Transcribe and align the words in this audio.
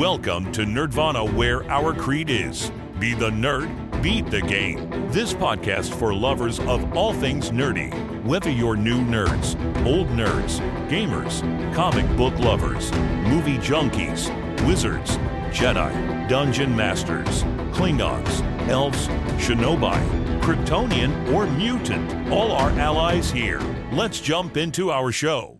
Welcome 0.00 0.50
to 0.52 0.62
Nerdvana, 0.62 1.30
where 1.34 1.62
our 1.70 1.92
creed 1.92 2.30
is 2.30 2.72
be 2.98 3.12
the 3.12 3.28
nerd, 3.28 4.00
beat 4.02 4.30
the 4.30 4.40
game. 4.40 4.88
This 5.10 5.34
podcast 5.34 5.92
for 5.92 6.14
lovers 6.14 6.58
of 6.60 6.96
all 6.96 7.12
things 7.12 7.50
nerdy. 7.50 7.92
Whether 8.24 8.48
you're 8.50 8.76
new 8.76 9.04
nerds, 9.04 9.56
old 9.84 10.08
nerds, 10.08 10.58
gamers, 10.88 11.42
comic 11.74 12.06
book 12.16 12.32
lovers, 12.38 12.90
movie 13.28 13.58
junkies, 13.58 14.30
wizards, 14.66 15.18
Jedi, 15.50 16.26
dungeon 16.30 16.74
masters, 16.74 17.42
Klingons, 17.74 18.40
elves, 18.70 19.06
shinobi, 19.36 20.00
Kryptonian, 20.40 21.30
or 21.34 21.46
mutant, 21.46 22.32
all 22.32 22.52
our 22.52 22.70
allies 22.70 23.30
here. 23.30 23.60
Let's 23.92 24.18
jump 24.18 24.56
into 24.56 24.90
our 24.90 25.12
show. 25.12 25.59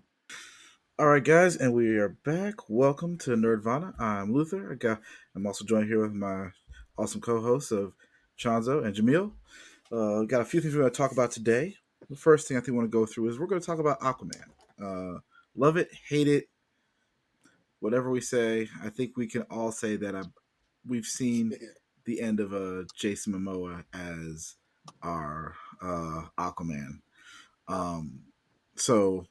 All 1.00 1.06
right, 1.06 1.24
guys, 1.24 1.56
and 1.56 1.72
we 1.72 1.96
are 1.96 2.10
back. 2.10 2.68
Welcome 2.68 3.16
to 3.20 3.30
Nerdvana. 3.30 3.98
I'm 3.98 4.34
Luther. 4.34 4.70
I 4.70 4.74
got, 4.74 5.00
I'm 5.34 5.46
also 5.46 5.64
joined 5.64 5.86
here 5.86 6.02
with 6.02 6.12
my 6.12 6.48
awesome 6.98 7.22
co-hosts 7.22 7.72
of 7.72 7.94
Chanzo 8.38 8.84
and 8.84 8.94
Jamil. 8.94 9.32
Uh, 9.90 10.24
got 10.24 10.42
a 10.42 10.44
few 10.44 10.60
things 10.60 10.74
we're 10.74 10.82
going 10.82 10.92
to 10.92 10.98
talk 10.98 11.12
about 11.12 11.30
today. 11.30 11.74
The 12.10 12.16
first 12.16 12.46
thing 12.46 12.58
I 12.58 12.60
think 12.60 12.72
we 12.72 12.76
want 12.80 12.92
to 12.92 12.98
go 12.98 13.06
through 13.06 13.30
is 13.30 13.38
we're 13.38 13.46
going 13.46 13.62
to 13.62 13.66
talk 13.66 13.78
about 13.78 14.00
Aquaman. 14.00 14.44
Uh, 14.78 15.20
love 15.56 15.78
it, 15.78 15.88
hate 16.06 16.28
it, 16.28 16.50
whatever 17.78 18.10
we 18.10 18.20
say. 18.20 18.68
I 18.84 18.90
think 18.90 19.16
we 19.16 19.26
can 19.26 19.46
all 19.50 19.72
say 19.72 19.96
that 19.96 20.14
I, 20.14 20.24
we've 20.86 21.06
seen 21.06 21.54
the 22.04 22.20
end 22.20 22.40
of 22.40 22.52
uh, 22.52 22.82
Jason 22.94 23.32
Momoa 23.32 23.84
as 23.94 24.56
our 25.02 25.54
uh, 25.80 26.24
Aquaman. 26.38 27.00
Um, 27.68 28.20
so 28.76 29.24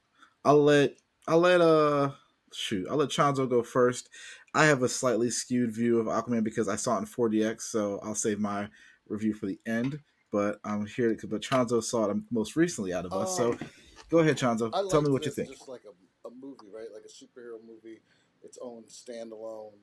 I'll 0.44 0.64
let 0.64 0.96
I'll 1.30 1.40
let 1.40 1.62
uh 1.62 2.10
shoot, 2.52 2.88
I'll 2.90 2.98
let 2.98 3.10
Chanzo 3.10 3.48
go 3.48 3.62
first. 3.62 4.10
I 4.56 4.66
have 4.66 4.82
a 4.82 4.90
slightly 4.90 5.30
skewed 5.30 5.72
view 5.72 6.00
of 6.00 6.08
Aquaman 6.08 6.44
because 6.44 6.68
I 6.68 6.76
saw 6.76 6.98
it 6.98 7.02
in 7.02 7.06
4DX, 7.06 7.62
so 7.62 8.00
I'll 8.04 8.16
save 8.16 8.40
my 8.40 8.68
review 9.08 9.36
for 9.36 9.46
the 9.46 9.60
end. 9.68 10.00
But 10.32 10.60
I'm 10.64 10.88
here, 10.88 11.16
but 11.30 11.42
Chanzo 11.42 11.84
saw 11.84 12.10
it 12.10 12.18
most 12.32 12.56
recently 12.56 12.94
out 12.94 13.06
of 13.06 13.14
us. 13.14 13.38
so 13.38 13.52
Um, 13.52 13.60
go 14.10 14.20
ahead, 14.20 14.38
Chanzo. 14.38 14.72
I 14.74 14.90
Tell 14.90 15.04
me 15.04 15.12
what 15.12 15.24
you 15.26 15.32
think. 15.32 15.50
Just 15.50 15.68
like 15.68 15.84
a, 15.86 16.28
a 16.28 16.32
movie, 16.32 16.72
right? 16.74 16.88
Like 16.92 17.04
a 17.06 17.08
superhero 17.08 17.58
movie, 17.64 18.02
its 18.44 18.58
own 18.60 18.84
standalone. 18.90 19.74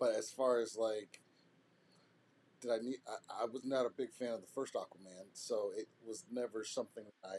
But 0.00 0.16
as 0.16 0.30
far 0.30 0.60
as 0.60 0.76
like, 0.76 1.20
did 2.60 2.72
I 2.72 2.78
need? 2.78 2.96
I, 3.06 3.42
I 3.42 3.44
was 3.44 3.64
not 3.64 3.86
a 3.86 3.90
big 3.90 4.12
fan 4.12 4.32
of 4.32 4.40
the 4.40 4.48
first 4.52 4.74
Aquaman, 4.74 5.26
so 5.32 5.70
it 5.76 5.86
was 6.04 6.24
never 6.32 6.64
something 6.64 7.04
I 7.24 7.36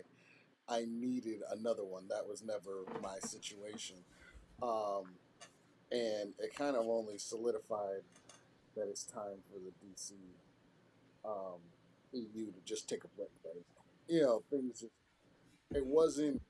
I 0.69 0.86
needed 0.89 1.42
another 1.52 1.83
one. 1.83 2.08
That 2.09 2.28
was 2.28 2.44
never 2.44 2.83
my 3.02 3.19
situation. 3.19 3.97
Um, 4.61 5.03
and 5.92 6.33
it 6.39 6.55
kind 6.55 6.75
of 6.75 6.86
only 6.88 7.17
solidified 7.17 8.02
that 8.75 8.88
it's 8.89 9.03
time 9.03 9.42
for 9.52 9.59
the 9.59 9.72
DC 9.86 10.14
um, 11.25 11.59
EU 12.14 12.45
to 12.52 12.59
just 12.66 12.88
take 12.89 13.03
a 13.03 13.08
break. 13.09 13.30
Right? 13.44 13.64
You 14.08 14.22
know, 14.22 14.44
things. 14.50 14.80
Just, 14.81 14.92
it 15.72 15.86
wasn't. 15.86 16.42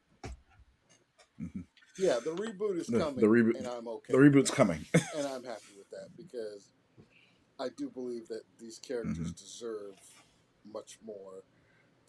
Mhm. 1.42 1.64
Yeah, 1.98 2.20
the 2.24 2.32
reboot 2.32 2.78
is 2.80 2.88
The- 2.88 3.00
coming, 3.00 3.20
the 3.20 3.28
reboot- 3.28 3.58
and 3.58 3.68
I'm 3.68 3.88
okay. 3.88 4.14
The 4.14 4.20
reboot's 4.20 4.52
coming. 4.52 4.86
and 4.94 5.28
I'm 5.28 5.44
happy 5.44 5.74
with 5.78 5.90
that 5.92 6.10
because 6.18 6.70
I 7.60 7.70
do 7.70 7.90
believe 7.90 8.28
that 8.30 8.44
these 8.60 8.80
characters 8.80 9.32
Mhm. 9.32 9.38
deserve 9.38 9.96
much 10.66 10.98
more. 11.06 11.44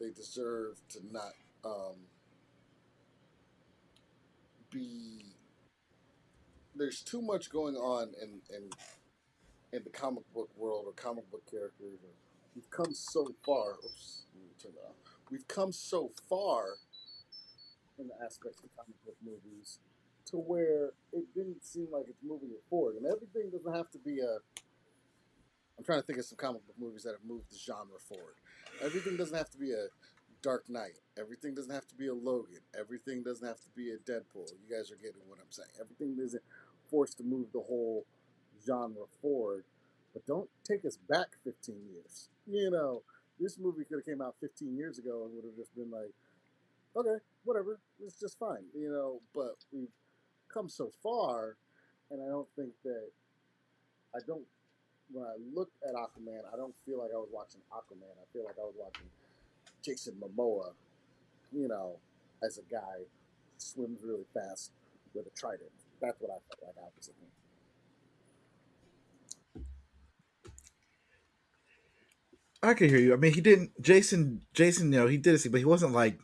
They 0.00 0.10
deserve 0.10 0.80
to 0.90 1.00
not 1.12 1.32
um, 1.64 1.96
be. 4.70 5.20
There's 6.76 7.02
too 7.02 7.22
much 7.22 7.50
going 7.50 7.76
on 7.76 8.12
in 8.20 8.40
in 8.54 8.70
in 9.72 9.82
the 9.84 9.90
comic 9.90 10.24
book 10.34 10.50
world 10.56 10.84
or 10.86 10.92
comic 10.92 11.30
book 11.30 11.42
characters. 11.50 11.98
We've 12.54 12.70
come 12.70 12.92
so 12.92 13.34
far. 13.44 13.72
Oops, 13.84 14.22
let 14.34 14.44
me 14.44 14.50
turn 14.62 14.72
that 14.74 14.88
off. 14.88 14.96
We've 15.30 15.46
come 15.48 15.72
so 15.72 16.12
far 16.28 16.64
in 17.98 18.08
the 18.08 18.14
aspects 18.24 18.62
of 18.62 18.70
comic 18.76 18.96
book 19.04 19.16
movies 19.24 19.78
to 20.26 20.36
where 20.36 20.92
it 21.12 21.26
didn't 21.34 21.64
seem 21.64 21.88
like 21.92 22.04
it's 22.08 22.22
moving 22.22 22.50
it 22.50 22.62
forward. 22.68 22.96
And 22.96 23.06
everything 23.06 23.50
doesn't 23.50 23.74
have 23.74 23.90
to 23.90 23.98
be 23.98 24.20
a. 24.20 24.38
I'm 25.76 25.84
trying 25.84 26.00
to 26.00 26.06
think 26.06 26.18
of 26.20 26.24
some 26.24 26.38
comic 26.38 26.64
book 26.66 26.76
movies 26.78 27.02
that 27.02 27.12
have 27.12 27.24
moved 27.26 27.50
the 27.50 27.58
genre 27.58 27.98
forward. 28.08 28.34
Everything 28.82 29.16
doesn't 29.16 29.36
have 29.36 29.50
to 29.50 29.58
be 29.58 29.72
a 29.72 29.86
Dark 30.44 30.68
Knight. 30.68 31.00
Everything 31.18 31.54
doesn't 31.54 31.72
have 31.72 31.88
to 31.88 31.94
be 31.94 32.08
a 32.08 32.14
Logan. 32.14 32.60
Everything 32.78 33.22
doesn't 33.22 33.46
have 33.48 33.60
to 33.62 33.70
be 33.74 33.90
a 33.90 33.96
Deadpool. 33.96 34.52
You 34.60 34.76
guys 34.76 34.90
are 34.90 34.96
getting 34.96 35.24
what 35.26 35.38
I'm 35.40 35.50
saying. 35.50 35.70
Everything 35.80 36.22
isn't 36.22 36.42
forced 36.90 37.16
to 37.16 37.24
move 37.24 37.46
the 37.52 37.60
whole 37.60 38.04
genre 38.64 39.06
forward. 39.22 39.64
But 40.12 40.26
don't 40.26 40.50
take 40.62 40.84
us 40.84 40.98
back 41.08 41.28
15 41.44 41.76
years. 41.90 42.28
You 42.46 42.70
know, 42.70 43.02
this 43.40 43.58
movie 43.58 43.84
could 43.84 44.04
have 44.04 44.04
came 44.04 44.20
out 44.20 44.36
15 44.40 44.76
years 44.76 44.98
ago 44.98 45.24
and 45.24 45.34
would 45.34 45.44
have 45.44 45.56
just 45.56 45.74
been 45.74 45.90
like, 45.90 46.12
okay, 46.94 47.24
whatever, 47.44 47.80
it's 48.04 48.20
just 48.20 48.38
fine. 48.38 48.68
You 48.74 48.92
know, 48.92 49.20
but 49.34 49.56
we've 49.72 49.96
come 50.52 50.68
so 50.68 50.92
far, 51.02 51.56
and 52.10 52.20
I 52.22 52.28
don't 52.28 52.48
think 52.54 52.72
that 52.84 53.08
I 54.14 54.18
don't. 54.26 54.44
When 55.12 55.24
I 55.24 55.36
look 55.54 55.70
at 55.86 55.94
Aquaman, 55.94 56.48
I 56.52 56.56
don't 56.56 56.74
feel 56.86 56.98
like 56.98 57.10
I 57.12 57.18
was 57.18 57.28
watching 57.30 57.60
Aquaman. 57.72 58.12
I 58.16 58.24
feel 58.32 58.44
like 58.44 58.56
I 58.58 58.64
was 58.64 58.74
watching 58.78 59.04
Jason 59.84 60.14
Momoa, 60.20 60.72
you 61.52 61.68
know, 61.68 61.96
as 62.42 62.58
a 62.58 62.62
guy 62.72 63.04
swims 63.58 64.00
really 64.02 64.24
fast 64.32 64.72
with 65.14 65.26
a 65.26 65.30
trident. 65.38 65.70
That's 66.00 66.20
what 66.20 66.30
I 66.30 66.38
felt 66.48 66.74
like 66.76 66.76
I 66.78 66.88
was 66.96 67.08
looking. 67.08 67.28
I 72.62 72.74
can 72.74 72.88
hear 72.88 72.98
you. 72.98 73.12
I 73.12 73.16
mean, 73.16 73.34
he 73.34 73.40
didn't. 73.40 73.70
Jason, 73.82 74.40
Jason, 74.54 74.92
you 74.92 74.98
know, 75.00 75.06
he 75.06 75.18
did 75.18 75.34
it, 75.34 75.50
but 75.52 75.58
he 75.58 75.64
wasn't 75.66 75.92
like 75.92 76.18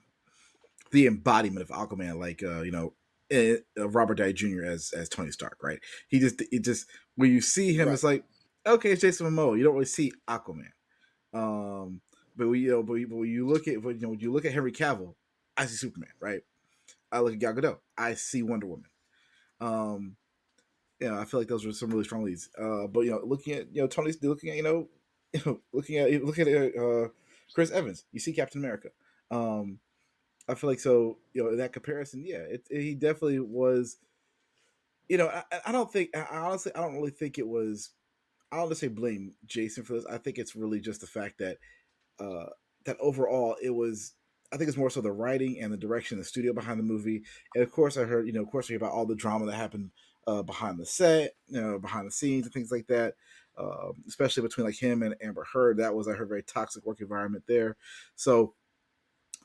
the 0.90 1.06
embodiment 1.06 1.62
of 1.62 1.68
Aquaman, 1.68 2.18
like 2.18 2.42
uh, 2.42 2.62
you 2.62 2.70
know, 2.70 2.94
eh, 3.30 3.56
uh, 3.78 3.88
Robert 3.88 4.14
Downey 4.16 4.32
Jr. 4.32 4.64
as 4.64 4.92
as 4.96 5.08
Tony 5.08 5.30
Stark, 5.32 5.58
right? 5.62 5.78
He 6.08 6.18
just, 6.18 6.40
it 6.40 6.64
just 6.64 6.86
when 7.16 7.30
you 7.30 7.42
see 7.42 7.74
him, 7.74 7.88
Right. 7.88 7.94
it's 7.94 8.04
like, 8.04 8.24
okay, 8.66 8.92
it's 8.92 9.02
Jason 9.02 9.26
Momoa. 9.26 9.58
You 9.58 9.64
don't 9.64 9.74
really 9.74 9.84
see 9.84 10.12
Aquaman. 10.28 10.70
Um, 11.34 12.00
but 12.36 12.48
we, 12.48 12.60
you 12.60 12.70
know, 12.70 12.82
but, 12.82 12.98
but 13.08 13.16
when 13.16 13.28
you 13.30 13.46
look 13.46 13.68
at, 13.68 13.82
when, 13.82 13.96
you 13.96 14.02
know, 14.02 14.08
when 14.10 14.20
you 14.20 14.32
look 14.32 14.44
at 14.44 14.52
Henry 14.52 14.72
Cavill, 14.72 15.14
I 15.56 15.66
see 15.66 15.76
Superman, 15.76 16.10
right? 16.20 16.42
I 17.12 17.20
look 17.20 17.34
at 17.34 17.38
Gal 17.40 17.54
Gadot, 17.54 17.78
I 17.98 18.14
see 18.14 18.42
Wonder 18.42 18.66
Woman. 18.66 18.86
Um, 19.60 20.16
you 21.00 21.08
know, 21.10 21.18
I 21.18 21.24
feel 21.24 21.40
like 21.40 21.48
those 21.48 21.64
were 21.64 21.72
some 21.72 21.90
really 21.90 22.04
strong 22.04 22.24
leads. 22.24 22.48
Uh, 22.58 22.86
but 22.86 23.00
you 23.00 23.10
know, 23.12 23.20
looking 23.24 23.54
at 23.54 23.74
you 23.74 23.82
know 23.82 23.88
Tony's 23.88 24.22
looking 24.22 24.50
at 24.50 24.56
you 24.56 24.62
know, 24.62 24.88
you 25.32 25.40
know 25.46 25.60
looking 25.72 25.98
at 25.98 26.24
looking 26.24 26.48
at 26.48 26.76
uh, 26.76 27.08
Chris 27.54 27.70
Evans, 27.70 28.04
you 28.12 28.20
see 28.20 28.32
Captain 28.32 28.60
America. 28.60 28.90
Um, 29.30 29.78
I 30.48 30.54
feel 30.54 30.70
like 30.70 30.80
so 30.80 31.18
you 31.34 31.44
know 31.44 31.56
that 31.56 31.72
comparison, 31.72 32.24
yeah, 32.26 32.38
it, 32.38 32.66
it- 32.70 32.82
he 32.82 32.94
definitely 32.94 33.40
was. 33.40 33.98
You 35.08 35.18
know, 35.18 35.28
I, 35.28 35.42
I 35.66 35.72
don't 35.72 35.92
think 35.92 36.16
I 36.16 36.22
honestly 36.30 36.72
I 36.74 36.80
don't 36.80 36.94
really 36.94 37.10
think 37.10 37.38
it 37.38 37.46
was. 37.48 37.90
I 38.52 38.56
don't 38.58 38.76
say 38.76 38.88
blame 38.88 39.34
Jason 39.46 39.84
for 39.84 39.94
this. 39.94 40.06
I 40.06 40.18
think 40.18 40.38
it's 40.38 40.56
really 40.56 40.80
just 40.80 41.00
the 41.00 41.08
fact 41.08 41.38
that 41.38 41.58
uh, 42.20 42.50
that 42.84 42.96
overall 43.00 43.56
it 43.62 43.70
was. 43.70 44.14
I 44.52 44.56
think 44.56 44.66
it's 44.66 44.76
more 44.76 44.90
so 44.90 45.00
the 45.00 45.12
writing 45.12 45.60
and 45.60 45.72
the 45.72 45.76
direction, 45.76 46.18
the 46.18 46.24
studio 46.24 46.52
behind 46.52 46.80
the 46.80 46.84
movie, 46.84 47.22
and 47.54 47.62
of 47.62 47.70
course 47.70 47.96
I 47.96 48.02
heard 48.02 48.26
you 48.26 48.32
know 48.32 48.42
of 48.42 48.50
course 48.50 48.66
I 48.66 48.68
hear 48.68 48.78
about 48.78 48.92
all 48.92 49.06
the 49.06 49.14
drama 49.14 49.46
that 49.46 49.54
happened 49.54 49.90
uh, 50.26 50.42
behind 50.42 50.78
the 50.78 50.86
set, 50.86 51.34
you 51.48 51.60
know, 51.60 51.78
behind 51.78 52.06
the 52.06 52.12
scenes 52.12 52.44
and 52.44 52.52
things 52.52 52.70
like 52.70 52.86
that. 52.88 53.14
Uh, 53.56 53.92
especially 54.08 54.42
between 54.42 54.66
like 54.66 54.78
him 54.78 55.02
and 55.02 55.14
Amber 55.20 55.44
Heard, 55.52 55.78
that 55.78 55.94
was 55.94 56.08
I 56.08 56.12
heard 56.12 56.28
very 56.28 56.42
toxic 56.42 56.86
work 56.86 57.00
environment 57.00 57.44
there. 57.46 57.76
So 58.16 58.54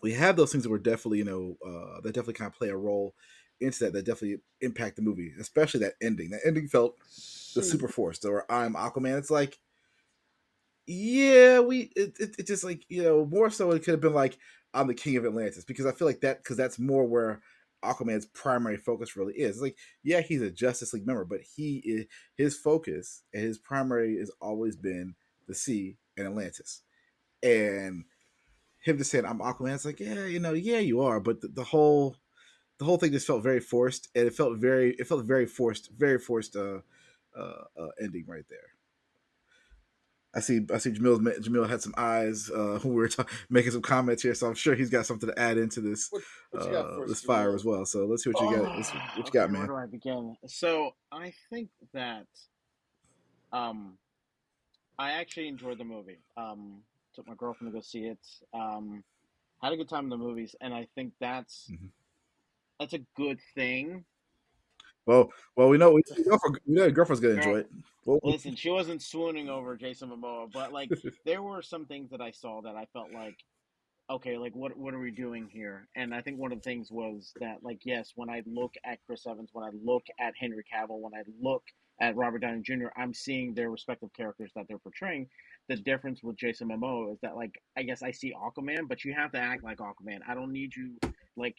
we 0.01 0.13
have 0.13 0.35
those 0.35 0.51
things 0.51 0.63
that 0.63 0.69
were 0.69 0.79
definitely 0.79 1.19
you 1.19 1.25
know 1.25 1.57
uh, 1.65 2.01
that 2.01 2.13
definitely 2.13 2.35
kind 2.35 2.51
of 2.51 2.57
play 2.57 2.69
a 2.69 2.77
role 2.77 3.15
into 3.59 3.79
that. 3.83 3.93
That 3.93 4.05
definitely 4.05 4.39
impact 4.61 4.95
the 4.95 5.01
movie, 5.01 5.33
especially 5.39 5.81
that 5.81 5.95
ending. 6.01 6.29
That 6.29 6.45
ending 6.45 6.67
felt 6.67 6.97
the 7.55 7.63
super 7.63 7.87
force 7.87 8.23
or 8.23 8.49
I'm 8.51 8.75
Aquaman. 8.75 9.17
It's 9.17 9.31
like, 9.31 9.59
yeah, 10.87 11.59
we 11.59 11.91
it, 11.95 12.15
it, 12.19 12.35
it 12.39 12.47
just 12.47 12.63
like 12.63 12.85
you 12.89 13.03
know 13.03 13.25
more 13.25 13.49
so 13.49 13.71
it 13.71 13.79
could 13.79 13.93
have 13.93 14.01
been 14.01 14.13
like 14.13 14.37
I'm 14.73 14.87
the 14.87 14.93
king 14.93 15.17
of 15.17 15.25
Atlantis 15.25 15.65
because 15.65 15.85
I 15.85 15.91
feel 15.91 16.07
like 16.07 16.21
that 16.21 16.43
because 16.43 16.57
that's 16.57 16.77
more 16.77 17.05
where 17.05 17.41
Aquaman's 17.83 18.25
primary 18.27 18.77
focus 18.77 19.15
really 19.15 19.33
is. 19.33 19.51
It's 19.55 19.61
like 19.61 19.77
yeah, 20.03 20.21
he's 20.21 20.41
a 20.41 20.51
Justice 20.51 20.93
League 20.93 21.07
member, 21.07 21.25
but 21.25 21.41
he 21.41 21.77
is 21.85 22.05
his 22.35 22.57
focus 22.57 23.23
and 23.33 23.43
his 23.43 23.57
primary 23.57 24.19
has 24.19 24.31
always 24.41 24.75
been 24.75 25.15
the 25.47 25.55
sea 25.55 25.97
and 26.17 26.27
Atlantis, 26.27 26.81
and 27.41 28.05
him 28.83 28.97
just 28.97 29.11
saying 29.11 29.25
I'm 29.25 29.39
Aquaman. 29.39 29.73
It's 29.73 29.85
like 29.85 29.99
yeah, 29.99 30.25
you 30.25 30.39
know, 30.39 30.53
yeah, 30.53 30.79
you 30.79 31.01
are, 31.01 31.19
but 31.19 31.41
the, 31.41 31.47
the 31.47 31.63
whole 31.63 32.17
the 32.77 32.85
whole 32.85 32.97
thing 32.97 33.11
just 33.11 33.27
felt 33.27 33.41
very 33.41 33.59
forced, 33.59 34.09
and 34.13 34.27
it 34.27 34.35
felt 34.35 34.57
very 34.57 34.95
it 34.99 35.07
felt 35.07 35.25
very 35.25 35.47
forced, 35.47 35.89
very 35.97 36.19
forced 36.19 36.55
uh, 36.55 36.79
uh, 37.35 37.63
uh 37.79 37.87
ending 37.99 38.25
right 38.27 38.45
there. 38.49 38.74
I 40.35 40.39
see. 40.41 40.61
I 40.73 40.77
see. 40.79 40.91
Jamil. 40.91 41.19
Jamil 41.39 41.67
had 41.69 41.81
some 41.81 41.93
eyes. 41.97 42.49
Uh, 42.49 42.79
who 42.81 42.89
we 42.89 42.95
were 42.95 43.07
ta- 43.07 43.25
making 43.49 43.71
some 43.71 43.81
comments 43.81 44.21
here, 44.21 44.35
so 44.35 44.47
I'm 44.47 44.55
sure 44.55 44.75
he's 44.75 44.89
got 44.89 45.05
something 45.05 45.29
to 45.29 45.39
add 45.39 45.57
into 45.57 45.81
this 45.81 46.09
What, 46.11 46.23
what 46.51 46.67
uh, 46.67 46.79
us, 47.03 47.09
this 47.09 47.21
fire 47.21 47.55
as 47.55 47.63
well. 47.63 47.85
So 47.85 48.05
let's 48.05 48.23
see 48.23 48.29
what 48.31 48.41
you 48.41 48.55
got. 48.57 48.75
Let's 48.75 48.93
what 48.93 49.03
you 49.15 49.21
Okay, 49.23 49.31
got, 49.31 49.51
Where 49.51 49.67
do 49.67 49.75
I 49.75 49.85
begin? 49.85 50.35
So 50.47 50.91
I 51.11 51.33
think 51.49 51.69
that 51.93 52.27
Um, 53.53 53.97
I 54.99 55.11
actually 55.11 55.47
enjoyed 55.47 55.77
the 55.77 55.83
movie. 55.85 56.19
Um, 56.37 56.81
took 57.13 57.27
my 57.27 57.35
girlfriend 57.35 57.71
to 57.73 57.77
go 57.77 57.81
see 57.81 58.05
it. 58.05 58.19
Um, 58.53 59.03
had 59.61 59.71
a 59.73 59.77
good 59.77 59.89
time 59.89 60.05
in 60.05 60.09
the 60.09 60.17
movies, 60.17 60.55
and 60.61 60.73
I 60.73 60.87
think 60.95 61.13
that's 61.19 61.69
Mhm. 61.71 61.89
that's 62.79 62.93
a 62.93 62.99
good 63.15 63.39
thing. 63.55 64.05
Well, 65.05 65.29
well, 65.55 65.69
we 65.69 65.77
know 65.77 65.91
we 65.91 66.01
know, 66.25 66.39
we 66.65 66.73
know 66.73 66.83
your 66.83 66.91
girlfriend's 66.91 67.21
gonna 67.21 67.35
enjoy 67.35 67.59
it. 67.59 67.71
Well, 68.05 68.19
Listen, 68.23 68.55
she 68.55 68.69
wasn't 68.69 69.01
swooning 69.01 69.49
over 69.49 69.75
Jason 69.75 70.09
Momoa, 70.09 70.51
but 70.51 70.71
like 70.71 70.89
there 71.25 71.41
were 71.41 71.61
some 71.61 71.85
things 71.85 72.09
that 72.11 72.21
I 72.21 72.31
saw 72.31 72.61
that 72.61 72.75
I 72.75 72.85
felt 72.93 73.11
like, 73.11 73.37
okay, 74.09 74.37
like 74.37 74.55
what 74.55 74.75
what 74.77 74.93
are 74.93 74.99
we 74.99 75.11
doing 75.11 75.47
here? 75.51 75.87
And 75.95 76.13
I 76.13 76.21
think 76.21 76.39
one 76.39 76.51
of 76.51 76.59
the 76.59 76.63
things 76.63 76.91
was 76.91 77.33
that 77.39 77.57
like 77.61 77.79
yes, 77.83 78.13
when 78.15 78.29
I 78.29 78.41
look 78.45 78.73
at 78.83 78.99
Chris 79.05 79.27
Evans, 79.27 79.49
when 79.53 79.63
I 79.65 79.71
look 79.83 80.05
at 80.19 80.33
Henry 80.39 80.63
Cavill, 80.73 80.99
when 80.99 81.13
I 81.13 81.23
look 81.39 81.63
at 82.01 82.15
Robert 82.15 82.39
Downey 82.39 82.61
Jr., 82.61 82.87
I'm 82.97 83.13
seeing 83.13 83.53
their 83.53 83.69
respective 83.69 84.11
characters 84.13 84.51
that 84.55 84.65
they're 84.67 84.79
portraying. 84.79 85.27
The 85.69 85.77
difference 85.77 86.21
with 86.23 86.35
Jason 86.35 86.69
Momoa 86.69 87.13
is 87.13 87.19
that 87.21 87.35
like 87.35 87.61
I 87.77 87.83
guess 87.83 88.01
I 88.01 88.11
see 88.11 88.33
Aquaman, 88.33 88.87
but 88.87 89.05
you 89.05 89.13
have 89.13 89.31
to 89.33 89.39
act 89.39 89.63
like 89.63 89.77
Aquaman. 89.77 90.19
I 90.27 90.33
don't 90.33 90.51
need 90.51 90.75
you 90.75 90.95
like 91.37 91.57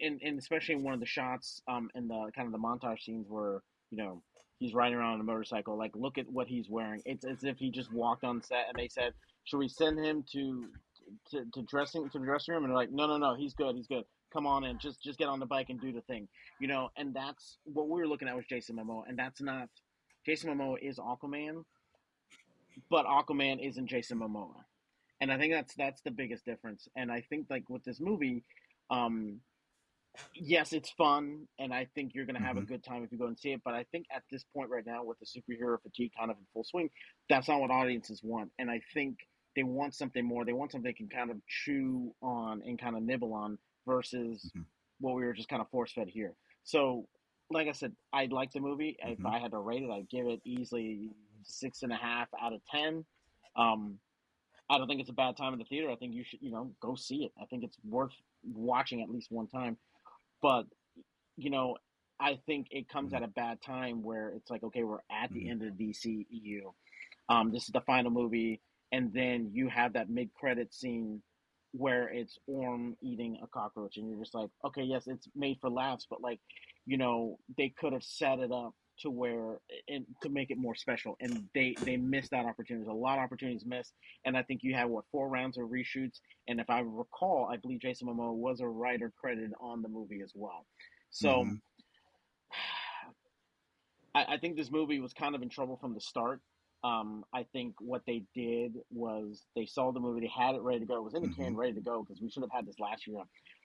in, 0.00 0.18
in 0.20 0.38
especially 0.38 0.74
in 0.74 0.82
one 0.82 0.94
of 0.94 1.00
the 1.00 1.06
shots 1.06 1.62
um 1.68 1.90
in 1.94 2.08
the 2.08 2.30
kind 2.34 2.46
of 2.46 2.52
the 2.52 2.58
montage 2.58 3.00
scenes 3.00 3.26
where 3.28 3.62
you 3.90 3.98
know 3.98 4.22
he's 4.58 4.74
riding 4.74 4.98
around 4.98 5.14
on 5.14 5.20
a 5.20 5.24
motorcycle 5.24 5.76
like 5.76 5.94
look 5.94 6.18
at 6.18 6.28
what 6.30 6.46
he's 6.46 6.68
wearing. 6.68 7.02
It's 7.04 7.24
as 7.24 7.44
if 7.44 7.58
he 7.58 7.70
just 7.70 7.92
walked 7.92 8.24
on 8.24 8.42
set 8.42 8.66
and 8.68 8.76
they 8.76 8.88
said 8.88 9.12
should 9.44 9.58
we 9.58 9.68
send 9.68 9.98
him 9.98 10.24
to 10.32 10.66
to, 11.30 11.44
to 11.54 11.62
dressing 11.62 12.08
to 12.10 12.18
the 12.18 12.24
dressing 12.24 12.54
room? 12.54 12.64
And 12.64 12.70
they're 12.70 12.76
like 12.78 12.92
no 12.92 13.06
no 13.06 13.18
no 13.18 13.34
he's 13.34 13.54
good 13.54 13.76
he's 13.76 13.86
good. 13.86 14.04
Come 14.32 14.46
on 14.46 14.64
in 14.64 14.78
just 14.78 15.02
just 15.02 15.18
get 15.18 15.28
on 15.28 15.40
the 15.40 15.46
bike 15.46 15.70
and 15.70 15.80
do 15.80 15.92
the 15.92 16.00
thing. 16.02 16.28
You 16.60 16.68
know 16.68 16.90
and 16.96 17.14
that's 17.14 17.58
what 17.64 17.88
we 17.88 18.00
were 18.00 18.08
looking 18.08 18.28
at 18.28 18.36
was 18.36 18.46
jason 18.46 18.76
momoa 18.76 19.02
and 19.08 19.18
that's 19.18 19.40
not 19.40 19.68
jason 20.24 20.50
momoa 20.50 20.76
is 20.80 20.98
aquaman 20.98 21.64
but 22.90 23.06
aquaman 23.06 23.66
isn't 23.66 23.86
jason 23.86 24.18
momoa. 24.18 24.64
And 25.20 25.32
i 25.32 25.38
think 25.38 25.52
that's 25.52 25.74
that's 25.74 26.02
the 26.02 26.10
biggest 26.10 26.44
difference. 26.44 26.88
And 26.96 27.12
i 27.12 27.20
think 27.20 27.46
like 27.50 27.68
with 27.68 27.84
this 27.84 28.00
movie 28.00 28.42
um 28.90 29.40
yes, 30.34 30.72
it's 30.72 30.90
fun, 30.90 31.46
and 31.58 31.72
I 31.72 31.86
think 31.94 32.14
you're 32.14 32.26
going 32.26 32.36
to 32.36 32.42
have 32.42 32.56
a 32.56 32.60
Mhm. 32.62 32.66
good 32.68 32.84
time 32.84 33.02
if 33.04 33.12
you 33.12 33.18
go 33.18 33.26
and 33.26 33.38
see 33.38 33.52
it. 33.52 33.62
But 33.64 33.74
I 33.74 33.84
think 33.84 34.06
at 34.10 34.22
this 34.30 34.44
point 34.44 34.70
right 34.70 34.84
now, 34.86 35.04
with 35.04 35.18
the 35.18 35.26
superhero 35.26 35.80
fatigue 35.80 36.12
kind 36.16 36.30
of 36.30 36.38
in 36.38 36.44
full 36.52 36.64
swing, 36.64 36.90
that's 37.28 37.48
not 37.48 37.60
what 37.60 37.70
audiences 37.70 38.22
want. 38.22 38.52
And 38.58 38.70
I 38.70 38.80
think 38.92 39.26
they 39.54 39.62
want 39.62 39.94
something 39.94 40.24
more. 40.24 40.44
They 40.44 40.52
want 40.52 40.72
something 40.72 40.84
they 40.88 40.92
can 40.92 41.08
kind 41.08 41.30
of 41.30 41.40
chew 41.46 42.14
on 42.20 42.62
and 42.62 42.78
kind 42.78 42.96
of 42.96 43.02
nibble 43.02 43.32
on 43.32 43.58
versus 43.86 44.52
Mhm. 44.54 44.66
what 45.00 45.14
we 45.14 45.24
were 45.24 45.32
just 45.32 45.48
kind 45.48 45.62
of 45.62 45.68
force 45.70 45.92
fed 45.92 46.08
here. 46.08 46.36
So, 46.64 47.08
like 47.50 47.68
I 47.68 47.72
said, 47.72 47.96
I 48.12 48.26
like 48.26 48.50
the 48.52 48.60
movie. 48.60 48.96
If 48.98 49.18
Mhm. 49.18 49.26
I 49.32 49.38
had 49.38 49.52
to 49.52 49.58
rate 49.58 49.82
it, 49.82 49.90
I'd 49.90 50.08
give 50.08 50.26
it 50.26 50.40
easily 50.44 51.14
six 51.42 51.82
and 51.82 51.92
a 51.92 51.96
half 51.96 52.28
out 52.34 52.52
of 52.52 52.64
ten. 52.66 53.06
Um, 53.54 54.00
I 54.68 54.78
don't 54.78 54.88
think 54.88 55.00
it's 55.00 55.10
a 55.10 55.14
bad 55.14 55.36
time 55.36 55.52
in 55.52 55.60
the 55.60 55.64
theater. 55.64 55.88
I 55.90 55.96
think 55.96 56.12
you 56.12 56.24
should, 56.24 56.42
you 56.42 56.50
know, 56.50 56.74
go 56.80 56.96
see 56.96 57.24
it. 57.24 57.32
I 57.40 57.46
think 57.46 57.62
it's 57.62 57.78
worth 57.84 58.20
watching 58.42 59.00
at 59.00 59.08
least 59.08 59.30
one 59.30 59.46
time. 59.46 59.78
But 60.42 60.66
you 61.36 61.50
know, 61.50 61.76
I 62.18 62.36
think 62.46 62.68
it 62.70 62.88
comes 62.88 63.12
at 63.12 63.22
a 63.22 63.28
bad 63.28 63.60
time 63.60 64.02
where 64.02 64.30
it's 64.30 64.50
like, 64.50 64.62
okay, 64.62 64.84
we're 64.84 65.02
at 65.10 65.30
the 65.32 65.44
Mhm. 65.44 65.50
end 65.50 65.62
of 65.62 65.76
the 65.76 65.84
DCEU. 65.84 66.74
Um, 67.28 67.50
this 67.52 67.64
is 67.64 67.72
the 67.72 67.82
final 67.82 68.10
movie, 68.10 68.62
and 68.90 69.12
then 69.12 69.50
you 69.52 69.68
have 69.68 69.92
that 69.92 70.08
mid-credit 70.08 70.72
scene 70.72 71.22
where 71.72 72.08
it's 72.08 72.38
Orm 72.46 72.96
eating 73.02 73.38
a 73.42 73.46
cockroach, 73.48 73.98
and 73.98 74.08
you're 74.08 74.18
just 74.18 74.34
like, 74.34 74.50
okay, 74.64 74.82
yes, 74.82 75.06
it's 75.06 75.28
made 75.34 75.60
for 75.60 75.68
laughs, 75.68 76.06
but 76.08 76.22
like, 76.22 76.40
you 76.86 76.96
know, 76.96 77.38
they 77.58 77.68
could 77.68 77.92
have 77.92 78.04
set 78.04 78.38
it 78.38 78.50
up 78.50 78.74
to 79.00 79.10
where 79.10 79.58
and 79.88 80.06
to 80.22 80.28
make 80.28 80.50
it 80.50 80.58
more 80.58 80.74
special, 80.74 81.16
and 81.20 81.48
they 81.54 81.76
they 81.84 81.96
missed 81.96 82.30
that 82.30 82.46
opportunity. 82.46 82.84
There's 82.84 82.94
a 82.94 82.98
lot 82.98 83.18
of 83.18 83.24
opportunities 83.24 83.64
missed, 83.66 83.94
and 84.24 84.36
I 84.36 84.42
think 84.42 84.62
you 84.62 84.74
had 84.74 84.86
what 84.86 85.04
four 85.12 85.28
rounds 85.28 85.58
of 85.58 85.68
reshoots, 85.68 86.20
and 86.48 86.60
if 86.60 86.70
I 86.70 86.80
recall, 86.80 87.48
I 87.52 87.56
believe 87.56 87.80
Jason 87.80 88.08
Momoa 88.08 88.34
was 88.34 88.60
a 88.60 88.68
writer 88.68 89.12
credited 89.20 89.52
on 89.60 89.82
the 89.82 89.88
movie 89.88 90.20
as 90.22 90.32
well. 90.34 90.66
So. 91.10 91.44
Mhm. 91.44 91.60
I, 94.14 94.34
I 94.34 94.38
think 94.38 94.56
this 94.56 94.70
movie 94.70 94.98
was 95.00 95.12
kind 95.12 95.34
of 95.34 95.42
in 95.42 95.48
trouble 95.50 95.76
from 95.76 95.94
the 95.94 96.00
start. 96.00 96.40
Um, 96.82 97.24
I 97.34 97.44
think 97.52 97.74
what 97.80 98.02
they 98.06 98.24
did 98.34 98.74
was 98.90 99.44
they 99.54 99.66
saw 99.66 99.92
the 99.92 100.00
movie, 100.00 100.20
they 100.20 100.28
had 100.34 100.54
it 100.54 100.62
ready 100.62 100.80
to 100.80 100.86
go. 100.86 100.96
It 100.96 101.04
was 101.04 101.14
in 101.14 101.22
the 101.22 101.28
can, 101.28 101.54
Mhm. 101.54 101.56
ready 101.56 101.72
to 101.74 101.80
go 101.80 102.02
because 102.02 102.20
we 102.22 102.30
should 102.30 102.42
have 102.42 102.52
had 102.52 102.66
this 102.66 102.78
last 102.78 103.06
year. 103.06 103.22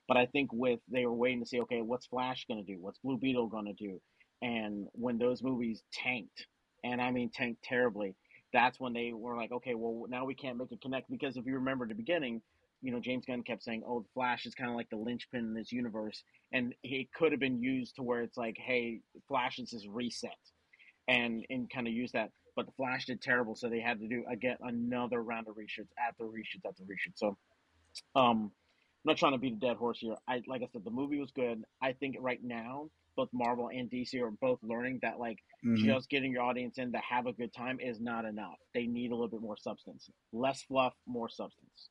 But 0.07 0.17
I 0.17 0.25
think 0.25 0.51
with 0.51 0.79
they 0.87 1.05
were 1.05 1.13
waiting 1.13 1.39
to 1.39 1.45
see, 1.45 1.61
okay, 1.61 1.81
what's 1.81 2.07
Flash 2.07 2.45
going 2.47 2.65
to 2.65 2.73
do? 2.73 2.81
What's 2.81 2.99
Blue 2.99 3.17
Beetle 3.17 3.47
going 3.47 3.65
to 3.65 3.73
do? 3.73 4.01
And 4.41 4.87
when 4.93 5.17
those 5.17 5.43
movies 5.43 5.83
tanked, 5.93 6.47
and 6.83 7.01
I 7.01 7.11
mean 7.11 7.29
tanked 7.29 7.63
terribly, 7.63 8.15
that's 8.53 8.79
when 8.79 8.93
they 8.93 9.13
were 9.13 9.35
like, 9.35 9.51
okay, 9.51 9.75
well 9.75 10.05
now 10.09 10.25
we 10.25 10.35
can't 10.35 10.57
make 10.57 10.71
it 10.71 10.81
connect 10.81 11.09
because 11.09 11.37
if 11.37 11.45
you 11.45 11.55
remember 11.55 11.87
the 11.87 11.95
beginning, 11.95 12.41
you 12.81 12.91
know 12.91 12.99
James 12.99 13.25
Gunn 13.25 13.43
kept 13.43 13.63
saying, 13.63 13.83
oh, 13.85 14.01
the 14.01 14.09
Flash 14.13 14.45
is 14.45 14.55
kind 14.55 14.69
of 14.69 14.75
like 14.75 14.89
the 14.89 14.97
linchpin 14.97 15.41
in 15.41 15.53
this 15.53 15.71
universe, 15.71 16.23
and 16.51 16.73
it 16.83 17.13
could 17.13 17.31
have 17.31 17.39
been 17.39 17.61
used 17.61 17.95
to 17.95 18.03
where 18.03 18.21
it's 18.21 18.37
like, 18.37 18.57
hey, 18.57 19.01
Flash 19.27 19.59
is 19.59 19.71
his 19.71 19.87
reset 19.87 20.31
and 21.07 21.45
and 21.49 21.69
kind 21.69 21.87
of 21.87 21.93
use 21.93 22.11
that. 22.13 22.31
But 22.55 22.65
the 22.65 22.71
Flash 22.73 23.05
did 23.05 23.21
terrible, 23.21 23.55
so 23.55 23.69
they 23.69 23.79
had 23.79 23.99
to 23.99 24.07
do 24.07 24.23
again 24.29 24.57
another 24.61 25.21
round 25.21 25.47
of 25.47 25.55
reshoots 25.55 25.91
after 25.97 26.25
reshoots 26.25 26.67
after 26.67 26.83
reshoots. 26.83 27.17
So, 27.17 27.37
um, 28.15 28.51
I'm 29.03 29.11
not 29.11 29.17
trying 29.17 29.31
to 29.33 29.37
beat 29.37 29.53
a 29.53 29.57
dead 29.57 29.77
horse 29.77 29.99
here. 29.99 30.15
I 30.27 30.41
like 30.47 30.61
I 30.61 30.67
said, 30.73 30.83
the 30.83 30.91
movie 30.91 31.19
was 31.19 31.31
good. 31.31 31.63
I 31.81 31.93
think 31.93 32.17
right 32.19 32.39
now 32.43 32.89
both 33.15 33.29
Marvel 33.33 33.69
and 33.69 33.89
DC 33.89 34.19
are 34.21 34.31
both 34.31 34.59
learning 34.63 34.99
that 35.01 35.19
like 35.19 35.37
Mhm. 35.63 35.85
just 35.85 36.09
getting 36.09 36.31
your 36.31 36.43
audience 36.43 36.77
in 36.77 36.91
to 36.91 36.99
have 36.99 37.27
a 37.27 37.33
good 37.33 37.53
time 37.53 37.79
is 37.79 37.99
not 37.99 38.25
enough. 38.25 38.57
They 38.73 38.87
need 38.87 39.11
a 39.11 39.15
little 39.15 39.29
bit 39.29 39.41
more 39.41 39.57
substance, 39.57 40.09
less 40.31 40.61
fluff, 40.63 40.93
more 41.05 41.29
substance. 41.29 41.89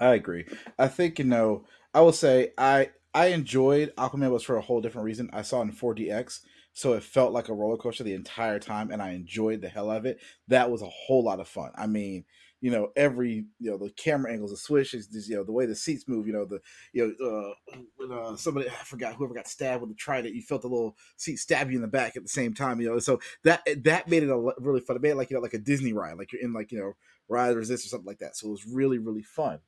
I 0.00 0.14
agree. 0.14 0.46
I 0.78 0.88
think 0.88 1.18
you 1.18 1.24
know. 1.24 1.64
I 1.94 2.00
will 2.00 2.12
say 2.12 2.52
I 2.56 2.90
I 3.14 3.26
enjoyed 3.26 3.94
Aquaman 3.96 4.30
was 4.30 4.42
for 4.42 4.56
a 4.56 4.62
whole 4.62 4.80
different 4.80 5.04
reason. 5.04 5.28
I 5.32 5.42
saw 5.42 5.60
it 5.60 5.64
in 5.64 5.72
4DX, 5.72 6.40
so 6.72 6.94
it 6.94 7.02
felt 7.02 7.32
like 7.32 7.48
a 7.48 7.54
roller 7.54 7.76
coaster 7.76 8.04
the 8.04 8.14
entire 8.14 8.58
time, 8.58 8.90
and 8.90 9.02
I 9.02 9.10
enjoyed 9.10 9.60
the 9.60 9.68
hell 9.68 9.90
of 9.90 10.06
it. 10.06 10.20
That 10.48 10.70
was 10.70 10.82
a 10.82 10.86
whole 10.88 11.24
lot 11.24 11.40
of 11.40 11.48
fun. 11.48 11.72
I 11.76 11.86
mean, 11.86 12.24
you 12.62 12.70
know, 12.70 12.92
every 12.94 13.44
you 13.58 13.70
know 13.70 13.76
the 13.76 13.90
camera 13.90 14.32
angles, 14.32 14.52
the 14.52 14.56
switches, 14.56 15.08
this, 15.08 15.28
you 15.28 15.34
know, 15.34 15.42
the 15.42 15.50
way 15.50 15.66
the 15.66 15.74
seats 15.74 16.06
move. 16.06 16.28
You 16.28 16.32
know, 16.32 16.44
the 16.44 16.60
you 16.92 17.16
know 17.18 17.28
uh, 17.28 17.76
when 17.96 18.12
uh, 18.12 18.36
somebody 18.36 18.68
I 18.68 18.84
forgot 18.84 19.14
whoever 19.14 19.34
got 19.34 19.48
stabbed 19.48 19.80
with 19.80 19.90
the 19.90 19.96
trident, 19.96 20.36
you 20.36 20.42
felt 20.42 20.62
the 20.62 20.68
little 20.68 20.96
seat 21.16 21.40
stab 21.40 21.70
you 21.70 21.76
in 21.76 21.82
the 21.82 21.88
back 21.88 22.16
at 22.16 22.22
the 22.22 22.28
same 22.28 22.54
time. 22.54 22.80
You 22.80 22.90
know, 22.90 22.98
so 23.00 23.20
that 23.42 23.66
that 23.82 24.06
made 24.08 24.22
it 24.22 24.30
a 24.30 24.52
really 24.60 24.80
fun. 24.80 24.94
It 24.94 25.02
made 25.02 25.10
it 25.10 25.16
like 25.16 25.28
you 25.28 25.36
know 25.36 25.42
like 25.42 25.54
a 25.54 25.58
Disney 25.58 25.92
ride, 25.92 26.16
like 26.18 26.32
you're 26.32 26.40
in 26.40 26.52
like 26.52 26.70
you 26.70 26.78
know 26.78 26.92
Ride 27.28 27.56
Resist 27.56 27.84
or 27.84 27.88
something 27.88 28.06
like 28.06 28.20
that. 28.20 28.36
So 28.36 28.46
it 28.46 28.52
was 28.52 28.64
really 28.64 28.98
really 28.98 29.24
fun. 29.24 29.58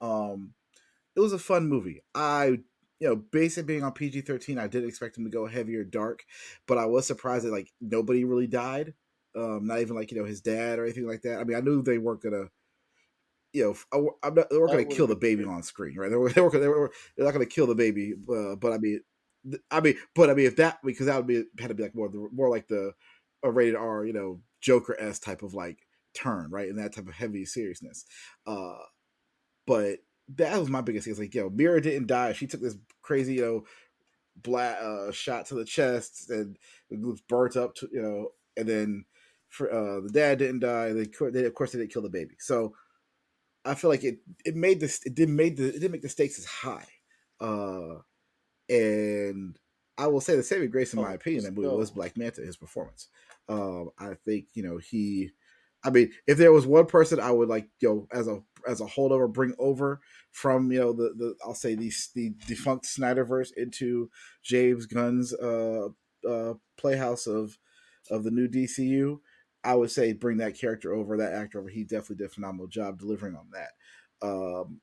Um, 0.00 0.54
it 1.16 1.20
was 1.20 1.32
a 1.32 1.40
fun 1.40 1.66
movie. 1.66 2.02
I, 2.14 2.58
you 3.00 3.08
know, 3.08 3.16
based 3.16 3.58
on 3.58 3.64
being 3.64 3.82
on 3.82 3.90
PG 3.90 4.20
thirteen, 4.20 4.56
I 4.56 4.68
did 4.68 4.84
expect 4.84 5.18
him 5.18 5.24
to 5.24 5.30
go 5.30 5.46
heavier, 5.46 5.82
dark, 5.82 6.24
but 6.68 6.78
I 6.78 6.86
was 6.86 7.08
surprised 7.08 7.44
that 7.44 7.50
like 7.52 7.72
nobody 7.80 8.22
really 8.22 8.46
died. 8.46 8.94
Um, 9.36 9.66
not 9.66 9.80
even 9.80 9.96
like 9.96 10.10
you 10.10 10.18
know 10.18 10.24
his 10.24 10.40
dad 10.40 10.78
or 10.78 10.84
anything 10.84 11.06
like 11.06 11.22
that. 11.22 11.40
I 11.40 11.44
mean, 11.44 11.56
I 11.56 11.60
knew 11.60 11.82
they 11.82 11.98
weren't 11.98 12.22
gonna, 12.22 12.46
you 13.52 13.64
know, 13.64 14.10
I 14.22 14.26
I'm 14.28 14.34
not, 14.34 14.50
they 14.50 14.56
weren't 14.56 14.70
That 14.72 14.84
gonna 14.84 14.96
kill 14.96 15.06
the 15.06 15.16
baby 15.16 15.44
on 15.44 15.62
screen, 15.62 15.96
right? 15.96 16.10
They 16.10 16.16
were, 16.16 16.30
they 16.32 16.40
were, 16.40 16.50
they 16.50 16.68
were 16.68 16.92
they're 17.16 17.26
not 17.26 17.32
gonna 17.32 17.46
kill 17.46 17.66
the 17.66 17.74
baby, 17.74 18.14
uh, 18.30 18.56
but 18.56 18.72
I 18.72 18.78
mean, 18.78 19.00
I 19.70 19.80
mean, 19.80 19.96
but 20.14 20.30
I 20.30 20.34
mean, 20.34 20.46
if 20.46 20.56
that 20.56 20.78
because 20.84 21.06
that 21.06 21.16
would 21.16 21.26
be 21.26 21.44
had 21.58 21.68
to 21.68 21.74
be 21.74 21.82
like 21.82 21.94
more 21.94 22.08
the 22.08 22.28
more 22.32 22.50
like 22.50 22.68
the 22.68 22.92
a 23.42 23.50
rated 23.50 23.76
R, 23.76 24.04
you 24.04 24.12
know, 24.12 24.40
Joker 24.60 24.96
s 24.98 25.18
type 25.18 25.42
of 25.42 25.54
like 25.54 25.78
turn, 26.14 26.50
right, 26.50 26.68
and 26.68 26.78
that 26.78 26.94
type 26.94 27.06
of 27.06 27.14
heavy 27.14 27.44
seriousness. 27.44 28.06
Uh, 28.46 28.78
but 29.66 29.98
that 30.36 30.58
was 30.58 30.68
my 30.68 30.80
biggest 30.80 31.04
thing. 31.04 31.12
It's 31.12 31.20
like, 31.20 31.34
yo, 31.34 31.50
Mera 31.50 31.80
didn't 31.80 32.08
die. 32.08 32.32
She 32.32 32.46
took 32.46 32.60
this 32.60 32.76
crazy, 33.02 33.34
you 33.34 33.42
know, 33.42 33.64
black 34.36 34.78
uh, 34.80 35.12
shot 35.12 35.46
to 35.46 35.54
the 35.54 35.64
chest 35.64 36.30
and 36.30 36.58
it 36.90 37.00
was 37.00 37.20
burnt 37.20 37.56
up 37.56 37.74
to, 37.76 37.88
you 37.92 38.02
know, 38.02 38.28
and 38.56 38.68
then 38.68 39.04
uh, 39.60 40.00
the 40.00 40.10
dad 40.12 40.38
didn't 40.38 40.60
die. 40.60 40.92
They, 40.92 41.06
they 41.32 41.44
of 41.44 41.54
course 41.54 41.72
they 41.72 41.78
didn't 41.78 41.92
kill 41.92 42.02
the 42.02 42.08
baby. 42.10 42.36
So 42.38 42.74
I 43.64 43.74
feel 43.74 43.90
like 43.90 44.04
it 44.04 44.20
it 44.44 44.56
made 44.56 44.80
this 44.80 45.04
it 45.04 45.14
didn't 45.14 45.36
made 45.36 45.56
the 45.56 45.68
it 45.68 45.72
didn't 45.74 45.92
make 45.92 46.02
the 46.02 46.08
stakes 46.08 46.38
as 46.38 46.44
high. 46.46 46.86
Uh, 47.40 47.96
and 48.68 49.58
I 49.98 50.06
will 50.08 50.20
say 50.20 50.36
the 50.36 50.42
saving 50.42 50.70
grace, 50.70 50.92
in 50.92 51.00
my 51.00 51.12
Oh, 51.12 51.14
opinion, 51.14 51.44
in 51.44 51.54
that 51.54 51.60
movie 51.60 51.74
was 51.74 51.90
Black 51.90 52.16
Manta. 52.16 52.42
His 52.42 52.56
performance. 52.56 53.08
Um, 53.48 53.90
I 53.98 54.14
think 54.14 54.48
you 54.54 54.62
know 54.62 54.78
he. 54.78 55.30
I 55.84 55.90
mean, 55.90 56.12
if 56.26 56.36
there 56.38 56.52
was 56.52 56.66
one 56.66 56.86
person 56.86 57.20
I 57.20 57.30
would 57.30 57.48
like, 57.48 57.68
you 57.80 57.88
know, 57.88 58.08
as 58.12 58.26
a 58.28 58.42
as 58.66 58.80
a 58.80 58.86
holdover, 58.86 59.32
bring 59.32 59.54
over 59.58 60.00
from 60.32 60.70
you 60.72 60.80
know 60.80 60.92
the 60.92 61.14
the 61.16 61.36
I'll 61.44 61.54
say 61.54 61.74
the 61.74 61.92
the 62.14 62.30
defunct 62.46 62.86
Snyderverse 62.86 63.50
into 63.56 64.10
James 64.42 64.86
Gunn's 64.86 65.32
uh 65.34 65.88
uh 66.28 66.54
playhouse 66.76 67.26
of 67.26 67.58
of 68.10 68.24
the 68.24 68.30
new 68.30 68.48
DCU, 68.48 69.20
I 69.66 69.74
would 69.74 69.90
say 69.90 70.12
bring 70.12 70.38
that 70.38 70.58
character 70.58 70.94
over, 70.94 71.16
that 71.16 71.32
actor 71.32 71.58
over. 71.60 71.68
He 71.68 71.84
definitely 71.84 72.16
did 72.16 72.26
a 72.26 72.34
phenomenal 72.34 72.68
job 72.68 72.98
delivering 72.98 73.36
on 73.36 73.48
that. 73.52 73.72
Um, 74.26 74.80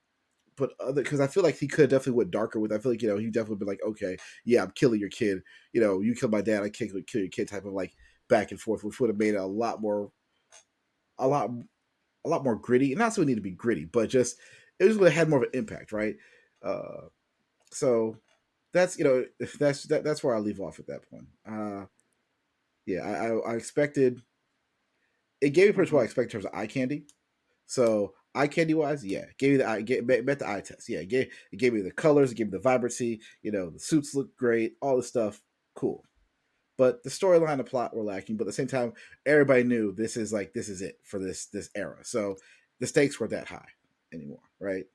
but 0.55 0.73
other 0.79 1.03
because 1.03 1.19
I 1.19 1.27
feel 1.27 1.43
like 1.43 1.57
he 1.57 1.67
could 1.67 1.89
definitely 1.89 2.13
went 2.19 2.31
darker 2.31 2.59
with. 2.59 2.73
I 2.73 2.79
feel 2.79 2.91
like 2.91 3.01
you 3.01 3.07
know 3.09 3.17
he 3.17 3.27
definitely 3.31 3.57
been 3.57 3.67
like, 3.67 3.83
okay, 3.85 4.17
yeah, 4.45 4.63
I'm 4.63 4.71
killing 4.71 4.99
your 4.99 5.09
kid. 5.09 5.41
You 5.73 5.81
know, 5.81 6.01
you 6.01 6.15
killed 6.15 6.31
my 6.31 6.41
dad, 6.41 6.63
I 6.63 6.69
kill, 6.69 6.89
kill 7.07 7.21
your 7.21 7.29
kid 7.29 7.47
type 7.47 7.65
of 7.65 7.73
like 7.73 7.95
back 8.29 8.51
and 8.51 8.59
forth, 8.61 8.83
which 8.83 8.99
would 8.99 9.09
have 9.09 9.17
made 9.19 9.35
it 9.35 9.37
a 9.37 9.45
lot 9.45 9.81
more, 9.81 10.11
a 11.17 11.27
lot, 11.27 11.49
a 12.25 12.29
lot 12.29 12.43
more 12.43 12.55
gritty. 12.55 12.93
And 12.93 12.99
Not 12.99 13.13
so 13.13 13.21
it 13.21 13.27
need 13.27 13.35
to 13.35 13.41
be 13.41 13.51
gritty, 13.51 13.85
but 13.85 14.09
just 14.09 14.37
it 14.79 14.87
just 14.87 14.99
would 14.99 15.11
have 15.11 15.17
had 15.17 15.29
more 15.29 15.39
of 15.39 15.45
an 15.45 15.59
impact, 15.59 15.91
right? 15.91 16.17
Uh, 16.63 17.07
so 17.71 18.17
that's 18.73 18.97
you 18.99 19.05
know 19.05 19.25
that's 19.59 19.85
that, 19.85 20.03
that's 20.03 20.23
where 20.23 20.35
I 20.35 20.39
leave 20.39 20.61
off 20.61 20.79
at 20.79 20.87
that 20.87 21.09
point. 21.09 21.27
Uh, 21.47 21.85
yeah, 22.85 23.01
I, 23.01 23.27
I, 23.27 23.53
I 23.53 23.55
expected 23.55 24.21
it 25.43 25.49
gave 25.49 25.67
me 25.67 25.73
pretty 25.73 25.89
much 25.89 25.93
what 25.93 26.01
I 26.01 26.05
expect 26.05 26.27
in 26.27 26.31
terms 26.31 26.45
of 26.45 26.53
eye 26.53 26.67
candy. 26.67 27.03
So 27.65 28.13
eye 28.33 28.47
candy 28.47 28.73
wise, 28.73 29.05
yeah, 29.05 29.25
gave 29.37 29.51
me 29.51 29.57
the 29.57 29.67
eye, 29.67 30.21
met 30.21 30.39
the 30.39 30.49
eye 30.49 30.61
test. 30.61 30.87
Yeah, 30.87 30.99
it 30.99 31.09
gave 31.09 31.31
it 31.51 31.57
gave 31.57 31.73
me 31.73 31.81
the 31.81 31.91
colors, 31.91 32.31
it 32.31 32.35
gave 32.35 32.47
me 32.47 32.51
the 32.51 32.59
vibrancy. 32.59 33.19
You 33.41 33.51
know, 33.51 33.69
the 33.69 33.79
suits 33.79 34.15
look 34.15 34.35
great, 34.37 34.75
all 34.81 34.95
the 34.95 35.03
stuff, 35.03 35.41
cool. 35.75 36.03
But 36.77 37.03
the 37.03 37.09
storyline 37.09 37.51
and 37.51 37.59
the 37.59 37.65
plot 37.65 37.95
were 37.95 38.03
lacking. 38.03 38.37
But 38.37 38.45
at 38.45 38.47
the 38.47 38.53
same 38.53 38.67
time, 38.67 38.93
everybody 39.25 39.63
knew 39.63 39.91
this 39.91 40.17
is 40.17 40.31
like 40.31 40.53
this 40.53 40.69
is 40.69 40.81
it 40.81 40.97
for 41.03 41.19
this 41.19 41.47
this 41.47 41.69
era. 41.75 41.97
So 42.03 42.37
the 42.79 42.87
stakes 42.87 43.19
were 43.19 43.27
that 43.27 43.47
high 43.47 43.69
anymore, 44.13 44.41
right? 44.59 44.85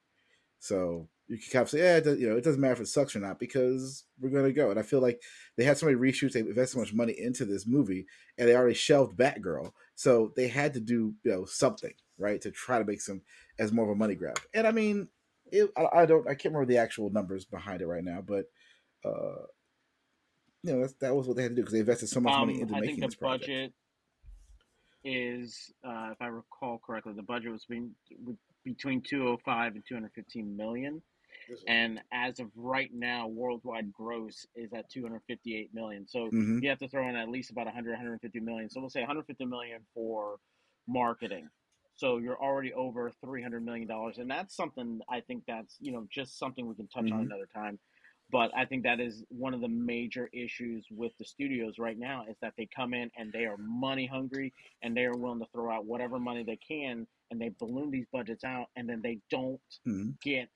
So 0.61 1.09
you 1.28 1.37
can 1.37 1.50
kind 1.52 1.62
of 1.62 1.70
say, 1.70 1.80
yeah, 1.80 2.12
you 2.12 2.28
know, 2.28 2.37
it 2.37 2.44
doesn't 2.44 2.61
matter 2.61 2.75
if 2.75 2.80
it 2.80 2.88
sucks 2.88 3.14
or 3.14 3.20
not 3.20 3.38
because 3.38 4.04
we're 4.18 4.30
gonna 4.30 4.52
go. 4.52 4.70
And 4.70 4.78
I 4.78 4.82
feel 4.82 5.00
like 5.00 5.20
they 5.56 5.64
had 5.64 5.76
so 5.76 5.87
many 5.87 5.99
reshoots, 5.99 6.32
they 6.32 6.40
invested 6.40 6.75
so 6.75 6.80
much 6.80 6.94
money 6.94 7.14
into 7.18 7.44
this 7.44 7.66
movie, 7.66 8.06
and 8.38 8.49
they 8.49 8.56
already 8.56 8.75
shelved 8.75 9.16
Batgirl, 9.16 9.73
so 9.94 10.32
they 10.37 10.49
had 10.49 10.75
to 10.75 10.80
do 10.80 11.14
you 11.23 11.30
know 11.30 11.44
something 11.44 11.92
right 12.18 12.40
to 12.40 12.50
try 12.50 12.78
to 12.78 12.85
make 12.85 13.00
some 13.00 13.23
as 13.58 13.73
more 13.73 13.85
of 13.85 13.90
a 13.90 13.94
money 13.94 14.14
grab. 14.14 14.38
And 14.54 14.66
I 14.66 14.73
mean, 14.73 15.08
it, 15.52 15.70
I, 15.76 16.00
I, 16.00 16.06
don't, 16.06 16.26
I 16.26 16.35
can't 16.35 16.54
remember 16.54 16.73
the 16.73 16.78
actual 16.78 17.11
numbers 17.11 17.44
behind 17.44 17.82
it 17.82 17.87
right 17.87 18.04
now, 18.04 18.23
but 18.26 18.47
uh, 19.04 19.42
you 20.62 20.75
know, 20.75 20.88
that 21.00 21.14
was 21.14 21.26
what 21.26 21.37
they 21.37 21.42
had 21.42 21.50
to 21.50 21.54
do 21.56 21.62
because 21.62 21.73
they 21.73 21.80
invested 21.80 22.08
so 22.08 22.20
much 22.20 22.32
um, 22.32 22.40
money 22.40 22.61
into 22.61 22.75
I 22.75 22.80
making 22.80 22.97
think 22.97 23.00
the 23.00 23.06
this 23.08 23.14
project. 23.14 23.47
budget 23.47 23.73
is, 25.04 25.73
uh, 25.85 26.11
if 26.12 26.20
I 26.20 26.26
recall 26.26 26.80
correctly, 26.85 27.12
the 27.14 27.23
budget 27.23 27.52
was 27.52 27.64
between 27.64 27.94
between 28.64 29.00
205 29.00 29.75
and 29.75 29.85
215 29.88 30.56
million. 30.56 31.00
And 31.67 32.00
as 32.12 32.40
of 32.40 32.50
right 32.57 32.93
now, 32.93 33.28
worldwide 33.28 33.93
gross 33.93 34.47
is 34.55 34.73
at 34.73 34.88
258 34.90 35.75
million. 35.75 36.07
So 36.07 36.33
Mhm. 36.33 36.61
you 36.61 36.69
have 36.71 36.78
to 36.81 36.88
throw 36.88 37.09
in 37.09 37.17
at 37.17 37.28
least 37.28 37.50
about 37.50 37.67
100, 37.67 37.93
150 37.93 38.40
million. 38.40 38.71
So 38.71 38.81
we'll 38.81 38.90
say 38.90 39.00
150 39.00 39.45
million 39.45 39.87
for 39.95 40.38
marketing. 40.87 41.49
So 41.97 42.19
you're 42.19 42.40
already 42.40 42.73
over 42.75 43.11
300 43.25 43.64
million 43.64 43.88
dollars, 43.88 44.19
and 44.19 44.31
that's 44.31 44.55
something 44.55 45.00
I 45.09 45.21
think 45.21 45.45
that's 45.47 45.76
you 45.81 45.93
know 45.93 46.07
just 46.11 46.38
something 46.38 46.67
we 46.67 46.75
can 46.76 46.88
touch 46.88 47.11
on 47.12 47.21
Mhm. 47.21 47.26
another 47.26 47.49
time. 47.52 47.78
But 48.31 48.50
I 48.55 48.67
think 48.67 48.83
that 48.85 49.00
is 49.00 49.25
one 49.31 49.55
of 49.55 49.61
the 49.62 49.69
major 49.69 50.28
issues 50.33 50.87
with 50.90 51.12
the 51.19 51.25
studios 51.25 51.78
right 51.78 51.99
now 51.99 52.26
is 52.28 52.37
that 52.43 52.55
they 52.59 52.67
come 52.67 52.93
in 52.93 53.11
and 53.17 53.33
they 53.33 53.47
are 53.47 53.57
money 53.57 54.07
hungry 54.07 54.52
and 54.83 54.95
they 54.97 55.05
are 55.07 55.17
willing 55.17 55.40
to 55.40 55.47
throw 55.52 55.73
out 55.75 55.87
whatever 55.87 56.19
money 56.19 56.45
they 56.45 56.57
can 56.59 57.07
and 57.31 57.40
they 57.40 57.49
balloon 57.59 57.90
these 57.90 58.07
budgets 58.12 58.45
out 58.45 58.67
and 58.76 58.88
then 58.88 59.00
they 59.02 59.19
don't 59.31 59.61
Mhm. 59.85 60.19
get 60.23 60.50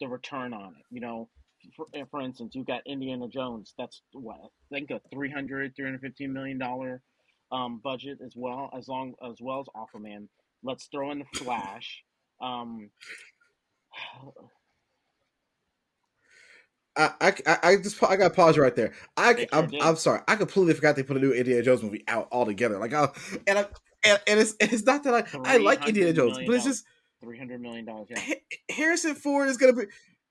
the 0.00 0.08
return 0.08 0.52
on 0.52 0.74
it. 0.78 0.84
You 0.90 1.00
know, 1.00 1.28
for, 1.76 1.86
eh, 1.94 2.04
for 2.10 2.20
instance, 2.20 2.54
you've 2.54 2.66
got 2.66 2.82
Indiana 2.86 3.28
Jones. 3.28 3.74
That's 3.78 4.02
what 4.12 4.36
I 4.36 4.74
think 4.74 4.90
a 4.90 5.00
300, 5.12 5.74
315 5.76 6.32
million 6.32 6.58
dollar 6.58 7.02
um, 7.50 7.80
budget 7.82 8.18
as 8.24 8.34
well 8.36 8.70
as 8.76 8.88
long 8.88 9.14
as 9.26 9.36
well 9.40 9.60
as 9.60 9.66
Aquaman. 9.76 10.28
Let's 10.62 10.86
throw 10.86 11.10
in 11.12 11.20
the 11.20 11.38
Flash. 11.38 12.02
Um, 12.40 12.90
I, 16.96 17.32
I, 17.46 17.58
I 17.62 17.76
just 17.76 18.02
I 18.02 18.16
got 18.16 18.34
pause 18.34 18.58
right 18.58 18.74
there. 18.74 18.92
I 19.16 19.46
I'm. 19.52 19.70
I'm 19.80 19.96
sorry. 19.96 20.20
I 20.26 20.34
completely 20.34 20.74
forgot 20.74 20.96
they 20.96 21.04
put 21.04 21.16
a 21.16 21.20
new 21.20 21.32
Indiana 21.32 21.62
Jones 21.62 21.82
movie 21.82 22.02
out 22.08 22.28
altogether. 22.32 22.78
Like, 22.78 22.92
I, 22.92 23.08
and 23.46 23.60
I, 23.60 23.66
and, 24.04 24.20
and 24.26 24.40
it's 24.40 24.56
it's 24.58 24.82
not 24.82 25.04
that 25.04 25.14
I, 25.14 25.38
I 25.44 25.56
like 25.58 25.86
Indiana 25.86 26.12
Jones, 26.12 26.38
but 26.38 26.54
it's 26.54 26.64
just 26.64 26.84
three 27.20 27.38
hundred 27.38 27.60
million 27.60 27.84
dollars. 27.84 28.08
Yeah. 28.10 28.34
Harrison 28.70 29.14
Ford 29.14 29.48
is 29.48 29.56
gonna 29.56 29.72
be. 29.72 29.84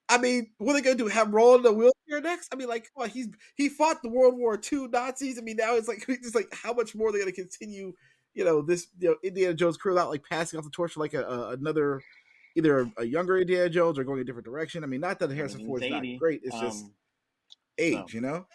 I 0.10 0.18
mean, 0.18 0.52
what 0.58 0.72
are 0.72 0.76
they 0.76 0.82
gonna 0.82 0.96
do? 0.96 1.08
Have 1.08 1.34
roll 1.34 1.56
in 1.56 1.64
the 1.64 1.74
wheelchair 1.74 2.22
next? 2.22 2.54
I 2.54 2.56
mean, 2.56 2.70
like, 2.70 2.90
come 2.94 3.04
on, 3.04 3.10
he's 3.10 3.28
he 3.56 3.68
fought 3.70 4.02
the 4.02 4.10
World 4.10 4.38
War 4.38 4.60
II 4.72 4.88
Nazis. 4.88 5.38
I 5.38 5.42
mean, 5.42 5.58
now 5.58 5.76
it's 5.76 5.88
like 5.88 6.06
it's 6.08 6.36
like 6.36 6.48
how 6.54 6.74
much 6.74 6.96
more 6.96 7.10
are 7.10 7.12
they 7.12 7.20
gonna 7.20 7.32
continue? 7.32 7.94
You 8.34 8.46
know, 8.46 8.62
this 8.62 8.88
you 9.00 9.10
know 9.10 9.16
Indiana 9.24 9.54
Jones 9.54 9.78
crew 9.78 9.98
out 9.98 10.10
like 10.10 10.24
passing 10.24 10.58
off 10.58 10.64
the 10.66 10.72
torch 10.72 10.94
for 10.94 11.00
like 11.02 11.14
a, 11.14 11.24
a 11.24 11.50
another 11.52 12.02
either 12.56 12.80
a, 12.80 12.92
a 13.00 13.04
younger 13.06 13.38
Indiana 13.38 13.70
Jones 13.70 14.00
or 14.00 14.04
going 14.04 14.20
a 14.20 14.24
different 14.24 14.46
direction. 14.46 14.84
I 14.84 14.88
mean, 14.88 15.02
not 15.02 15.20
that 15.20 15.32
Harrison 15.32 15.60
He's 15.60 15.68
Ford 15.68 15.84
is 15.84 15.90
not 15.90 16.04
great. 16.20 16.42
It's 16.44 16.60
just 16.60 16.86
um, 16.86 16.94
age, 17.78 17.96
so- 17.98 18.06
you 18.10 18.22
know. 18.22 18.46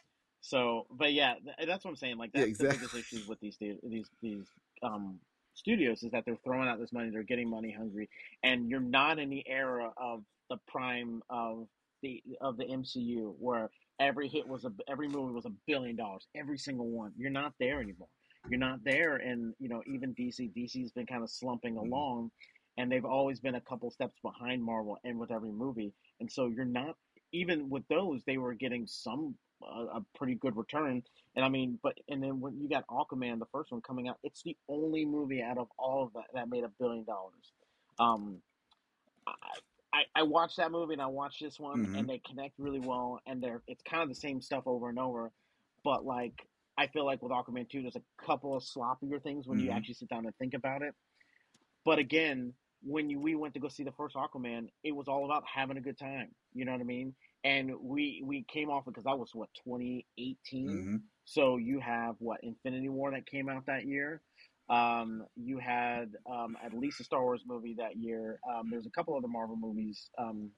So, 0.45 0.87
but 0.91 1.13
yeah, 1.13 1.35
that's 1.65 1.85
what 1.85 1.93
I'm 1.93 1.97
saying. 1.97 2.19
Like 2.19 2.31
Yeah, 2.35 2.47
that's 2.47 2.59
the 2.59 2.67
exactly. 2.67 2.89
biggest 2.93 3.13
issues 3.13 3.29
with 3.29 3.39
these 3.39 3.57
these 3.61 4.11
these 4.21 4.45
um 4.83 5.21
studios 5.55 6.03
is 6.03 6.11
that 6.13 6.25
they're 6.25 6.37
throwing 6.45 6.69
out 6.69 6.79
this 6.79 6.93
money, 6.93 7.11
they're 7.11 7.23
getting 7.23 7.49
money 7.49 7.73
hungry, 7.73 8.09
and 8.43 8.69
you're 8.69 8.81
not 8.81 9.19
in 9.19 9.31
the 9.31 9.47
era 9.49 9.93
of 9.97 10.25
the 10.51 10.57
prime 10.69 11.23
of 11.31 11.67
the 12.03 12.23
of 12.41 12.57
the 12.57 12.65
MCU 12.65 13.35
where 13.39 13.71
every 14.01 14.29
hit 14.29 14.47
was 14.47 14.65
a 14.65 14.73
every 14.89 15.09
movie 15.09 15.33
was 15.33 15.47
a 15.47 15.53
billion 15.67 15.97
dollars, 15.97 16.27
every 16.35 16.59
single 16.59 16.89
one. 16.89 17.13
You're 17.17 17.31
not 17.31 17.55
there 17.61 17.81
anymore. 17.81 18.09
You're 18.49 18.59
not 18.59 18.83
there, 18.85 19.17
and 19.17 19.55
you 19.59 19.69
know 19.69 19.83
even 19.87 20.15
DC. 20.15 20.53
DC's 20.53 20.93
been 20.93 21.07
kind 21.07 21.23
of 21.23 21.31
slumping 21.31 21.75
Mhm. 21.75 21.81
along, 21.83 22.31
and 22.77 22.91
they've 22.91 23.05
always 23.05 23.41
been 23.41 23.55
a 23.55 23.61
couple 23.61 23.91
steps 23.91 24.19
behind 24.21 24.63
Marvel 24.65 24.99
and 25.05 25.19
with 25.19 25.31
every 25.31 25.53
movie, 25.53 25.93
and 26.21 26.31
so 26.31 26.49
you're 26.49 26.65
not 26.65 26.97
even 27.33 27.71
with 27.71 27.87
those 27.89 28.25
they 28.25 28.37
were 28.39 28.55
getting 28.55 28.87
some 28.87 29.39
uh, 29.63 29.99
a 29.99 30.05
pretty 30.17 30.35
good 30.35 30.57
return 30.57 31.03
and 31.37 31.45
i 31.45 31.49
mean 31.49 31.79
but 31.83 31.97
and 32.09 32.23
then 32.23 32.41
when 32.41 32.61
you 32.61 32.69
got 32.69 32.87
aquaman 32.89 33.39
the 33.39 33.47
first 33.53 33.71
one 33.73 33.81
coming 33.81 34.09
out 34.09 34.19
it's 34.23 34.43
the 34.43 34.57
only 34.69 35.05
movie 35.05 35.43
out 35.43 35.59
of 35.59 35.69
all 35.79 36.05
of 36.05 36.13
that 36.15 36.25
that 36.35 36.49
made 36.49 36.65
a 36.65 36.71
billion 36.79 37.05
dollars 37.05 37.53
um 37.99 38.39
I, 39.27 39.33
I 39.93 40.03
I 40.17 40.23
watched 40.25 40.57
that 40.57 40.73
movie 40.73 40.95
and 40.95 41.03
I 41.03 41.07
watched 41.07 41.41
this 41.43 41.59
one 41.59 41.87
Mhm. 41.87 41.99
and 41.99 42.09
they 42.09 42.19
connect 42.19 42.59
really 42.59 42.81
well 42.81 43.21
and 43.27 43.43
they're 43.43 43.63
it's 43.67 43.83
kind 43.83 44.03
of 44.03 44.09
the 44.09 44.15
same 44.15 44.41
stuff 44.41 44.65
over 44.67 44.89
and 44.89 44.99
over, 44.99 45.33
but 45.85 46.05
like 46.05 46.47
I 46.79 46.87
feel 46.89 47.05
like 47.05 47.23
with 47.23 47.33
Aquaman 47.33 47.69
2 47.69 47.83
there's 47.83 47.97
a 47.97 48.03
couple 48.25 48.57
of 48.57 48.63
sloppier 48.63 49.23
things 49.23 49.47
when 49.47 49.59
you 49.59 49.71
Mhm. 49.71 49.77
actually 49.77 49.95
sit 49.95 50.09
down 50.09 50.27
and 50.27 50.37
think 50.37 50.55
about 50.55 50.83
it. 50.83 50.95
But 51.85 51.99
again, 51.99 52.55
when 52.83 53.11
you, 53.11 53.21
we 53.21 53.35
went 53.35 53.55
to 53.55 53.61
go 53.61 53.69
see 53.69 53.85
the 53.85 53.93
first 53.93 54.17
Aquaman, 54.17 54.69
it 54.83 54.93
was 54.93 55.09
all 55.09 55.25
about 55.25 55.45
having 55.47 55.77
a 55.77 55.81
good 55.81 55.99
time. 55.99 56.35
You 56.55 56.65
know 56.65 56.73
what 56.73 56.81
I 56.81 56.85
mean? 56.85 57.15
And 57.45 57.73
we 57.81 58.23
we 58.25 58.45
came 58.45 58.71
off 58.71 58.85
because 58.85 59.05
that 59.05 59.19
was 59.19 59.31
what 59.35 59.49
2018. 59.65 60.69
Mhm. 60.69 61.03
So 61.25 61.57
you 61.57 61.81
have 61.81 62.17
what 62.19 62.43
Infinity 62.43 62.89
War 62.89 63.11
that 63.13 63.27
came 63.27 63.49
out 63.49 63.67
that 63.67 63.85
year. 63.85 64.23
Um, 64.69 65.27
you 65.37 65.59
had 65.59 66.13
um, 66.31 66.57
at 66.65 66.73
least 66.73 67.01
a 67.01 67.05
Star 67.05 67.23
Wars 67.23 67.43
movie 67.47 67.75
that 67.79 67.97
year. 67.97 68.39
Um, 68.49 68.71
there's 68.71 68.87
a 68.87 68.91
couple 68.91 69.17
other 69.17 69.29
Marvel 69.29 69.57
movies 69.57 70.09
um, 70.19 70.51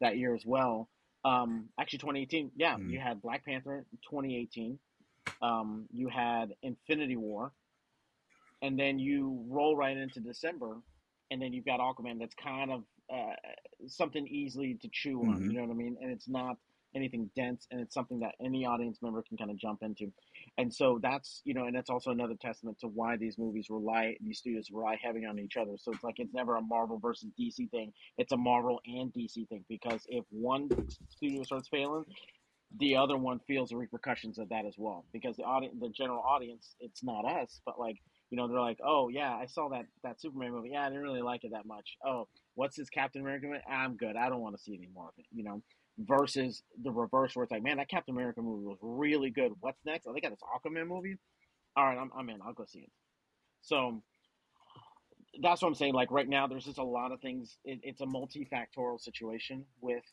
that 0.00 0.16
year 0.16 0.34
as 0.34 0.44
well. 0.46 0.88
Um, 1.24 1.68
actually, 1.78 1.98
2018. 1.98 2.52
Yeah, 2.56 2.76
Mhm. 2.76 2.90
you 2.90 2.98
had 2.98 3.20
Black 3.20 3.44
Panther 3.44 3.86
2018. 4.02 4.78
Um, 5.42 5.86
you 5.92 6.08
had 6.08 6.56
Infinity 6.62 7.16
War, 7.16 7.52
and 8.62 8.78
then 8.78 8.98
you 8.98 9.44
roll 9.48 9.76
right 9.76 9.96
into 9.96 10.20
December, 10.20 10.82
and 11.30 11.40
then 11.40 11.52
you've 11.52 11.66
got 11.66 11.78
Aquaman. 11.80 12.18
That's 12.18 12.34
kind 12.34 12.70
of 12.70 12.84
uh, 13.12 13.34
something 13.86 14.26
easily 14.26 14.74
to 14.74 14.88
chew 14.92 15.20
on. 15.24 15.42
Mhm. 15.42 15.52
You 15.52 15.58
know 15.58 15.66
what 15.66 15.72
I 15.74 15.76
mean? 15.76 15.96
And 16.00 16.10
it's 16.10 16.28
not 16.28 16.56
anything 16.94 17.30
dense, 17.36 17.66
and 17.70 17.80
it's 17.80 17.94
something 17.94 18.18
that 18.20 18.34
any 18.40 18.66
audience 18.66 19.00
member 19.00 19.22
can 19.22 19.36
kind 19.36 19.50
of 19.50 19.56
jump 19.56 19.82
into. 19.82 20.12
And 20.58 20.72
so 20.74 20.98
that's 21.02 21.40
you 21.44 21.54
know, 21.54 21.64
and 21.66 21.74
that's 21.74 21.90
also 21.90 22.10
another 22.10 22.34
testament 22.40 22.78
to 22.80 22.88
why 22.88 23.16
these 23.16 23.38
movies 23.38 23.68
rely, 23.70 24.16
these 24.20 24.38
studios 24.38 24.70
rely 24.72 24.96
heavy 25.02 25.24
on 25.24 25.38
each 25.38 25.56
other. 25.56 25.76
So 25.78 25.92
it's 25.92 26.02
like 26.04 26.18
it's 26.18 26.34
never 26.34 26.56
a 26.56 26.62
Marvel 26.62 26.98
versus 26.98 27.30
DC 27.38 27.70
thing; 27.70 27.92
it's 28.18 28.32
a 28.32 28.36
Marvel 28.36 28.80
and 28.86 29.12
DC 29.12 29.48
thing 29.48 29.64
because 29.68 30.04
if 30.08 30.24
one 30.30 30.72
studio 31.10 31.42
starts 31.44 31.68
failing, 31.68 32.04
the 32.78 32.96
other 32.96 33.16
one 33.16 33.40
feels 33.46 33.70
the 33.70 33.76
repercussions 33.76 34.38
of 34.38 34.48
that 34.50 34.64
as 34.64 34.76
well. 34.78 35.04
Because 35.12 35.36
the 35.36 35.42
audience, 35.44 35.74
the 35.80 35.88
general 35.88 36.22
audience, 36.22 36.74
it's 36.80 37.02
not 37.02 37.24
us, 37.24 37.60
but 37.66 37.78
like 37.78 37.96
you 38.30 38.36
know, 38.36 38.46
they're 38.46 38.60
like, 38.60 38.78
oh 38.84 39.08
yeah, 39.08 39.34
I 39.34 39.46
saw 39.46 39.68
that 39.70 39.86
that 40.04 40.20
Superman 40.20 40.52
movie. 40.52 40.70
Yeah, 40.72 40.82
I 40.86 40.88
didn't 40.88 41.02
really 41.02 41.22
like 41.22 41.44
it 41.44 41.50
that 41.52 41.66
much. 41.66 41.96
Oh, 42.06 42.28
what's 42.60 42.76
this 42.76 42.90
Captain 42.90 43.22
America 43.22 43.46
movie? 43.46 43.60
I'm 43.66 43.96
good. 43.96 44.16
I 44.16 44.28
don't 44.28 44.42
want 44.42 44.54
to 44.54 44.62
see 44.62 44.74
any 44.74 44.90
more 44.94 45.06
of 45.06 45.14
it. 45.16 45.24
You 45.32 45.44
know, 45.44 45.62
versus 45.98 46.62
the 46.84 46.90
reverse 46.90 47.34
where 47.34 47.42
it's 47.42 47.50
like, 47.50 47.62
man, 47.62 47.78
that 47.78 47.88
Captain 47.88 48.14
America 48.14 48.42
movie 48.42 48.66
was 48.66 48.76
really 48.82 49.30
good. 49.30 49.52
What's 49.60 49.80
next? 49.86 50.06
Oh, 50.06 50.12
they 50.12 50.20
got 50.20 50.30
this 50.30 50.40
Aquaman 50.42 50.86
movie. 50.86 51.16
All 51.74 51.86
right, 51.86 51.96
I'm 51.96 52.10
I'm 52.14 52.28
in. 52.28 52.40
I'll 52.46 52.52
go 52.52 52.66
see 52.66 52.80
it. 52.80 52.92
So 53.62 54.02
that's 55.40 55.62
what 55.62 55.68
I'm 55.68 55.74
saying. 55.74 55.94
Like 55.94 56.10
right 56.10 56.28
now, 56.28 56.46
there's 56.46 56.66
just 56.66 56.76
a 56.76 56.84
lot 56.84 57.12
of 57.12 57.20
things. 57.22 57.56
It, 57.64 57.80
it's 57.82 58.02
a 58.02 58.06
multifactorial 58.06 59.00
situation 59.00 59.64
with 59.80 60.04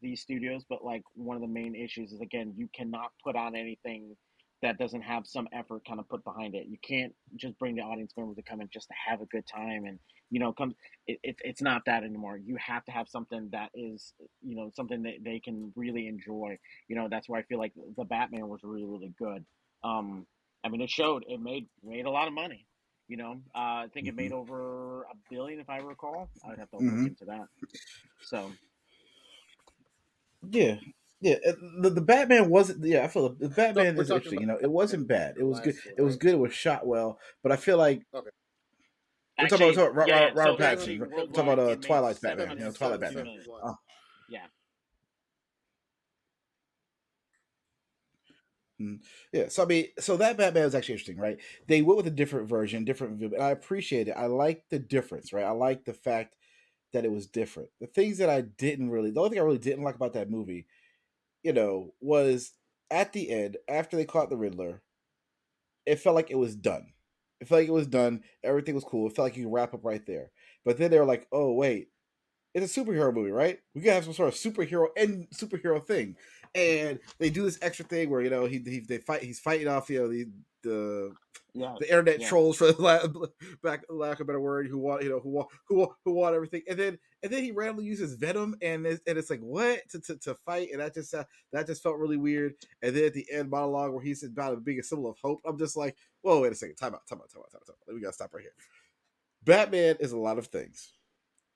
these 0.00 0.22
studios, 0.22 0.64
but 0.66 0.82
like 0.82 1.02
one 1.14 1.36
of 1.36 1.42
the 1.42 1.48
main 1.48 1.74
issues 1.74 2.12
is 2.12 2.22
again, 2.22 2.54
you 2.56 2.70
cannot 2.74 3.10
put 3.22 3.36
out 3.36 3.54
anything 3.54 4.16
that 4.62 4.78
doesn't 4.78 5.02
have 5.02 5.26
some 5.26 5.48
effort 5.52 5.84
kind 5.86 6.00
of 6.00 6.08
put 6.08 6.24
behind 6.24 6.54
it. 6.54 6.66
You 6.68 6.78
can't 6.82 7.14
just 7.36 7.58
bring 7.58 7.76
the 7.76 7.82
audience 7.82 8.12
members 8.16 8.36
to 8.36 8.42
come 8.42 8.60
in 8.60 8.68
just 8.72 8.88
to 8.88 8.94
have 9.08 9.20
a 9.20 9.26
good 9.26 9.46
time 9.46 9.84
and 9.86 9.98
you 10.30 10.40
know 10.40 10.52
come. 10.52 10.74
It, 11.06 11.18
it, 11.22 11.36
it's 11.44 11.62
not 11.62 11.84
that 11.86 12.04
anymore. 12.04 12.38
You 12.38 12.56
have 12.56 12.84
to 12.86 12.92
have 12.92 13.08
something 13.08 13.50
that 13.52 13.70
is 13.74 14.14
you 14.42 14.56
know 14.56 14.70
something 14.74 15.02
that 15.02 15.16
they 15.24 15.40
can 15.40 15.72
really 15.76 16.06
enjoy. 16.08 16.58
You 16.88 16.96
know 16.96 17.08
that's 17.10 17.28
why 17.28 17.40
I 17.40 17.42
feel 17.42 17.58
like 17.58 17.72
the 17.96 18.04
Batman 18.04 18.48
was 18.48 18.60
really 18.64 18.84
really 18.86 19.12
good. 19.18 19.44
Um, 19.84 20.26
I 20.64 20.68
mean, 20.68 20.80
it 20.80 20.90
showed 20.90 21.24
it 21.28 21.40
made 21.40 21.68
made 21.82 22.06
a 22.06 22.10
lot 22.10 22.28
of 22.28 22.34
money. 22.34 22.66
You 23.08 23.16
know, 23.18 23.32
uh, 23.54 23.84
I 23.84 23.88
think 23.92 24.06
it 24.06 24.14
made 24.14 24.32
Mhm. 24.32 24.36
over 24.36 25.02
a 25.02 25.14
billion 25.28 25.60
if 25.60 25.68
I 25.68 25.78
recall. 25.78 26.30
I'd 26.48 26.58
have 26.58 26.70
to 26.70 26.78
look 26.78 27.04
into 27.06 27.24
that. 27.26 27.48
So 28.22 28.52
Yeah, 30.50 30.76
yeah. 31.22 31.36
uh, 31.48 31.52
The, 31.80 31.90
the 31.90 32.00
Batman 32.00 32.50
wasn't. 32.50 32.84
Yeah, 32.84 33.04
I 33.04 33.08
feel 33.08 33.30
the 33.34 33.48
Batman 33.48 33.96
we're 33.96 34.02
is 34.02 34.08
talking 34.08 34.16
interesting. 34.16 34.40
You 34.40 34.46
know, 34.46 34.58
it 34.60 34.70
wasn't 34.70 35.08
bad. 35.08 35.36
It 35.38 35.44
was 35.44 35.60
good. 35.60 35.74
last 35.74 35.86
year, 35.86 35.94
It 35.98 36.02
was 36.02 36.16
good. 36.16 36.34
It 36.34 36.38
was 36.38 36.52
shot 36.52 36.86
well, 36.86 37.18
but 37.42 37.52
I 37.52 37.56
feel 37.56 37.78
like 37.78 38.02
Okay. 38.12 38.28
we're 39.38 39.48
talking 39.48 39.70
about, 39.70 39.78
Actually, 39.78 39.96
Ro- 39.96 40.06
yeah, 40.06 40.24
Ro- 40.24 40.34
so 40.34 40.40
Robert 40.50 40.62
actually, 40.64 40.98
Pattinson. 40.98 41.10
We're 41.10 41.26
talking 41.26 41.40
about 41.40 41.58
uh, 41.58 41.62
it 41.62 41.68
made 41.68 41.82
Twilight's 41.82 42.18
Batman. 42.20 42.50
You 42.58 42.64
know, 42.64 42.72
Twilight 42.72 43.00
Batman. 43.00 43.26
Oh. 43.64 43.74
yeah, 44.28 44.46
Yeah, 49.32 49.48
so 49.48 49.62
I 49.62 49.66
mean, 49.66 49.86
so 49.98 50.16
that 50.16 50.36
Batman 50.36 50.64
is 50.64 50.74
actually 50.74 50.94
interesting, 50.94 51.18
right? 51.18 51.38
They 51.68 51.82
went 51.82 51.96
with 51.98 52.06
a 52.06 52.10
different 52.10 52.48
version, 52.48 52.84
different 52.84 53.18
view, 53.18 53.30
and 53.34 53.42
I 53.42 53.50
appreciate 53.50 54.08
it. 54.08 54.12
I 54.16 54.26
like 54.26 54.64
the 54.70 54.78
difference, 54.78 55.32
right? 55.32 55.44
I 55.44 55.50
like 55.52 55.84
the 55.84 55.94
fact 55.94 56.34
that 56.92 57.04
it 57.04 57.10
was 57.12 57.26
different. 57.26 57.68
The 57.80 57.86
things 57.86 58.18
that 58.18 58.28
I 58.28 58.40
didn't 58.42 58.90
really, 58.90 59.10
the 59.10 59.20
only 59.20 59.30
thing 59.30 59.38
I 59.38 59.42
really 59.44 59.58
didn't 59.58 59.84
like 59.84 59.94
about 59.94 60.14
that 60.14 60.30
movie, 60.30 60.66
you 61.42 61.52
know, 61.52 61.94
was 62.00 62.52
at 62.90 63.12
the 63.12 63.30
end 63.30 63.56
after 63.68 63.96
they 63.96 64.04
caught 64.04 64.30
the 64.30 64.36
Riddler, 64.36 64.82
it 65.86 65.96
felt 65.98 66.14
like 66.16 66.30
it 66.30 66.38
was 66.38 66.54
done. 66.54 66.92
It 67.40 67.48
felt 67.48 67.60
like 67.62 67.68
it 67.68 67.72
was 67.72 67.86
done. 67.88 68.22
Everything 68.44 68.74
was 68.74 68.84
cool. 68.84 69.08
It 69.08 69.16
felt 69.16 69.26
like 69.26 69.36
you 69.36 69.44
could 69.44 69.52
wrap 69.52 69.74
up 69.74 69.84
right 69.84 70.04
there. 70.06 70.30
But 70.64 70.78
then 70.78 70.90
they 70.90 70.98
were 70.98 71.04
like, 71.04 71.26
"Oh 71.32 71.52
wait, 71.52 71.88
it's 72.54 72.76
a 72.76 72.80
superhero 72.80 73.14
movie, 73.14 73.32
right? 73.32 73.60
We 73.74 73.82
gotta 73.82 73.96
have 73.96 74.04
some 74.04 74.14
sort 74.14 74.28
of 74.28 74.34
superhero 74.34 74.88
and 74.96 75.28
superhero 75.30 75.84
thing." 75.86 76.16
And 76.54 77.00
they 77.18 77.30
do 77.30 77.44
this 77.44 77.58
extra 77.62 77.86
thing 77.86 78.10
where 78.10 78.22
you 78.22 78.30
know 78.30 78.46
he, 78.46 78.58
he 78.60 78.80
they 78.80 78.98
fight. 78.98 79.22
He's 79.22 79.40
fighting 79.40 79.68
off 79.68 79.90
you 79.90 80.00
know 80.00 80.08
the 80.08 80.26
the 80.62 81.12
yeah. 81.54 81.74
the 81.78 81.88
internet 81.88 82.20
yeah. 82.20 82.28
trolls 82.28 82.56
for 82.56 82.72
lack, 82.78 83.02
back 83.62 83.82
lack 83.88 84.16
of 84.16 84.22
a 84.22 84.24
better 84.24 84.40
word 84.40 84.68
who 84.68 84.78
want 84.78 85.02
you 85.02 85.10
know 85.10 85.20
who 85.20 85.30
want 85.30 85.48
who 85.68 85.76
want 85.76 85.92
who 86.04 86.12
want 86.12 86.34
everything 86.34 86.62
and 86.68 86.78
then 86.78 86.98
and 87.22 87.32
then 87.32 87.42
he 87.42 87.50
randomly 87.50 87.84
uses 87.84 88.14
venom 88.14 88.56
and 88.62 88.86
it's, 88.86 89.02
and 89.06 89.18
it's 89.18 89.30
like 89.30 89.40
what 89.40 89.80
to, 89.90 90.00
to, 90.00 90.16
to 90.16 90.34
fight 90.34 90.68
and 90.72 90.80
that 90.80 90.94
just 90.94 91.12
uh, 91.14 91.24
that 91.52 91.66
just 91.66 91.82
felt 91.82 91.98
really 91.98 92.16
weird 92.16 92.54
and 92.82 92.96
then 92.96 93.04
at 93.04 93.14
the 93.14 93.26
end 93.30 93.50
monologue 93.50 93.92
where 93.92 94.02
he's 94.02 94.22
about 94.22 94.64
being 94.64 94.80
a 94.80 94.82
symbol 94.82 95.10
of 95.10 95.18
hope 95.22 95.40
I'm 95.44 95.58
just 95.58 95.76
like 95.76 95.96
whoa 96.22 96.40
wait 96.40 96.52
a 96.52 96.54
second 96.54 96.76
time 96.76 96.94
out 96.94 97.06
time 97.06 97.18
out 97.20 97.30
time 97.30 97.42
out 97.42 97.50
time 97.52 97.60
out, 97.60 97.66
time 97.66 97.76
out. 97.88 97.94
we 97.94 98.00
gotta 98.00 98.14
stop 98.14 98.32
right 98.34 98.42
here 98.42 98.54
Batman 99.44 99.96
is 100.00 100.12
a 100.12 100.18
lot 100.18 100.38
of 100.38 100.46
things 100.46 100.94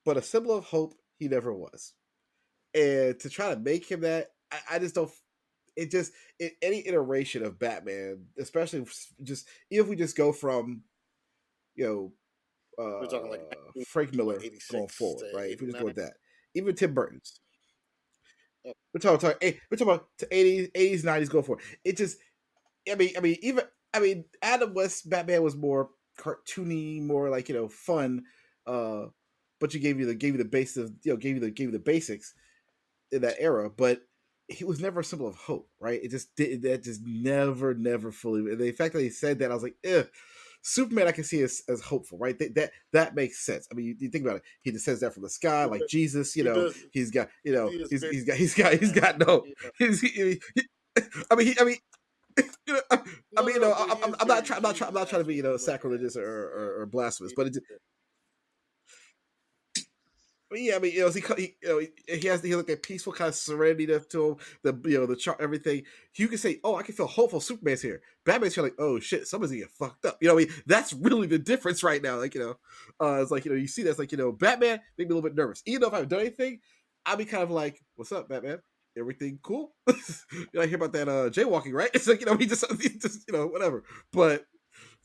but 0.05 0.17
a 0.17 0.23
symbol 0.23 0.57
of 0.57 0.65
hope 0.65 0.95
he 1.19 1.29
never 1.29 1.53
was 1.53 1.95
and 2.75 3.19
to 3.21 3.31
try 3.31 3.55
to 3.55 3.61
make 3.61 3.91
him 3.91 4.03
that 4.03 4.29
I, 4.53 4.77
I 4.77 4.79
just 4.79 4.95
don't 4.95 5.11
it 5.77 5.91
just 5.91 6.13
in 6.39 6.51
any 6.63 6.87
iteration 6.87 7.45
of 7.45 7.59
Batman, 7.59 8.27
especially 8.39 8.85
just 9.23 9.49
if 9.71 9.87
we 9.87 9.97
just 9.97 10.17
go 10.17 10.33
from, 10.33 10.83
you 11.75 11.85
know, 11.85 12.13
uh, 12.79 12.99
We're 13.01 13.07
talking 13.07 13.31
like 13.31 13.59
Frank 13.87 14.15
Miller 14.15 14.39
going 14.71 14.89
forward, 14.89 15.27
right? 15.35 15.51
If 15.51 15.61
we 15.61 15.67
just 15.69 15.79
go 15.79 15.87
with 15.87 15.97
that, 15.97 16.15
even 16.55 16.75
Tim 16.75 16.95
Burton's, 16.95 17.41
Oh. 18.67 18.73
we're 18.93 19.01
talking, 19.01 19.21
talking 19.21 19.49
eh, 19.49 19.53
we're 19.71 19.77
talking 19.77 19.95
about 19.95 20.09
to 20.19 20.35
eighties, 20.35 20.69
eighties, 20.75 21.05
nineties, 21.05 21.29
going 21.29 21.45
forward. 21.45 21.65
It 21.85 21.97
just, 21.97 22.19
I 22.91 22.97
mean, 22.97 23.11
I 23.17 23.21
mean, 23.21 23.37
even 23.43 23.65
I 23.95 24.01
mean, 24.01 24.25
Adam 24.43 24.75
West 24.75 25.09
Batman 25.09 25.43
was 25.43 25.57
more 25.57 25.91
cartoony, 26.19 27.01
more 27.03 27.31
like 27.31 27.49
you 27.49 27.55
know, 27.55 27.69
fun. 27.69 28.25
Uh, 28.67 29.07
but 29.61 29.73
you 29.73 29.81
gave 29.81 30.01
you 30.01 30.07
the 30.07 30.15
gave 30.15 30.33
you 30.33 30.39
the 30.39 30.45
base 30.45 30.77
of 30.77 30.93
you 31.05 31.13
know 31.13 31.17
gave 31.17 31.37
you 31.37 31.41
the 31.41 31.51
gave 31.51 31.69
you 31.69 31.73
the 31.73 31.79
basics 31.79 32.35
in 33.13 33.23
that 33.23 33.37
era, 33.39 33.71
but 33.71 34.03
he 34.49 34.65
was 34.65 34.81
never 34.81 35.01
a 35.01 35.05
symbol 35.05 35.27
of 35.27 35.35
hope, 35.37 35.69
right? 35.81 36.01
It 36.03 36.11
just 36.11 36.35
did 36.37 36.63
that 36.63 36.83
just 36.85 37.01
never, 37.05 37.75
never 37.75 38.13
fully. 38.13 38.55
The 38.55 38.73
fact 38.73 38.95
that 38.95 39.03
he 39.03 39.11
said 39.11 39.39
that, 39.41 39.51
I 39.51 39.55
was 39.55 39.63
like, 39.63 39.77
eh. 39.85 40.05
Superman, 40.63 41.07
I 41.07 41.13
can 41.13 41.23
see 41.23 41.43
as, 41.43 41.63
as 41.69 41.81
hopeful, 41.81 42.19
right? 42.19 42.37
That, 42.41 42.55
that 42.57 42.73
that 42.93 43.15
makes 43.15 43.39
sense. 43.47 43.69
I 43.71 43.75
mean, 43.77 43.87
you, 43.87 43.97
you 44.01 44.09
think 44.11 44.25
about 44.25 44.39
it. 44.39 44.43
He 44.63 44.73
descends 44.73 45.01
that 45.01 45.15
from 45.15 45.23
the 45.23 45.31
sky, 45.31 45.65
like. 45.65 45.83
Jesus. 45.89 46.35
You 46.35 46.43
know, 46.45 46.55
he's 46.93 47.11
got, 47.13 47.29
you 47.45 47.53
know, 47.53 47.69
he's, 47.89 48.03
he's 48.11 48.25
got, 48.25 48.37
he's 48.37 48.55
got, 48.55 48.73
he's 48.75 48.93
got 48.93 49.19
no. 49.19 49.45
He's, 49.79 50.01
he, 50.01 50.41
he- 50.55 50.67
I 51.31 51.35
mean, 51.37 51.47
he, 51.47 51.55
I 51.61 51.65
mean, 51.65 51.77
you 52.67 52.75
know, 52.75 52.81
I, 52.91 52.99
I 53.37 53.43
mean, 53.43 53.55
you 53.55 53.61
know, 53.61 53.75
but 53.77 53.91
I'm, 53.91 54.05
I'm, 54.05 54.17
I'm 54.21 54.29
not 54.29 54.45
trying, 54.45 54.57
I'm 54.59 54.63
not 54.63 54.75
trying, 54.77 54.89
I'm 54.89 54.95
not 54.95 55.09
trying 55.09 55.23
to 55.23 55.29
be, 55.29 55.37
you 55.37 55.43
know, 55.43 55.57
sacrilegious 55.57 56.17
or, 56.17 56.25
or, 56.25 56.81
or 56.81 56.87
blasphemous, 56.87 57.33
but 57.37 57.47
it. 57.49 57.59
But 60.49 60.61
yeah, 60.61 60.77
I 60.77 60.79
mean, 60.79 60.93
you 60.93 61.01
know, 61.01 61.11
he, 61.11 61.21
he 61.21 61.57
you 61.61 61.69
know, 61.69 61.79
he, 61.79 62.19
he 62.21 62.29
has 62.29 62.43
he 62.43 62.51
has 62.51 62.59
like 62.59 62.71
a 62.71 62.77
peaceful 62.77 63.13
kind 63.13 63.29
of 63.29 63.35
serenity 63.35 63.87
to, 63.87 63.95
him. 63.95 64.37
The 64.63 64.81
you 64.89 64.99
know 64.99 65.07
the 65.07 65.17
chart, 65.17 65.41
everything. 65.41 65.83
You 66.15 66.29
can 66.29 66.39
say, 66.39 66.61
"Oh, 66.63 66.77
I 66.77 66.83
can 66.83 66.95
feel 66.95 67.07
hopeful." 67.07 67.41
Superman's 67.41 67.83
here. 67.83 68.01
Batman's 68.25 68.55
here, 68.55 68.63
like, 68.63 68.77
"Oh 68.79 69.01
shit, 69.01 69.27
somebody's 69.27 69.53
gonna 69.53 69.63
get 69.63 69.71
fucked 69.71 70.05
up." 70.07 70.19
You 70.21 70.29
know, 70.29 70.35
I 70.35 70.45
mean, 70.45 70.49
that's 70.67 70.93
really 70.93 71.27
the 71.27 71.39
difference 71.39 71.83
right 71.83 72.01
now. 72.01 72.19
Like, 72.19 72.35
you 72.35 72.41
know, 72.41 72.57
uh, 73.01 73.21
it's 73.23 73.33
like 73.33 73.45
you 73.45 73.51
know, 73.51 73.57
you 73.57 73.67
see 73.67 73.83
that's 73.83 73.99
like 73.99 74.13
you 74.13 74.19
know, 74.19 74.31
Batman 74.31 74.81
make 74.97 75.09
me 75.09 75.13
a 75.13 75.17
little 75.17 75.29
bit 75.29 75.37
nervous. 75.37 75.63
Even 75.67 75.81
though 75.81 75.89
if 75.89 75.93
I 75.95 75.97
haven't 75.97 76.11
done 76.11 76.21
anything, 76.21 76.61
I'd 77.05 77.19
be 77.19 77.25
kind 77.25 77.43
of 77.43 77.51
like, 77.51 77.81
"What's 77.97 78.13
up, 78.13 78.29
Batman? 78.29 78.61
Everything 78.97 79.41
cool?" 79.43 79.75
you 79.89 80.47
know, 80.55 80.63
I 80.63 80.67
hear 80.67 80.77
about 80.77 80.93
that 80.93 81.09
uh 81.09 81.29
jaywalking, 81.31 81.73
right? 81.73 81.91
It's 81.95 82.07
like 82.07 82.21
you 82.21 82.27
know, 82.27 82.37
he 82.37 82.47
just, 82.47 82.65
he 82.81 82.91
just 82.91 83.25
you 83.27 83.37
know, 83.37 83.49
whatever. 83.49 83.83
But 84.13 84.45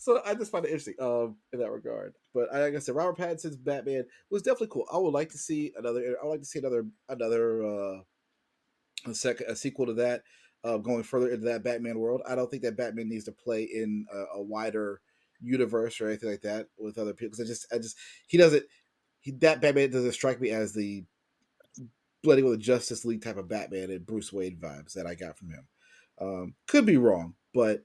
so 0.02 0.20
I 0.26 0.34
just 0.34 0.52
find 0.52 0.66
it 0.66 0.70
interesting 0.70 0.96
um 1.00 1.38
in 1.54 1.60
that 1.60 1.70
regard. 1.72 2.16
But 2.34 2.52
I- 2.52 2.60
like 2.64 2.76
I 2.76 2.80
said, 2.80 2.96
Robert 2.96 3.18
Pattinson's 3.18 3.56
Batman 3.56 4.06
was 4.32 4.42
definitely 4.42 4.70
cool. 4.72 4.88
I 4.92 4.98
would 4.98 5.14
like 5.14 5.30
to 5.30 5.38
see 5.38 5.72
another. 5.78 6.18
I 6.20 6.26
would 6.26 6.32
like 6.32 6.40
to 6.42 6.46
see 6.46 6.60
another 6.60 6.86
another 7.08 7.64
uh 7.64 8.00
a 9.08 9.14
second 9.14 9.48
a 9.48 9.56
sequel 9.56 9.86
to 9.86 9.94
that. 9.94 10.24
Uh, 10.64 10.78
going 10.78 11.02
further 11.02 11.30
into 11.32 11.46
that 11.46 11.64
Batman 11.64 11.98
world, 11.98 12.22
I 12.28 12.36
don't 12.36 12.50
think 12.50 12.62
that 12.64 12.78
Batman 12.78 13.10
needs 13.10 13.26
to 13.26 13.32
play 13.32 13.64
in 13.64 14.06
a, 14.14 14.38
a 14.38 14.42
wider 14.44 15.02
universe 15.42 16.00
or 16.00 16.08
anything 16.08 16.30
like 16.30 16.42
that 16.42 16.68
with 16.78 17.00
other 17.00 17.14
people. 17.16 17.32
Because 17.32 17.46
I 17.46 17.48
just, 17.48 17.66
I 17.74 17.78
just, 17.78 17.98
he 18.28 18.38
doesn't. 18.38 18.64
He 19.22 19.32
that 19.40 19.62
Batman 19.62 19.90
doesn't 19.90 20.12
strike 20.14 20.40
me 20.40 20.50
as 20.52 20.74
the 20.74 21.04
blending 22.24 22.46
with 22.46 22.56
a 22.56 22.62
Justice 22.62 23.06
League 23.06 23.24
type 23.24 23.38
of 23.38 23.50
Batman 23.50 23.90
and 23.90 24.06
Bruce 24.06 24.32
Wayne 24.32 24.58
vibes 24.58 24.94
that 24.94 25.08
I 25.08 25.16
got 25.16 25.38
from 25.38 25.50
him. 25.50 25.68
Um, 26.20 26.54
could 26.68 26.86
be 26.86 26.98
wrong, 26.98 27.34
but 27.54 27.84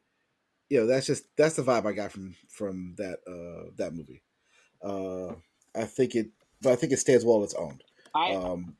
you 0.69 0.81
know 0.81 0.87
that's 0.87 1.07
just 1.07 1.25
that's 1.37 1.57
the 1.57 1.63
vibe 1.63 1.87
I 1.87 1.93
got 1.93 2.13
from 2.13 2.35
from 2.49 2.95
that 2.99 3.19
uh 3.27 3.71
that 3.77 3.95
movie. 3.95 4.23
Uh, 4.83 5.35
I 5.75 5.85
think 5.85 6.15
it, 6.15 6.29
but 6.63 6.73
I 6.73 6.77
think 6.77 6.93
it 6.93 6.99
stands 6.99 7.25
well 7.25 7.39
on 7.39 7.45
its 7.45 7.55
own. 7.55 7.79
I 8.15 8.33
Um, 8.35 8.77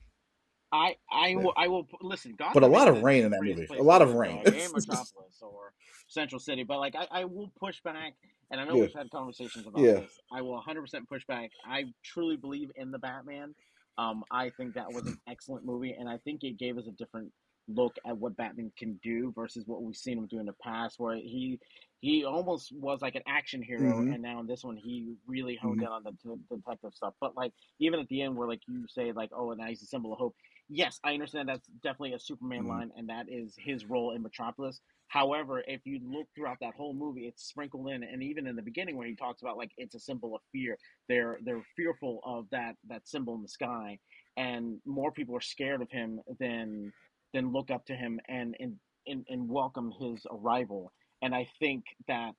I 0.73 0.97
I 1.11 1.29
Yeah. 1.29 1.37
will 1.37 1.53
I 1.57 1.69
will 1.69 1.87
listen. 2.01 2.35
Gotham 2.37 2.55
But 2.55 2.63
a 2.63 2.73
lot 2.73 2.89
of 2.89 3.03
rain 3.03 3.25
in 3.25 3.31
that 3.31 3.43
movie. 3.43 3.67
A 3.71 3.83
lot 3.83 4.03
of 4.03 4.15
rain. 4.15 4.43
Metropolis 4.45 5.41
or 5.43 5.73
Central 6.09 6.39
City. 6.39 6.65
But 6.65 6.79
like 6.79 6.95
I, 6.95 7.07
I 7.11 7.25
will 7.25 7.53
push 7.59 7.81
back, 7.83 8.15
and 8.51 8.61
I 8.61 8.65
know 8.65 8.77
Yeah. 8.77 8.83
we've 8.83 8.95
had 8.95 9.11
conversations 9.11 9.67
about 9.67 9.83
Yeah. 9.83 10.01
this. 10.01 10.19
I 10.33 10.43
will 10.43 10.55
100 10.55 10.81
percent 10.83 11.09
push 11.09 11.25
back. 11.27 11.51
I 11.65 11.85
truly 12.05 12.37
believe 12.37 12.71
in 12.77 12.91
the 12.91 12.99
Batman. 12.99 13.55
Um, 13.99 14.25
I 14.31 14.51
think 14.51 14.75
that 14.75 14.93
was 14.93 15.07
an 15.07 15.19
excellent 15.29 15.65
movie, 15.65 15.93
and 15.99 16.09
I 16.09 16.19
think 16.19 16.45
it 16.45 16.59
gave 16.59 16.77
us 16.77 16.87
a 16.87 16.93
different 16.93 17.33
look 17.69 17.97
at 18.07 18.17
what 18.19 18.37
Batman 18.37 18.73
can 18.77 18.95
do 19.03 19.33
versus 19.35 19.67
what 19.67 19.83
we've 19.83 19.97
seen 19.97 20.19
him 20.19 20.27
do 20.27 20.39
in 20.41 20.47
the 20.47 20.53
past, 20.55 20.99
where 20.99 21.17
he 21.17 21.59
he 22.01 22.25
almost 22.25 22.73
was 22.73 23.01
like 23.01 23.15
an 23.15 23.23
action 23.27 23.63
hero, 23.63 24.03
Mhm. 24.03 24.09
and 24.09 24.23
now 24.23 24.39
in 24.41 24.47
this 24.47 24.63
one 24.63 24.77
he 24.77 25.15
really 25.27 25.57
honed 25.57 25.81
Mhm. 25.81 25.83
in 25.83 25.89
on 25.89 26.03
the, 26.05 26.13
the 26.49 26.57
detective 26.57 26.95
stuff. 26.95 27.15
But 27.21 27.35
like 27.37 27.53
even 27.81 28.01
at 28.01 28.09
the 28.09 28.23
end, 28.23 28.37
where 28.37 28.49
like 28.49 28.61
you 28.69 28.87
say 28.89 29.13
like, 29.13 29.31
oh, 29.35 29.51
and 29.51 29.61
now 29.61 29.67
he's 29.67 29.83
a 29.83 29.87
symbol 29.87 30.13
of 30.13 30.19
hope. 30.19 30.37
Yes, 30.69 30.99
I 31.05 31.15
understand 31.15 31.49
that's 31.49 31.69
definitely 31.83 32.15
a 32.15 32.19
Superman 32.19 32.65
Mhm. 32.65 32.67
line, 32.67 32.91
and 32.97 33.09
that 33.09 33.27
is 33.29 33.55
his 33.57 33.85
role 33.87 34.13
in 34.15 34.23
Metropolis. 34.23 34.81
However, 35.09 35.63
if 35.67 35.87
you 35.87 36.01
look 36.03 36.27
throughout 36.35 36.59
that 36.61 36.75
whole 36.75 36.93
movie, 36.93 37.27
it's 37.29 37.45
sprinkled 37.45 37.89
in, 37.89 38.03
and 38.03 38.23
even 38.23 38.47
in 38.49 38.57
the 38.57 38.63
beginning 38.63 38.97
when 38.97 39.07
he 39.07 39.15
talks 39.15 39.43
about 39.43 39.57
like 39.57 39.71
it's 39.77 39.95
a 39.95 40.01
symbol 40.01 40.35
of 40.35 40.43
fear, 40.53 40.77
they're 41.09 41.39
they're 41.43 41.63
fearful 41.77 42.21
of 42.25 42.51
that 42.51 42.77
that 42.89 43.07
symbol 43.09 43.35
in 43.37 43.43
the 43.43 43.49
sky, 43.49 43.99
and 44.37 44.81
more 44.85 45.13
people 45.13 45.37
are 45.37 45.41
scared 45.41 45.81
of 45.83 45.91
him 45.91 46.21
than 46.41 46.93
than 47.37 47.53
look 47.53 47.71
up 47.71 47.87
to 47.87 47.97
him 47.97 48.21
and 48.29 48.57
and 48.61 48.81
and, 49.07 49.27
and 49.31 49.49
welcome 49.51 49.93
his 49.93 50.27
arrival. 50.31 50.93
And 51.23 51.35
I 51.35 51.49
think 51.61 51.87
that 52.09 52.37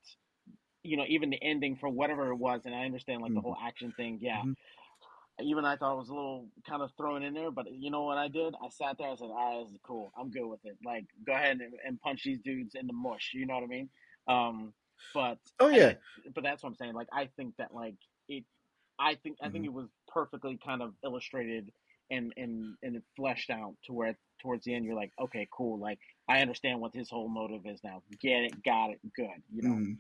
you 0.84 0.98
know 0.98 1.06
even 1.08 1.30
the 1.32 1.44
ending 1.44 1.78
for 1.78 1.90
whatever 1.90 2.32
it 2.32 2.38
was, 2.38 2.66
and 2.66 2.76
I 2.76 2.86
understand 2.86 3.22
like 3.22 3.34
the 3.34 3.42
Mhm. 3.42 3.44
whole 3.44 3.58
action 3.62 3.94
thing, 3.94 4.20
yeah. 4.22 4.44
Mhm. 4.44 4.56
Even 5.40 5.66
I 5.66 5.76
thought 5.78 5.94
it 5.94 5.98
was 5.98 6.10
a 6.10 6.16
little 6.16 6.50
kind 6.68 6.82
of 6.82 6.92
thrown 6.98 7.22
in 7.22 7.36
there, 7.36 7.52
but 7.52 7.72
you 7.72 7.92
know 7.92 8.02
what 8.04 8.18
I 8.18 8.28
did? 8.28 8.56
I 8.60 8.70
sat 8.70 8.98
there. 8.98 9.10
I 9.10 9.16
said, 9.16 9.30
"Ah, 9.32 9.64
this 9.64 9.72
is 9.74 9.80
cool. 9.84 10.12
I'm 10.18 10.32
good 10.32 10.48
with 10.48 10.66
it. 10.66 10.80
Like, 10.84 11.06
go 11.24 11.34
ahead 11.34 11.62
and, 11.62 11.76
and 11.86 12.02
punch 12.02 12.24
these 12.24 12.40
dudes 12.40 12.74
in 12.74 12.88
the 12.88 12.94
mush." 12.94 13.34
You 13.36 13.46
know 13.46 13.54
what 13.56 13.64
I 13.64 13.68
mean? 13.68 13.90
Um, 14.28 14.74
but 15.14 15.40
Oh 15.60 15.70
yeah, 15.70 15.96
I- 16.26 16.30
but 16.34 16.44
that's 16.44 16.64
what 16.64 16.70
I'm 16.70 16.76
saying. 16.76 16.94
Like, 16.96 17.10
I 17.12 17.28
think 17.28 17.58
that 17.58 17.74
like 17.74 17.98
it, 18.28 18.46
I 18.98 19.14
think 19.16 19.38
I 19.42 19.50
think 19.50 19.66
Mhm. 19.66 19.68
it 19.68 19.74
was 19.74 19.90
perfectly 20.08 20.58
kind 20.58 20.82
of 20.82 20.96
illustrated 21.04 21.72
and 22.10 22.34
and 22.38 22.76
and 22.84 22.96
it 22.96 23.04
fleshed 23.16 23.50
out 23.50 23.76
to 23.86 23.94
where 23.94 24.18
towards 24.42 24.66
the 24.66 24.74
end 24.76 24.86
you're 24.86 24.96
like, 24.96 25.12
okay, 25.20 25.48
cool, 25.52 25.80
like 25.80 26.00
I 26.30 26.42
understand 26.42 26.82
what 26.82 26.94
his 26.94 27.10
whole 27.10 27.30
motive 27.30 27.66
is 27.66 27.80
now. 27.84 28.04
Get 28.22 28.44
it, 28.44 28.64
got 28.64 28.92
it, 28.92 29.00
good. 29.16 29.44
You 29.54 29.64
know. 29.64 29.80
Mhm. 29.80 29.98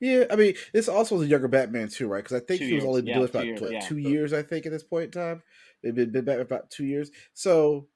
Yeah, 0.00 0.24
I 0.30 0.36
mean, 0.36 0.54
this 0.72 0.88
also 0.88 1.16
was 1.16 1.26
a 1.26 1.30
younger 1.30 1.48
Batman 1.48 1.88
too, 1.88 2.08
right? 2.08 2.22
Because 2.24 2.40
I 2.40 2.44
think 2.44 2.60
Two 2.60 2.64
he 2.64 2.74
was 2.74 2.84
years, 2.84 2.84
only 2.84 3.02
yeah, 3.02 3.14
doing 3.14 3.28
about 3.28 3.44
years, 3.44 3.60
what, 3.60 3.72
yeah. 3.72 3.80
two 3.80 3.98
years, 3.98 4.32
I 4.32 4.42
think, 4.42 4.66
at 4.66 4.72
this 4.72 4.82
point 4.82 5.06
in 5.06 5.10
time. 5.10 5.42
It'd 5.82 5.94
been, 5.94 6.10
been 6.12 6.24
Batman 6.24 6.46
about 6.46 6.70
two 6.70 6.84
years. 6.84 7.10
So, 7.34 7.88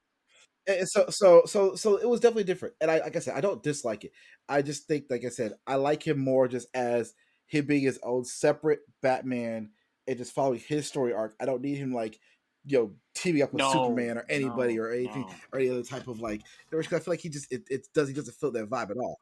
and 0.67 0.89
so, 0.89 1.07
so, 1.11 1.45
so, 1.47 1.77
so 1.77 1.97
it 1.97 2.09
was 2.09 2.21
definitely 2.21 2.45
different. 2.45 2.75
And 2.81 2.91
I, 2.91 3.01
like 3.01 3.17
I 3.17 3.21
said, 3.21 3.37
I 3.37 3.41
don't 3.43 3.63
dislike 3.63 4.05
it. 4.05 4.13
I 4.49 4.63
just 4.63 4.89
think, 4.89 5.07
like 5.11 5.25
I 5.25 5.31
said, 5.31 5.55
I 5.67 5.77
like 5.77 6.07
him 6.07 6.19
more 6.19 6.49
just 6.49 6.69
as 6.75 7.15
him 7.47 7.67
being 7.67 7.83
his 7.83 7.99
own 8.03 8.25
separate 8.25 8.81
Batman 9.03 9.71
and 10.07 10.19
just 10.19 10.33
following 10.33 10.61
his 10.61 10.87
story 10.87 11.13
arc. 11.13 11.35
I 11.41 11.47
don't 11.47 11.63
need 11.63 11.77
him 11.77 11.93
like, 11.93 12.19
you 12.65 12.79
know, 12.79 12.95
teaming 13.15 13.43
up 13.43 13.53
with 13.53 13.61
No, 13.61 13.73
Superman 13.73 14.19
or 14.19 14.27
anybody 14.29 14.77
no, 14.77 14.83
or 14.83 14.93
anything 14.93 15.23
no. 15.23 15.35
or 15.53 15.59
any 15.59 15.71
other 15.71 15.83
type 15.83 16.09
of 16.09 16.21
like. 16.21 16.43
I 16.73 16.83
feel 16.83 17.03
like 17.07 17.21
he 17.21 17.29
just 17.29 17.51
it, 17.53 17.65
it 17.71 17.87
does 17.95 18.09
he 18.09 18.15
doesn't 18.15 18.37
feel 18.37 18.53
that 18.53 18.71
vibe 18.71 18.91
at 18.91 18.97
all. 18.97 19.21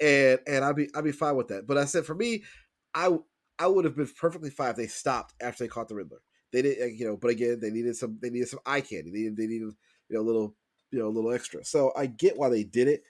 And 0.00 0.40
and 0.46 0.64
I'd 0.64 0.76
be 0.76 0.88
I'd 0.94 1.04
be 1.04 1.12
fine 1.12 1.36
with 1.36 1.48
that. 1.48 1.66
But 1.66 1.78
I 1.78 1.84
said 1.84 2.04
for 2.04 2.14
me, 2.14 2.44
I 2.94 3.16
I 3.58 3.66
would 3.66 3.84
have 3.84 3.96
been 3.96 4.08
perfectly 4.18 4.50
fine 4.50 4.70
if 4.70 4.76
they 4.76 4.86
stopped 4.86 5.34
after 5.40 5.64
they 5.64 5.68
caught 5.68 5.88
the 5.88 5.94
Riddler. 5.94 6.22
They 6.52 6.62
did, 6.62 6.78
like, 6.80 6.98
you 6.98 7.06
know, 7.06 7.16
but 7.16 7.30
again, 7.30 7.60
they 7.60 7.70
needed 7.70 7.96
some 7.96 8.18
they 8.20 8.30
needed 8.30 8.48
some 8.48 8.60
eye 8.66 8.80
candy. 8.82 9.10
They 9.10 9.18
needed, 9.18 9.36
they 9.36 9.46
needed 9.46 9.74
you 10.08 10.16
know 10.16 10.20
a 10.20 10.22
little 10.22 10.56
you 10.90 10.98
know 10.98 11.08
a 11.08 11.10
little 11.10 11.32
extra. 11.32 11.64
So 11.64 11.92
I 11.96 12.06
get 12.06 12.36
why 12.36 12.48
they 12.48 12.64
did 12.64 12.88
it, 12.88 13.02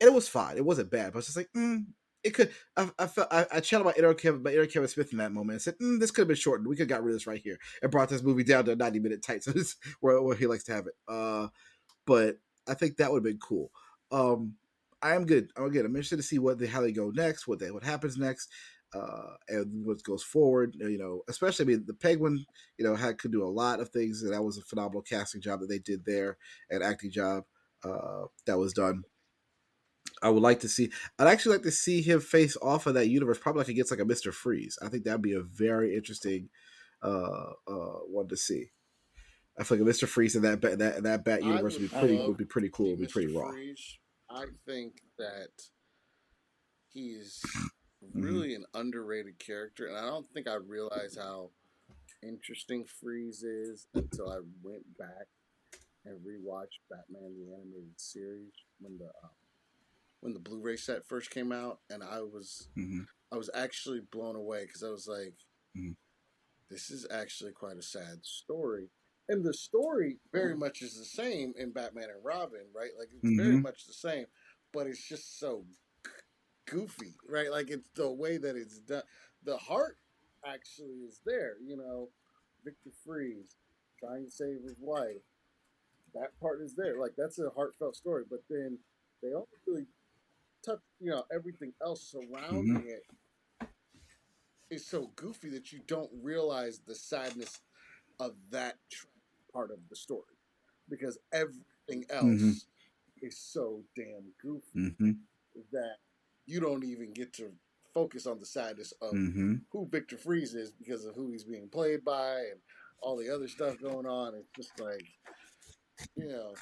and 0.00 0.08
it 0.08 0.14
was 0.14 0.28
fine. 0.28 0.56
It 0.56 0.64
wasn't 0.64 0.90
bad. 0.90 1.12
But 1.12 1.20
it's 1.20 1.28
just 1.28 1.36
like, 1.36 1.50
mm, 1.54 1.84
it 2.26 2.34
could. 2.34 2.50
I, 2.76 2.90
I 2.98 3.06
felt 3.06 3.28
I, 3.30 3.46
I 3.52 3.60
channeled 3.60 3.86
my 3.86 3.94
inner 3.96 4.12
Kevin, 4.14 4.42
my 4.42 4.50
inner 4.50 4.66
Kevin 4.66 4.88
Smith 4.88 5.12
in 5.12 5.18
that 5.18 5.32
moment. 5.32 5.52
and 5.52 5.62
said, 5.62 5.78
mm, 5.78 6.00
this 6.00 6.10
could 6.10 6.22
have 6.22 6.28
been 6.28 6.36
shortened. 6.36 6.68
We 6.68 6.74
could 6.74 6.90
have 6.90 6.98
got 6.98 7.04
rid 7.04 7.12
of 7.12 7.20
this 7.20 7.26
right 7.26 7.40
here 7.42 7.58
and 7.80 7.90
brought 7.90 8.08
this 8.08 8.22
movie 8.22 8.42
down 8.44 8.64
to 8.64 8.72
a 8.72 8.76
ninety 8.76 8.98
minute 8.98 9.22
tight. 9.22 9.42
So 9.46 9.52
this 9.52 9.62
is 9.62 9.76
where, 10.00 10.20
where 10.20 10.36
he 10.36 10.46
likes 10.46 10.64
to 10.64 10.72
have 10.72 10.86
it. 10.86 10.94
Uh, 11.06 11.48
but 12.04 12.38
I 12.68 12.74
think 12.74 12.96
that 12.96 13.12
would 13.12 13.18
have 13.18 13.32
been 13.32 13.38
cool. 13.38 13.70
Um, 14.10 14.54
I 15.02 15.14
am 15.14 15.24
good. 15.24 15.50
I'm 15.56 15.70
good. 15.70 15.84
I'm 15.84 15.94
interested 15.94 16.16
to 16.16 16.22
see 16.22 16.38
what 16.38 16.58
they 16.58 16.66
how 16.66 16.80
they 16.80 16.92
go 16.92 17.10
next, 17.14 17.46
what 17.46 17.60
they 17.60 17.70
what 17.70 17.84
happens 17.84 18.16
next, 18.16 18.48
uh, 18.92 19.34
and 19.48 19.86
what 19.86 20.02
goes 20.02 20.24
forward. 20.24 20.74
You 20.78 20.98
know, 20.98 21.22
especially 21.28 21.64
I 21.64 21.68
mean 21.68 21.84
the 21.86 21.94
Penguin, 21.94 22.44
you 22.76 22.84
know, 22.84 22.96
had 22.96 23.18
could 23.18 23.30
do 23.30 23.44
a 23.44 23.48
lot 23.48 23.78
of 23.78 23.90
things, 23.90 24.22
and 24.22 24.32
that 24.32 24.42
was 24.42 24.58
a 24.58 24.62
phenomenal 24.62 25.02
casting 25.02 25.40
job 25.40 25.60
that 25.60 25.68
they 25.68 25.78
did 25.78 26.04
there, 26.04 26.38
and 26.70 26.82
acting 26.82 27.12
job 27.12 27.44
uh, 27.84 28.24
that 28.46 28.58
was 28.58 28.72
done. 28.72 29.04
I 30.22 30.30
would 30.30 30.42
like 30.42 30.60
to 30.60 30.68
see. 30.68 30.90
I'd 31.18 31.28
actually 31.28 31.56
like 31.56 31.64
to 31.64 31.70
see 31.70 32.02
him 32.02 32.20
face 32.20 32.56
off 32.62 32.86
of 32.86 32.94
that 32.94 33.08
universe, 33.08 33.38
probably 33.38 33.60
like 33.60 33.68
against 33.68 33.90
like 33.90 34.00
a 34.00 34.04
Mister 34.04 34.32
Freeze. 34.32 34.78
I 34.82 34.88
think 34.88 35.04
that'd 35.04 35.22
be 35.22 35.34
a 35.34 35.42
very 35.42 35.94
interesting 35.94 36.48
uh, 37.02 37.52
uh, 37.68 37.98
one 38.08 38.28
to 38.28 38.36
see. 38.36 38.70
I 39.58 39.64
feel 39.64 39.78
like 39.78 39.82
a 39.82 39.86
Mister 39.86 40.06
Freeze 40.06 40.36
in 40.36 40.42
that 40.42 40.60
bat, 40.60 40.78
that 40.78 41.02
that 41.02 41.24
Bat 41.24 41.44
universe 41.44 41.74
would 41.78 41.90
be 41.90 41.96
pretty 41.98 42.16
would 42.16 42.36
be 42.36 42.44
pretty 42.44 42.70
cool. 42.72 42.90
Would 42.90 43.00
be 43.00 43.06
Mr. 43.06 43.12
pretty 43.12 43.36
raw. 43.36 43.50
Freeze, 43.50 43.98
I 44.30 44.44
think 44.66 45.02
that 45.18 45.50
he's 46.92 47.40
Mm-hmm. 48.04 48.22
really 48.22 48.54
an 48.54 48.66
underrated 48.74 49.38
character, 49.38 49.86
and 49.86 49.96
I 49.96 50.02
don't 50.02 50.28
think 50.28 50.46
I 50.46 50.54
realized 50.56 51.18
how 51.18 51.50
interesting 52.22 52.84
Freeze 52.84 53.42
is 53.42 53.86
until 53.94 54.30
I 54.30 54.40
went 54.62 54.84
back 54.98 55.26
and 56.04 56.18
rewatched 56.20 56.84
Batman 56.90 57.34
the 57.38 57.54
animated 57.54 57.98
series 57.98 58.52
when 58.80 58.98
the 58.98 59.06
um, 59.06 59.30
when 60.26 60.34
the 60.34 60.40
Blu-ray 60.40 60.76
set 60.76 61.06
first 61.06 61.30
came 61.30 61.52
out, 61.52 61.78
and 61.88 62.02
I 62.02 62.20
was 62.20 62.68
hmm 62.74 63.02
I 63.30 63.36
was 63.36 63.48
actually 63.54 64.00
blown 64.00 64.34
away 64.34 64.66
because 64.66 64.82
I 64.82 64.88
was 64.90 65.06
like, 65.06 65.34
Mhm. 65.76 65.94
this 66.68 66.90
is 66.90 67.06
actually 67.12 67.52
quite 67.52 67.76
a 67.76 67.82
sad 67.82 68.24
story. 68.24 68.90
And 69.28 69.44
the 69.44 69.54
story 69.54 70.18
very 70.32 70.56
much 70.56 70.82
is 70.82 70.98
the 70.98 71.04
same 71.04 71.54
in 71.56 71.70
Batman 71.70 72.10
and 72.10 72.24
Robin, 72.24 72.66
right? 72.74 72.90
Like 72.98 73.10
it's 73.12 73.30
very 73.36 73.56
Mhm. 73.56 73.62
much 73.62 73.86
the 73.86 73.92
same, 73.92 74.26
but 74.72 74.88
it's 74.88 75.06
just 75.08 75.38
so 75.38 75.64
goofy, 76.66 77.14
right? 77.28 77.50
Like 77.50 77.70
it's 77.70 77.88
the 77.94 78.10
way 78.10 78.36
that 78.36 78.56
it's 78.56 78.80
done. 78.80 79.04
The 79.44 79.56
heart 79.56 79.98
actually 80.44 81.04
is 81.06 81.20
there, 81.24 81.56
you 81.64 81.76
know. 81.76 82.10
Victor 82.64 82.90
Fries 83.04 83.54
trying 84.00 84.24
to 84.24 84.30
save 84.30 84.62
his 84.64 84.74
wife. 84.80 85.22
That 86.14 86.36
part 86.40 86.60
is 86.62 86.74
there. 86.74 86.98
Like 86.98 87.14
that's 87.16 87.38
a 87.38 87.50
heartfelt 87.50 87.94
story, 87.94 88.24
but 88.28 88.40
then 88.50 88.78
they 89.22 89.30
don't 89.30 89.48
really 89.66 89.86
touch, 90.66 90.80
you 91.00 91.10
know, 91.10 91.24
everything 91.32 91.72
else 91.82 92.02
surrounding 92.10 92.84
it 92.88 93.02
is 94.70 94.86
so 94.86 95.12
goofy 95.16 95.50
that 95.50 95.72
you 95.72 95.80
don't 95.86 96.10
realize 96.22 96.80
the 96.86 96.94
sadness 96.94 97.60
of 98.20 98.34
that 98.50 98.78
part 99.52 99.70
of 99.70 99.78
the 99.88 99.96
story 99.96 100.36
because 100.88 101.18
everything 101.32 102.04
else 102.10 102.24
Mhm. 102.24 102.60
is 103.22 103.38
so 103.38 103.84
damn 103.94 104.32
goofy 104.42 104.90
hmm 104.98 105.12
that 105.72 105.96
you 106.46 106.60
don't 106.60 106.84
even 106.84 107.12
get 107.12 107.32
to 107.34 107.52
focus 107.94 108.26
on 108.26 108.38
the 108.40 108.46
sadness 108.46 108.92
of 109.00 109.12
hmm 109.12 109.56
who 109.72 109.86
Victor 109.88 110.18
Fries 110.18 110.54
is 110.54 110.70
because 110.72 111.04
of 111.04 111.14
who 111.14 111.30
he's 111.30 111.44
being 111.44 111.68
played 111.68 112.04
by 112.04 112.40
and 112.40 112.60
all 113.00 113.16
the 113.16 113.28
other 113.30 113.48
stuff 113.48 113.80
going 113.80 114.06
on. 114.06 114.34
It's 114.34 114.50
just 114.56 114.78
like, 114.80 115.04
you 116.16 116.28
know, 116.28 116.54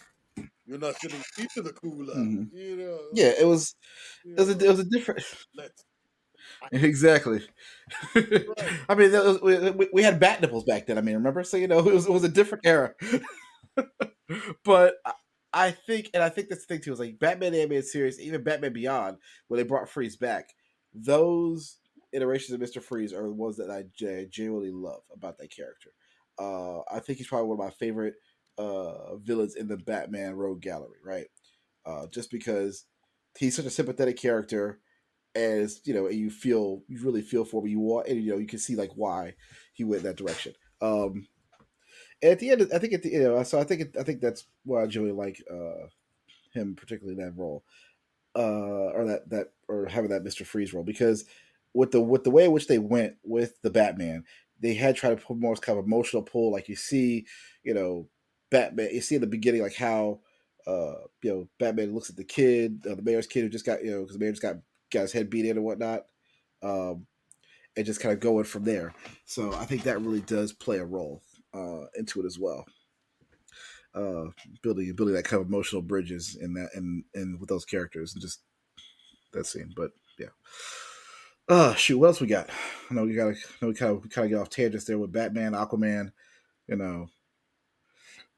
you're 0.67 0.79
not 0.79 0.97
sitting 1.01 1.23
into 1.39 1.63
the 1.63 1.73
cooler, 1.73 2.15
Mhm. 2.15 2.49
you 2.53 2.77
know. 2.77 2.99
Yeah, 3.13 3.33
it 3.39 3.47
was 3.47 3.75
it 4.25 4.39
was 4.39 4.49
a, 4.49 4.53
it 4.59 4.69
was 4.69 4.81
a 4.81 4.85
different 4.85 5.23
let's 5.57 5.85
exactly. 6.73 7.41
I 8.15 8.95
mean, 8.95 9.13
was, 9.13 9.41
we, 9.41 9.89
we- 9.93 10.03
had 10.03 10.21
bat 10.21 10.41
nipples 10.41 10.65
back 10.65 10.87
then. 10.87 10.99
I 10.99 11.01
mean, 11.01 11.15
remember? 11.17 11.43
So 11.45 11.57
you 11.57 11.69
know, 11.69 11.79
it 11.79 11.95
was 11.95 12.07
it 12.07 12.13
was 12.13 12.25
a 12.25 12.29
different 12.29 12.67
era. 12.67 12.95
but 14.65 14.95
I- 15.53 15.71
think, 15.71 16.11
and 16.15 16.23
I 16.23 16.29
think 16.29 16.49
that's 16.49 16.67
the 16.67 16.75
thing 16.75 16.83
too. 16.83 16.93
Is 16.93 16.99
like 16.99 17.19
Batman 17.19 17.53
the 17.53 17.61
animated 17.61 17.87
series, 17.87 18.21
even 18.21 18.43
Batman 18.43 18.73
Beyond, 18.73 19.19
when 19.49 19.59
they 19.59 19.65
brought 19.65 19.89
Freeze 19.89 20.17
back, 20.17 20.49
those 20.93 21.79
iterations 22.13 22.53
of 22.55 22.61
Mister 22.61 22.81
Freeze 22.81 23.13
are 23.13 23.23
the 23.23 23.33
ones 23.33 23.57
that 23.59 23.71
I 23.71 23.83
ge- 23.83 24.31
genuinely 24.31 24.71
love 24.73 25.03
about 25.15 25.39
that 25.39 25.55
character. 25.55 25.91
Uh, 26.39 26.81
I 26.93 26.99
think 27.01 27.19
he's 27.19 27.29
probably 27.29 27.49
one 27.49 27.59
of 27.61 27.65
my 27.65 27.71
favorite 27.79 28.15
uh, 28.59 29.17
villains 29.17 29.57
in 29.57 29.69
the 29.69 29.77
Batman 29.77 30.35
Rogue 30.35 30.61
Gallery, 30.61 30.99
right? 31.05 31.27
Uh, 31.87 32.07
just 32.07 32.31
because 32.31 32.85
he's 33.39 33.57
such 33.57 33.67
a 33.67 33.71
sympathetic 33.71 34.17
character 34.17 34.81
as 35.35 35.81
you 35.85 35.95
know, 35.95 36.07
and 36.07 36.17
you 36.17 36.31
feel 36.31 36.83
you 36.89 37.03
really 37.03 37.23
feel 37.23 37.45
for 37.45 37.61
him. 37.63 37.69
You 37.69 37.81
want, 37.81 38.09
and 38.09 38.23
you 38.23 38.33
know, 38.33 38.39
you 38.39 38.47
can 38.47 38.59
see 38.59 38.77
like 38.77 38.93
why 38.95 39.35
he 39.73 39.85
went 39.85 40.05
that 40.05 40.17
direction. 40.17 40.55
Um, 40.81 41.27
and 42.23 42.33
at 42.33 42.39
the 42.39 42.51
end, 42.51 42.71
I 42.75 42.79
think 42.79 42.93
at 42.93 43.03
the 43.03 43.11
you 43.11 43.23
know, 43.23 43.43
so 43.43 43.59
I 43.59 43.65
think 43.65 43.81
it, 43.81 43.97
I 43.99 44.03
think 44.03 44.21
that's 44.21 44.45
why 44.65 44.81
I 44.81 44.85
really 44.85 45.13
like 45.13 45.43
uh, 45.51 45.89
him, 46.53 46.77
particularly 46.77 47.19
in 47.19 47.25
that 47.25 47.37
role, 47.37 47.65
uh, 48.37 48.91
or 48.93 49.05
that 49.07 49.29
that 49.31 49.53
or 49.69 49.87
having 49.87 50.11
that 50.11 50.25
Mister 50.25 50.45
Freeze 50.45 50.73
role 50.73 50.85
because 50.85 51.25
with 51.75 51.91
the 51.91 52.01
with 52.01 52.25
the 52.25 52.31
way 52.31 52.45
in 52.45 52.53
which 52.53 52.69
they 52.69 52.79
went 52.79 53.17
with 53.25 53.61
the 53.63 53.71
Batman, 53.71 54.25
they 54.61 54.75
had 54.75 54.97
tried 54.97 55.19
to 55.19 55.25
put 55.25 55.37
more 55.37 55.57
kind 55.57 55.79
of 55.79 55.85
emotional 55.85 56.23
pull, 56.23 56.53
like 56.53 56.69
you 56.69 56.77
see, 56.77 57.27
you 57.65 57.75
know, 57.75 58.09
Batman. 58.55 58.91
You 58.93 59.01
see 59.01 59.17
in 59.17 59.21
the 59.21 59.27
beginning, 59.37 59.63
like 59.63 59.75
how. 59.75 60.21
Uh, 60.67 60.95
you 61.23 61.31
know, 61.31 61.49
Batman 61.59 61.93
looks 61.93 62.09
at 62.09 62.17
the 62.17 62.25
kid, 62.25 62.81
uh, 62.91 62.95
the 62.95 63.03
mayor's 63.03 63.27
kid 63.27 63.43
who 63.43 63.51
just 63.51 63.67
got, 63.67 63.85
you 63.85 63.91
know, 63.91 64.01
because 64.01 64.15
the 64.15 64.19
mayor 64.19 64.33
just 64.33 64.41
got 64.41 64.57
got 64.91 65.03
his 65.03 65.13
head 65.13 65.29
beat 65.29 65.45
in 65.45 65.59
and 65.59 65.65
whatnot, 65.67 66.07
um, 66.63 67.07
and 67.77 67.85
just 67.85 68.01
kind 68.01 68.15
of 68.15 68.21
going 68.21 68.45
from 68.45 68.65
there. 68.65 68.95
So 69.27 69.53
I 69.53 69.67
think 69.67 69.83
that 69.83 70.01
really 70.01 70.23
does 70.23 70.55
play 70.55 70.79
a 70.79 70.85
role 70.87 71.21
uh, 71.53 71.85
into 71.99 72.23
it 72.23 72.25
as 72.25 72.39
well. 72.39 72.65
Uh, 73.95 74.31
building 74.63 74.91
building 74.95 75.15
that 75.15 75.27
kind 75.27 75.43
of 75.43 75.49
emotional 75.49 75.83
bridges 75.83 76.37
in 76.41 76.55
that 76.55 76.71
and 76.75 77.05
and 77.15 77.39
with 77.39 77.51
those 77.51 77.67
characters 77.67 78.15
and 78.15 78.23
just 78.23 78.41
that 79.35 79.47
scene. 79.47 79.71
But 79.77 79.91
yeah. 80.19 80.29
Uh 81.47 81.75
shoot, 81.75 81.99
what 81.99 82.07
else 82.07 82.23
we 82.23 82.27
got? 82.27 82.49
I 82.91 82.95
know 82.95 83.05
we 83.05 83.15
got. 83.15 83.29
I 83.29 83.37
know 83.61 83.69
we 83.69 83.75
kind 83.75 83.93
of 83.93 84.03
we 84.03 84.09
kind 84.09 84.25
of 84.25 84.31
get 84.31 84.41
off 84.41 84.49
tangents 84.49 84.87
there 84.87 84.99
with 84.99 85.13
Batman, 85.13 85.53
Aquaman. 85.53 86.11
You 86.67 86.77
know, 86.77 87.11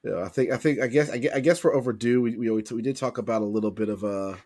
yeah. 0.07 0.23
I 0.25 0.29
think 0.29 0.51
I 0.51 0.57
think 0.57 0.81
I 0.81 0.87
guess 0.87 1.11
I 1.11 1.19
guess, 1.19 1.35
I 1.35 1.41
guess 1.41 1.65
we're 1.65 1.75
overdue. 1.75 2.21
We 2.21 2.37
we 2.37 2.51
we 2.51 2.83
did 2.83 2.97
talk 2.97 3.19
about 3.19 3.43
a 3.43 3.47
little 3.47 3.71
bit 3.71 3.89
of 3.89 4.05
uh 4.05 4.37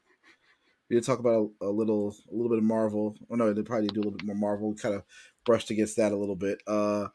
we 0.88 0.96
did 0.96 1.05
talk 1.05 1.20
about 1.20 1.51
a, 1.61 1.66
a 1.66 1.70
little 1.70 2.14
a 2.31 2.35
little 2.35 2.49
bit 2.49 2.59
of 2.59 2.64
Marvel. 2.64 3.16
Oh 3.31 3.37
no, 3.37 3.53
they 3.53 3.62
probably 3.62 3.88
do 3.88 4.01
a 4.01 4.03
little 4.03 4.12
bit 4.12 4.27
more 4.27 4.37
Marvel. 4.37 4.70
We 4.70 4.77
kind 4.77 4.94
of 4.94 5.05
brushed 5.44 5.70
against 5.70 5.96
that 5.96 6.12
a 6.12 6.16
little 6.16 6.37
bit. 6.37 6.61
Uh, 6.66 7.09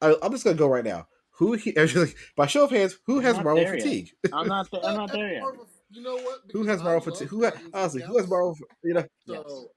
I, 0.00 0.14
I'm 0.22 0.32
just 0.32 0.44
gonna 0.44 0.56
go 0.56 0.68
right 0.68 0.84
now. 0.84 1.06
Who 1.38 1.54
he, 1.54 1.72
by 2.36 2.46
show 2.46 2.64
of 2.64 2.70
hands, 2.70 2.98
who 3.06 3.18
I'm 3.18 3.24
has 3.24 3.36
Marvel 3.36 3.56
there 3.56 3.74
yet. 3.74 3.82
fatigue? 3.82 4.10
I'm 4.32 4.46
not. 4.46 4.70
Th- 4.70 4.82
I'm 4.84 4.96
not 4.96 5.12
there 5.12 5.32
yet. 5.32 5.42
You 5.90 6.02
know 6.02 6.16
what? 6.16 6.40
Who 6.52 6.64
has 6.64 6.82
Marvel 6.82 7.00
fatigue? 7.00 7.28
Who 7.28 7.42
has 7.42 7.54
honestly? 7.72 8.02
Who 8.02 8.18
has 8.18 8.28
Marvel? 8.28 8.56
You 8.82 8.94
know? 8.94 9.04
So, 9.26 9.68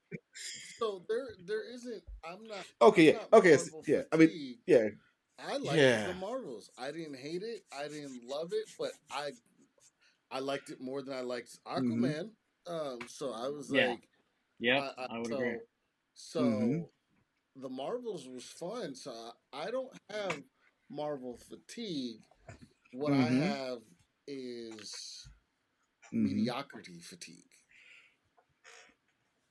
so 0.78 1.04
there, 1.08 1.26
there 1.46 1.74
isn't. 1.74 2.02
I'm 2.24 2.44
not. 2.44 2.64
Okay, 2.82 3.08
I'm 3.08 3.14
yeah, 3.14 3.22
not 3.32 3.38
okay, 3.38 3.56
Marvel 3.56 3.84
yeah. 3.86 4.02
I 4.12 4.16
mean, 4.16 4.58
yeah, 4.66 4.88
I 5.38 5.56
liked 5.56 5.86
Yeah. 5.86 6.04
the 6.04 6.12
Marvels. 6.14 6.70
I 6.78 6.90
didn't 6.92 7.16
hate 7.16 7.42
it. 7.42 7.62
I 7.76 7.88
didn't 7.88 8.22
love 8.26 8.52
it, 8.52 8.66
but 8.78 8.92
I, 9.10 9.30
I 10.30 10.40
liked 10.40 10.70
it 10.70 10.80
more 10.80 11.02
than 11.02 11.14
I 11.14 11.20
liked 11.20 11.58
Mm-hmm. 11.76 12.08
Aquaman. 12.08 12.30
Um, 12.66 13.06
so 13.08 13.32
I 13.32 13.48
was 13.48 13.70
Yeah. 13.70 13.86
like, 13.86 14.08
Yep, 14.60 14.84
I, 14.98 15.06
I 15.08 15.18
would 15.18 15.30
so, 15.30 15.32
agree. 15.32 15.58
So 16.14 16.42
Mhm. 16.42 16.86
the 17.56 17.68
Marvels 17.68 18.28
was 18.28 18.44
fun, 18.44 18.94
so 18.94 19.12
I, 19.52 19.66
I 19.66 19.70
don't 19.70 19.92
have 20.10 20.42
Marvel 20.90 21.36
fatigue. 21.38 22.22
What 22.92 23.12
Mhm. 23.12 23.14
I 23.14 23.30
have 23.30 23.78
is 24.26 25.28
Mhm. 26.12 26.50
mediocrity 26.50 27.00
fatigue. 27.00 27.50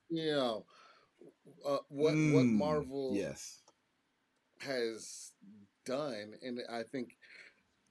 You 0.10 0.32
know, 0.32 0.66
uh, 1.66 1.80
what 1.90 2.20
what 2.26 2.48
Mm, 2.48 2.52
Marvel 2.52 3.28
Yes. 3.28 3.62
has 4.62 5.32
done, 5.88 6.34
and 6.42 6.60
I 6.72 6.84
think 6.84 7.16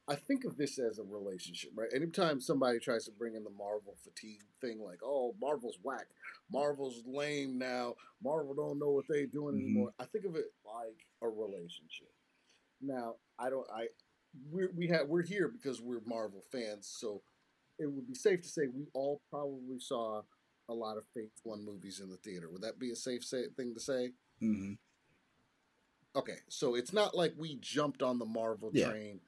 I 0.09 0.15
think 0.15 0.45
of 0.45 0.57
this 0.57 0.79
as 0.79 0.99
a 0.99 1.03
relationship, 1.03 1.71
right? 1.75 1.89
Anytime 1.93 2.41
somebody 2.41 2.79
tries 2.79 3.07
to 3.07 3.11
bring 3.11 3.35
in 3.35 3.43
the 3.43 3.51
Marvel 3.51 3.97
fatigue 4.05 4.43
thing, 4.61 4.81
like, 4.81 5.01
oh, 5.03 5.35
Marvel's 5.41 5.79
whack, 5.83 6.07
Marvel's 6.53 7.03
lame 7.07 7.59
now, 7.59 7.95
Marvel 8.23 8.55
don't 8.55 8.79
know 8.79 8.91
what 8.91 9.07
they're 9.09 9.27
doing 9.27 9.57
Mhm. 9.57 9.63
anymore. 9.65 9.93
I 9.99 10.05
think 10.05 10.25
of 10.25 10.37
it 10.37 10.53
like 10.65 11.07
a 11.23 11.29
relationship. 11.29 12.13
Now, 12.81 13.17
I 13.39 13.51
don't, 13.51 13.69
I, 13.69 13.89
we're, 14.49 14.71
we 14.77 14.87
have, 14.89 15.09
we're 15.09 15.23
here 15.25 15.49
because 15.49 15.81
we're 15.81 16.03
Marvel 16.07 16.43
fans, 16.53 16.87
so 16.87 17.23
it 17.79 17.87
would 17.91 18.07
be 18.07 18.15
safe 18.15 18.43
to 18.43 18.49
say 18.49 18.69
we 18.69 18.87
all 18.95 19.21
probably 19.29 19.81
saw 19.81 20.23
a 20.69 20.75
lot 20.75 20.99
of 20.99 21.05
Phase 21.15 21.31
One 21.43 21.65
movies 21.65 21.99
in 22.01 22.11
the 22.11 22.17
theater. 22.19 22.49
Would 22.51 22.63
that 22.63 22.79
be 22.79 22.91
a 22.93 22.97
safe 22.97 23.25
say, 23.25 23.49
thing 23.57 23.75
to 23.75 23.81
say? 23.81 24.13
hmm 24.39 24.75
Okay, 26.17 26.39
so 26.49 26.75
it's 26.75 26.95
not 26.95 27.15
like 27.15 27.35
we 27.37 27.57
jumped 27.57 28.03
on 28.03 28.19
the 28.19 28.25
Marvel 28.25 28.71
Yeah. 28.73 28.89
train, 28.89 29.21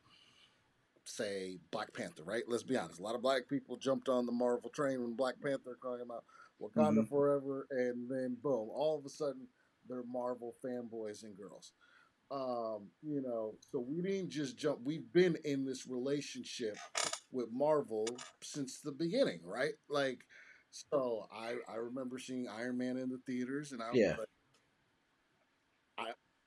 say 1.05 1.59
Black 1.71 1.93
Panther, 1.93 2.25
right? 2.25 2.45
Let's 2.49 2.63
be 2.63 2.79
honest. 2.79 2.99
A 2.99 3.03
lot 3.03 3.15
of 3.15 3.21
black 3.23 3.47
people 3.49 3.77
jumped 3.77 4.09
on 4.09 4.25
the 4.25 4.33
Marvel 4.33 4.71
train 4.71 5.03
when 5.03 5.15
Black 5.15 5.39
Panther 5.41 5.79
came 5.83 6.11
out, 6.11 6.25
Wakanda 6.61 7.01
Mhm. 7.05 7.09
Forever, 7.09 7.67
and 7.71 8.11
then 8.11 8.37
boom, 8.37 8.71
all 8.71 8.99
of 8.99 9.05
a 9.05 9.11
sudden 9.11 9.47
they're 9.87 10.03
Marvel 10.03 10.55
fanboys 10.65 11.25
and 11.25 11.37
girls. 11.37 11.73
Um, 12.31 12.91
you 13.03 13.21
know, 13.23 13.59
so 13.61 13.81
we 13.81 14.03
didn't 14.03 14.31
just 14.31 14.57
jump. 14.57 14.81
We've 14.83 15.11
been 15.13 15.37
in 15.45 15.65
this 15.65 15.87
relationship 15.87 16.79
with 17.31 17.51
Marvel 17.51 18.07
since 18.43 18.81
the 18.81 18.93
beginning, 18.93 19.41
right? 19.45 19.75
Like, 19.89 20.27
so 20.71 21.27
I 21.31 21.57
I 21.69 21.77
remember 21.77 22.19
seeing 22.19 22.49
Iron 22.49 22.79
Man 22.79 22.97
in 22.99 23.09
the 23.11 23.19
theaters, 23.27 23.73
and 23.73 23.83
I 23.83 23.91
was 23.91 23.99
Yeah. 23.99 24.17
like, 24.17 24.29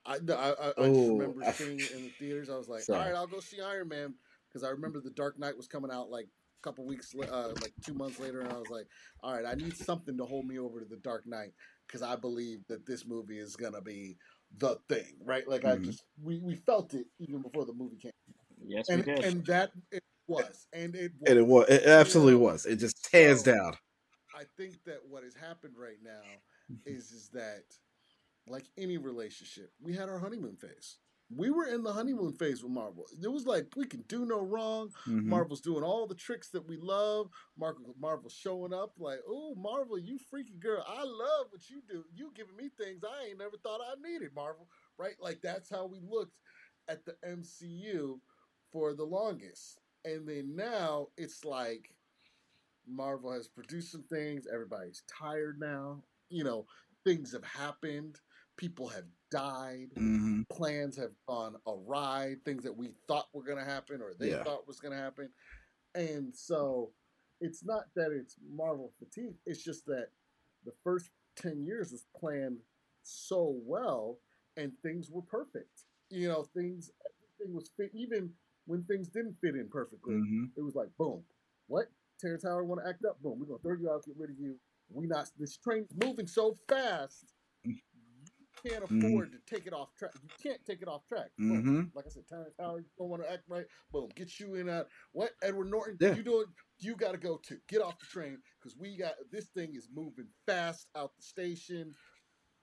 I 0.06 0.14
I 0.16 0.16
I, 0.16 0.50
I, 0.50 0.70
I 0.78 0.88
just 0.88 1.10
remember 1.10 1.54
seeing 1.54 1.80
it 1.80 1.92
in 1.92 2.04
the 2.04 2.12
theaters. 2.20 2.50
I 2.50 2.58
was 2.58 2.68
like, 2.68 2.82
Sorry. 2.82 3.00
all 3.00 3.06
right, 3.06 3.16
I'll 3.16 3.28
go 3.28 3.40
see 3.40 3.62
Iron 3.62 3.88
Man 3.90 4.14
because 4.50 4.64
I 4.64 4.70
remember 4.70 5.00
the 5.00 5.12
Dark 5.12 5.40
Knight 5.40 5.56
was 5.58 5.68
coming 5.68 5.92
out 5.92 6.10
like 6.10 6.26
a 6.26 6.62
couple 6.64 6.86
weeks, 6.86 7.14
uh, 7.16 7.50
like 7.62 7.74
two 7.86 7.94
months 7.94 8.20
later, 8.20 8.42
and 8.42 8.52
I 8.52 8.58
was 8.58 8.70
like, 8.70 8.88
all 9.24 9.34
right, 9.34 9.46
I 9.46 9.56
need 9.56 9.76
something 9.78 10.18
to 10.18 10.26
hold 10.26 10.46
me 10.48 10.60
over 10.60 10.80
to 10.80 10.86
the 10.86 10.98
Dark 10.98 11.26
Knight 11.28 11.54
because 11.88 12.02
I 12.02 12.16
believe 12.16 12.60
that 12.68 12.86
this 12.86 13.06
movie 13.06 13.40
is 13.40 13.56
gonna 13.56 13.82
be 13.82 14.18
the 14.58 14.78
thing, 14.90 15.16
right? 15.24 15.48
Like 15.48 15.66
I 15.66 15.78
Mhm. 15.78 15.86
just 15.86 16.04
we, 16.22 16.40
we 16.40 16.56
felt 16.56 16.94
it 16.94 17.06
even 17.20 17.42
before 17.42 17.66
the 17.66 17.74
movie 17.74 17.98
came, 17.98 18.12
Yes, 18.64 18.90
and 18.90 19.06
we 19.06 19.14
did. 19.14 19.26
and 19.26 19.46
that 19.46 19.72
it 19.92 20.04
was, 20.28 20.68
and 20.74 20.96
it 20.96 21.12
was. 21.20 21.30
And 21.30 21.40
it 21.40 21.48
was. 21.48 21.70
It 21.70 21.86
absolutely 21.88 22.34
You 22.34 22.40
know, 22.40 22.46
was. 22.46 22.66
It 22.66 22.76
just 22.78 23.04
tears 23.06 23.44
so- 23.44 23.54
down. 23.54 23.74
I 24.34 24.44
think 24.58 24.82
that 24.86 25.00
what 25.08 25.24
has 25.24 25.36
happened 25.36 25.74
right 25.78 25.98
now 26.02 26.22
is 26.86 27.12
is 27.12 27.30
that 27.34 27.64
like 28.48 28.66
any 28.78 28.98
relationship, 28.98 29.72
we 29.82 29.96
had 29.96 30.10
our 30.10 30.20
honeymoon 30.20 30.56
phase. 30.56 30.98
We 31.34 31.50
were 31.50 31.66
in 31.66 31.82
the 31.84 31.94
honeymoon 31.94 32.34
phase 32.34 32.62
with 32.62 32.74
Marvel. 32.74 33.06
It 33.24 33.28
was 33.32 33.46
like 33.46 33.68
we 33.78 33.86
can 33.86 34.02
do 34.10 34.26
no 34.26 34.42
wrong. 34.42 34.92
Mhm. 35.06 35.24
Marvel's 35.24 35.62
doing 35.62 35.82
all 35.84 36.06
the 36.06 36.16
tricks 36.16 36.50
that 36.50 36.68
we 36.68 36.76
love. 36.76 37.30
Marvel, 37.58 37.96
Marvel's 37.98 38.34
showing 38.34 38.74
up 38.74 38.96
like, 39.00 39.20
oh, 39.26 39.56
Marvel, 39.56 39.98
you 39.98 40.18
freaky 40.18 40.58
girl. 40.58 40.84
I 40.86 41.04
love 41.04 41.48
what 41.50 41.70
you 41.70 41.82
do. 41.88 42.04
You 42.14 42.34
giving 42.36 42.58
me 42.58 42.70
things 42.78 43.04
I 43.06 43.28
ain't 43.28 43.38
never 43.40 43.56
thought 43.58 43.80
I 43.80 43.94
needed, 44.06 44.34
Marvel. 44.36 44.68
Right? 44.98 45.16
Like 45.22 45.40
that's 45.42 45.70
how 45.70 45.86
we 45.86 46.00
looked 46.02 46.38
at 46.90 47.06
the 47.06 47.16
MCU 47.26 48.20
for 48.70 48.94
the 48.94 49.06
longest. 49.06 49.80
And 50.04 50.28
then 50.28 50.54
now 50.54 51.08
it's 51.16 51.46
like 51.46 51.96
Marvel 52.86 53.32
has 53.32 53.48
produced 53.48 53.92
some 53.92 54.04
things. 54.04 54.48
Everybody's 54.52 55.04
tired 55.08 55.60
now. 55.62 56.04
You 56.30 56.44
know, 56.44 56.66
things 57.06 57.32
have 57.32 57.46
happened. 57.46 58.20
People 58.62 58.88
have 58.90 59.06
died 59.32 59.92
Mhm. 59.96 60.48
plans 60.48 60.96
have 60.96 61.16
gone 61.26 61.60
awry, 61.66 62.36
things 62.46 62.64
that 62.64 62.78
we 62.78 62.90
thought 63.08 63.34
were 63.34 63.42
going 63.42 63.58
to 63.58 63.64
happen 63.64 64.04
or 64.04 64.14
they 64.14 64.30
Yeah. 64.30 64.44
thought 64.44 64.68
was 64.68 64.80
going 64.80 64.92
to 64.92 65.00
happen. 65.00 65.34
And 65.96 66.36
so 66.36 66.94
it's 67.40 67.64
not 67.64 67.92
that 67.96 68.12
it's 68.12 68.38
Marvel 68.40 68.94
fatigue, 69.00 69.36
it's 69.48 69.64
just 69.64 69.88
that 69.88 70.12
the 70.64 70.74
first 70.84 71.10
10 71.38 71.64
years 71.64 71.92
was 71.92 72.06
planned 72.14 72.64
so 73.02 73.60
well 73.64 74.20
and 74.58 74.78
things 74.84 75.10
were 75.10 75.24
perfect. 75.24 75.86
You 76.12 76.28
know, 76.28 76.44
things, 76.44 76.92
everything 77.04 77.56
was 77.56 77.70
fit, 77.70 77.90
even 77.96 78.38
when 78.66 78.84
things 78.84 79.08
didn't 79.08 79.40
fit 79.42 79.56
in 79.56 79.70
perfectly. 79.70 80.14
Mhm. 80.14 80.56
It 80.56 80.62
was 80.62 80.76
like, 80.76 80.96
boom, 80.98 81.26
what? 81.66 81.92
Terrence 82.20 82.44
Howard 82.44 82.68
want 82.68 82.84
to 82.84 82.88
act 82.88 83.04
up? 83.06 83.20
Boom, 83.24 83.40
we're 83.40 83.48
going 83.48 83.58
to 83.58 83.64
throw 83.64 83.76
you 83.76 83.90
out, 83.90 84.06
get 84.06 84.18
rid 84.18 84.30
of 84.30 84.40
you. 84.40 84.60
We 84.90 85.08
not, 85.08 85.32
this 85.40 85.58
train's 85.58 85.92
moving 85.96 86.28
so 86.28 86.54
fast 86.68 87.34
can't 88.66 88.84
Mhm. 88.86 89.08
afford 89.08 89.32
to 89.32 89.40
take 89.40 89.68
it 89.68 89.74
off 89.74 89.94
track. 89.96 90.14
You 90.22 90.30
can't 90.42 90.64
take 90.66 90.82
it 90.82 90.88
off 90.88 91.06
track. 91.08 91.32
Mhm. 91.40 91.94
Like 91.96 92.06
I 92.06 92.10
said, 92.10 92.28
Terrence 92.28 92.56
Howard 92.60 92.86
don't 92.98 93.10
want 93.10 93.24
to 93.24 93.32
act 93.32 93.44
right. 93.48 93.66
Boom, 93.92 94.10
get 94.16 94.40
you 94.40 94.56
in 94.56 94.70
a 94.70 94.86
what? 95.12 95.32
Edward 95.42 95.70
Norton, 95.70 95.98
Yeah. 96.00 96.16
you 96.16 96.24
doing? 96.24 96.46
You 96.80 96.96
got 96.96 97.12
to 97.14 97.18
go 97.18 97.38
too. 97.38 97.60
Get 97.68 97.82
off 97.82 98.00
the 98.00 98.06
train 98.06 98.42
because 98.60 98.76
we 98.78 98.96
got 98.98 99.16
this 99.32 99.50
thing 99.50 99.76
is 99.76 99.90
moving 99.90 100.28
fast 100.46 100.88
out 100.96 101.16
the 101.16 101.24
station. 101.24 101.96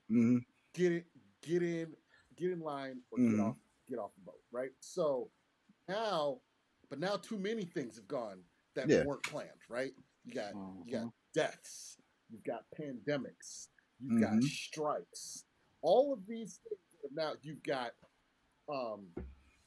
Mhm. 0.09 0.45
Get 0.73 0.91
it, 0.91 1.05
get 1.41 1.63
in, 1.63 1.95
get 2.35 2.51
in 2.51 2.59
line, 2.59 3.01
or 3.11 3.17
get 3.17 3.27
Mhm. 3.31 3.43
off, 3.43 3.57
get 3.87 3.99
off 3.99 4.13
the 4.15 4.21
boat. 4.21 4.43
Right. 4.51 4.71
So 4.79 5.31
now, 5.87 6.41
but 6.89 6.99
now 6.99 7.17
too 7.17 7.37
many 7.39 7.65
things 7.65 7.95
have 7.95 8.07
gone 8.07 8.43
that 8.75 8.89
Yeah. 8.89 9.03
weren't 9.05 9.23
planned. 9.23 9.61
Right. 9.69 9.93
You 10.23 10.33
got 10.33 10.53
you 10.85 10.91
got 10.91 11.05
Mhm. 11.07 11.13
deaths, 11.33 11.97
you've 12.29 12.43
got 12.43 12.69
pandemics, 12.71 13.69
you've 13.99 14.19
got 14.21 14.43
strikes. 14.43 15.45
All 15.81 16.13
of 16.13 16.19
these 16.27 16.59
things 16.67 17.11
now 17.13 17.33
you've 17.41 17.63
got 17.63 17.91
um, 18.71 19.07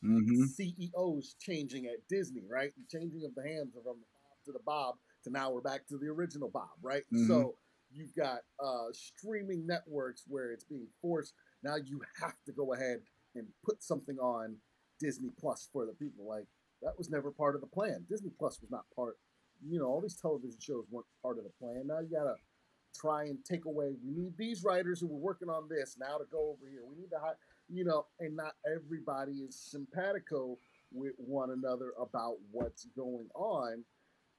Mhm. 0.04 0.46
CEOs 0.48 1.34
changing 1.40 1.86
at 1.86 2.06
Disney, 2.08 2.44
right? 2.48 2.72
The 2.76 2.84
changing 2.98 3.24
of 3.24 3.34
the 3.34 3.42
hands 3.42 3.72
from 3.74 3.84
the 3.84 4.06
Bob 4.12 4.44
to 4.44 4.52
the 4.52 4.58
Bob 4.60 4.98
to 5.24 5.30
now 5.30 5.52
we're 5.52 5.60
back 5.60 5.86
to 5.88 5.98
the 5.98 6.08
original 6.08 6.50
Bob, 6.50 6.70
right? 6.82 7.04
Mhm. 7.12 7.26
So 7.28 7.58
you've 7.90 8.14
got 8.14 8.44
uh, 8.58 8.92
streaming 8.92 9.66
networks 9.66 10.24
where 10.26 10.52
it's 10.52 10.64
being 10.64 10.88
forced. 11.00 11.34
Now 11.62 11.76
you 11.76 12.00
have 12.20 12.42
to 12.44 12.52
go 12.52 12.72
ahead 12.74 13.02
and 13.34 13.52
put 13.64 13.82
something 13.82 14.18
on 14.18 14.60
Disney 14.98 15.30
Plus 15.30 15.68
for 15.72 15.86
the 15.86 15.94
people. 15.94 16.26
Like 16.26 16.46
that 16.80 16.96
was 16.98 17.08
never 17.10 17.30
part 17.30 17.54
of 17.54 17.60
the 17.60 17.66
plan. 17.68 18.04
Disney 18.08 18.30
Plus 18.30 18.60
was 18.60 18.70
not 18.70 18.88
part. 18.94 19.18
You 19.64 19.78
know, 19.78 19.86
all 19.86 20.00
these 20.00 20.16
television 20.20 20.58
shows 20.60 20.86
weren't 20.90 21.06
part 21.22 21.38
of 21.38 21.44
the 21.44 21.50
plan. 21.50 21.86
Now 21.86 22.00
you 22.00 22.08
gotta 22.08 22.36
try 22.94 23.24
and 23.24 23.44
take 23.44 23.64
away. 23.64 23.92
We 24.04 24.12
need 24.12 24.36
these 24.36 24.62
writers 24.62 25.00
who 25.00 25.06
were 25.06 25.18
working 25.18 25.48
on 25.48 25.68
this 25.68 25.96
now 25.98 26.18
to 26.18 26.24
go 26.30 26.50
over 26.50 26.70
here. 26.70 26.82
We 26.88 26.96
need 26.96 27.10
to 27.10 27.18
you 27.68 27.84
know, 27.84 28.06
and 28.20 28.36
not 28.36 28.54
everybody 28.70 29.32
is 29.32 29.56
simpatico 29.56 30.58
with 30.92 31.12
one 31.16 31.50
another 31.50 31.92
about 32.00 32.36
what's 32.50 32.86
going 32.96 33.28
on, 33.34 33.84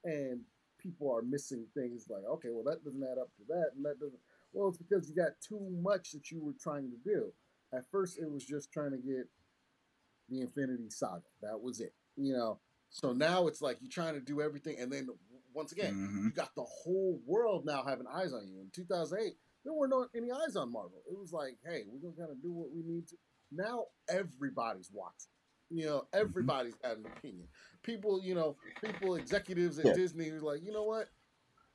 and 0.04 0.42
people 0.80 1.12
are 1.12 1.24
missing 1.24 1.66
things 1.74 2.08
like, 2.10 2.24
okay, 2.30 2.50
well 2.52 2.64
that 2.64 2.84
doesn't 2.84 3.04
add 3.04 3.18
up 3.18 3.30
to 3.38 3.44
that, 3.48 3.72
and 3.76 3.84
that 3.86 4.00
doesn't. 4.00 4.20
Well, 4.54 4.70
it's 4.70 4.78
because 4.78 5.10
you 5.10 5.16
got 5.16 5.32
too 5.42 5.60
much 5.82 6.12
that 6.12 6.30
you 6.30 6.44
were 6.44 6.54
trying 6.62 6.92
to 6.92 6.98
do. 7.04 7.34
At 7.74 7.90
first, 7.90 8.20
it 8.20 8.30
was 8.30 8.46
just 8.46 8.72
trying 8.72 8.92
to 8.92 8.98
get 8.98 9.28
the 10.30 10.42
Infinity 10.42 10.90
Saga. 10.90 11.24
That 11.42 11.60
was 11.60 11.80
it, 11.80 11.94
you 12.16 12.34
know. 12.34 12.60
So 12.92 13.14
now 13.14 13.48
it's 13.48 13.62
like 13.64 13.78
you're 13.82 13.90
trying 13.90 14.14
to 14.14 14.20
do 14.20 14.42
everything, 14.42 14.78
and 14.80 14.92
then 14.92 15.10
once 15.54 15.72
again, 15.72 15.94
Mhm. 15.94 16.24
you 16.26 16.32
got 16.32 16.54
the 16.56 16.64
whole 16.64 17.20
world 17.26 17.66
now 17.66 17.84
having 17.84 18.08
eyes 18.08 18.34
on 18.34 18.48
you. 18.48 18.60
In 18.62 18.70
2008, 18.72 19.38
there 19.64 19.74
weren't 19.74 20.10
any 20.16 20.32
eyes 20.32 20.56
on 20.56 20.72
Marvel. 20.72 21.04
It 21.10 21.18
was 21.18 21.32
like, 21.32 21.60
hey, 21.64 21.84
we're 21.88 22.00
gonna 22.00 22.16
kind 22.18 22.32
of 22.32 22.42
do 22.42 22.52
what 22.52 22.72
we 22.72 22.84
need 22.84 23.08
to. 23.10 23.18
Now 23.52 23.88
everybody's 24.10 24.92
watching. 24.92 25.32
You 25.70 25.86
know, 25.86 26.08
everybody's 26.14 26.76
got 26.76 26.98
an 26.98 27.06
opinion. 27.06 27.48
People, 27.82 28.22
you 28.22 28.36
know, 28.36 28.58
people, 28.82 29.16
executives 29.16 29.80
at 29.80 29.86
Yeah. 29.86 29.94
Disney 29.94 30.30
are 30.32 30.42
like, 30.42 30.62
you 30.62 30.72
know 30.72 30.84
what? 30.84 31.10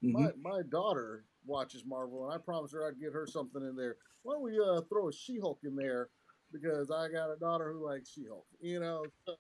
Mhm. 0.03 0.13
My 0.13 0.33
my 0.37 0.63
daughter 0.63 1.25
watches 1.45 1.85
Marvel, 1.85 2.25
and 2.25 2.33
I 2.33 2.39
promised 2.39 2.75
her 2.75 2.87
I'd 2.87 3.01
get 3.01 3.13
her 3.13 3.27
something 3.27 3.63
in 3.63 3.75
there. 3.75 3.97
Why 4.23 4.35
don't 4.35 4.43
we 4.43 4.59
uh, 4.61 4.83
throw 4.83 5.09
a 5.09 5.13
She-Hulk 5.13 5.65
in 5.65 5.75
there? 5.75 6.11
Because 6.53 6.91
I 6.91 7.09
got 7.09 7.31
a 7.31 7.37
daughter 7.37 7.73
who 7.73 7.85
likes 7.85 8.11
She-Hulk. 8.11 8.47
You 8.61 8.81
know, 8.81 9.05
so 9.25 9.37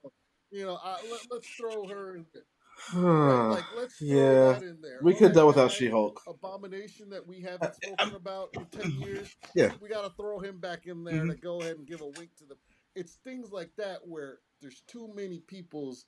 you 0.50 0.64
know, 0.64 0.76
I, 0.82 1.02
let, 1.10 1.30
let's 1.30 1.48
throw 1.48 1.86
her 1.88 2.16
in 2.16 2.26
there. 2.32 2.46
Right? 2.94 3.48
Like, 3.48 3.64
let's 3.76 3.96
throw 3.98 4.06
yeah. 4.08 4.52
that 4.52 4.62
in 4.62 4.80
there. 4.80 4.98
We 5.02 5.12
could 5.14 5.28
have 5.28 5.34
done 5.34 5.46
without 5.46 5.70
She 5.72 5.88
Hulk. 5.88 6.20
Abomination 6.26 7.10
that 7.10 7.26
we 7.26 7.40
haven't 7.40 7.74
spoken 7.74 8.14
about 8.14 8.50
in 8.54 8.64
ten 8.66 8.90
years. 9.00 9.34
Yeah. 9.54 9.72
we 9.80 9.88
got 9.88 10.02
to 10.02 10.10
throw 10.16 10.38
him 10.38 10.58
back 10.58 10.86
in 10.86 11.04
there 11.04 11.22
Mhm. 11.24 11.30
to 11.30 11.36
go 11.36 11.60
ahead 11.60 11.76
and 11.76 11.86
give 11.86 12.00
a 12.00 12.06
wink 12.06 12.34
to 12.38 12.44
the. 12.44 12.56
It's 12.94 13.14
things 13.24 13.52
like 13.52 13.70
that 13.76 14.06
where 14.06 14.38
there's 14.60 14.80
too 14.86 15.12
many 15.14 15.40
people's 15.40 16.06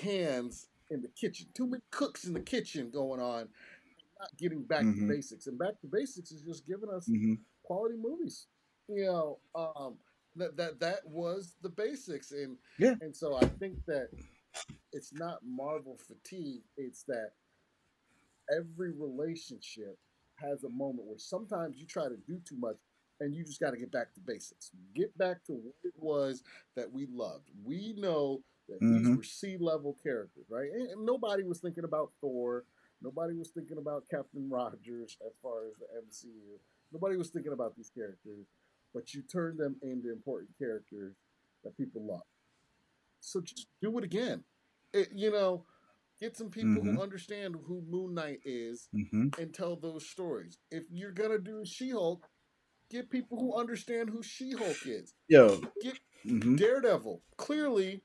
hands 0.00 0.68
in 0.90 1.02
the 1.02 1.08
kitchen, 1.08 1.46
too 1.54 1.66
many 1.66 1.82
cooks 1.90 2.24
in 2.24 2.32
the 2.32 2.40
kitchen 2.40 2.90
going 2.90 3.20
on, 3.20 3.48
not 4.20 4.36
getting 4.38 4.62
back 4.62 4.84
Mhm. 4.84 5.00
to 5.00 5.08
basics. 5.08 5.46
And 5.46 5.58
back 5.58 5.80
to 5.80 5.86
basics 5.86 6.30
is 6.30 6.42
just 6.42 6.66
giving 6.66 6.90
us 6.90 7.08
Mhm. 7.08 7.38
quality 7.62 7.96
movies. 7.96 8.46
you 8.88 9.04
know, 9.04 9.40
um, 9.56 9.98
that 10.36 10.56
that 10.56 10.78
that 10.78 11.04
was 11.08 11.56
the 11.60 11.68
basics, 11.68 12.30
and 12.30 12.56
Yeah. 12.78 12.94
and 13.00 13.16
so 13.16 13.34
I 13.34 13.46
think 13.48 13.84
that 13.86 14.10
it's 14.92 15.12
not 15.12 15.38
Marvel 15.44 15.98
fatigue; 15.98 16.62
it's 16.76 17.04
that 17.04 17.32
every 18.50 18.92
relationship 18.92 19.98
has 20.36 20.64
a 20.64 20.68
moment 20.68 21.06
where 21.06 21.18
sometimes 21.18 21.78
you 21.78 21.86
try 21.86 22.08
to 22.08 22.16
do 22.26 22.38
too 22.46 22.56
much, 22.58 22.76
and 23.20 23.34
you 23.34 23.44
just 23.44 23.60
got 23.60 23.70
to 23.70 23.78
get 23.78 23.90
back 23.90 24.12
to 24.14 24.20
basics. 24.20 24.70
Get 24.94 25.16
back 25.16 25.42
to 25.44 25.52
what 25.54 25.74
it 25.84 25.94
was 25.96 26.42
that 26.76 26.90
we 26.92 27.06
loved. 27.06 27.50
We 27.64 27.94
know 27.94 28.42
that 28.68 28.80
these 28.80 29.08
Mhm. 29.08 29.16
were 29.16 29.22
sea 29.22 29.56
level 29.56 29.94
characters, 30.02 30.44
right? 30.50 30.70
And, 30.70 30.90
and 30.90 31.06
nobody 31.06 31.44
was 31.44 31.60
thinking 31.60 31.84
about 31.84 32.12
Thor. 32.20 32.64
Nobody 33.00 33.34
was 33.34 33.50
thinking 33.50 33.78
about 33.78 34.08
Captain 34.08 34.48
Rogers 34.50 35.16
as 35.26 35.32
far 35.42 35.66
as 35.66 35.76
the 35.76 35.86
MCU. 35.96 36.58
Nobody 36.92 37.16
was 37.16 37.30
thinking 37.30 37.52
about 37.52 37.76
these 37.76 37.90
characters, 37.90 38.46
but 38.92 39.14
you 39.14 39.22
turned 39.22 39.58
them 39.58 39.76
into 39.82 40.10
important 40.12 40.56
characters 40.58 41.16
that 41.62 41.76
people 41.76 42.02
love. 42.04 42.26
So 43.26 43.40
just 43.40 43.66
do 43.82 43.98
it 43.98 44.04
again. 44.04 44.44
It, 44.92 45.08
you 45.14 45.30
know, 45.32 45.66
get 46.20 46.36
some 46.36 46.48
people 46.50 46.82
Mhm. 46.82 46.94
who 46.94 47.02
understand 47.02 47.56
who 47.66 47.82
Moon 47.88 48.14
Knight 48.14 48.38
is 48.44 48.88
hmm 48.92 49.28
and 49.38 49.52
tell 49.52 49.76
those 49.76 50.08
stories. 50.08 50.58
If 50.70 50.84
you're 50.90 51.12
gonna 51.12 51.38
do 51.38 51.64
She 51.64 51.90
Hulk, 51.90 52.24
get 52.90 53.10
people 53.10 53.38
who 53.38 53.54
understand 53.58 54.10
who 54.10 54.22
She 54.22 54.52
Hulk 54.52 54.86
is. 54.86 55.12
Yo. 55.28 55.60
Get 55.82 55.98
hmm 56.22 56.56
Daredevil. 56.56 57.22
Clearly, 57.36 58.02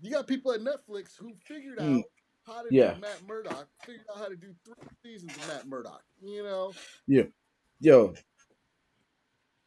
you 0.00 0.10
got 0.10 0.26
people 0.26 0.52
at 0.52 0.60
Netflix 0.60 1.16
who 1.16 1.34
figured 1.46 1.78
out 1.78 1.86
Mm. 1.86 2.04
how 2.46 2.62
to 2.62 2.70
Yeah. 2.70 2.94
do 2.94 3.00
Matt 3.00 3.22
Murdock, 3.22 3.68
figured 3.86 4.06
out 4.10 4.18
how 4.18 4.28
to 4.28 4.36
do 4.36 4.54
three 4.64 4.74
seasons 5.04 5.36
of 5.36 5.46
Matt 5.46 5.66
Murdock. 5.68 6.02
You 6.20 6.42
know, 6.42 6.72
Yeah. 7.06 7.24
Yo, 7.80 8.14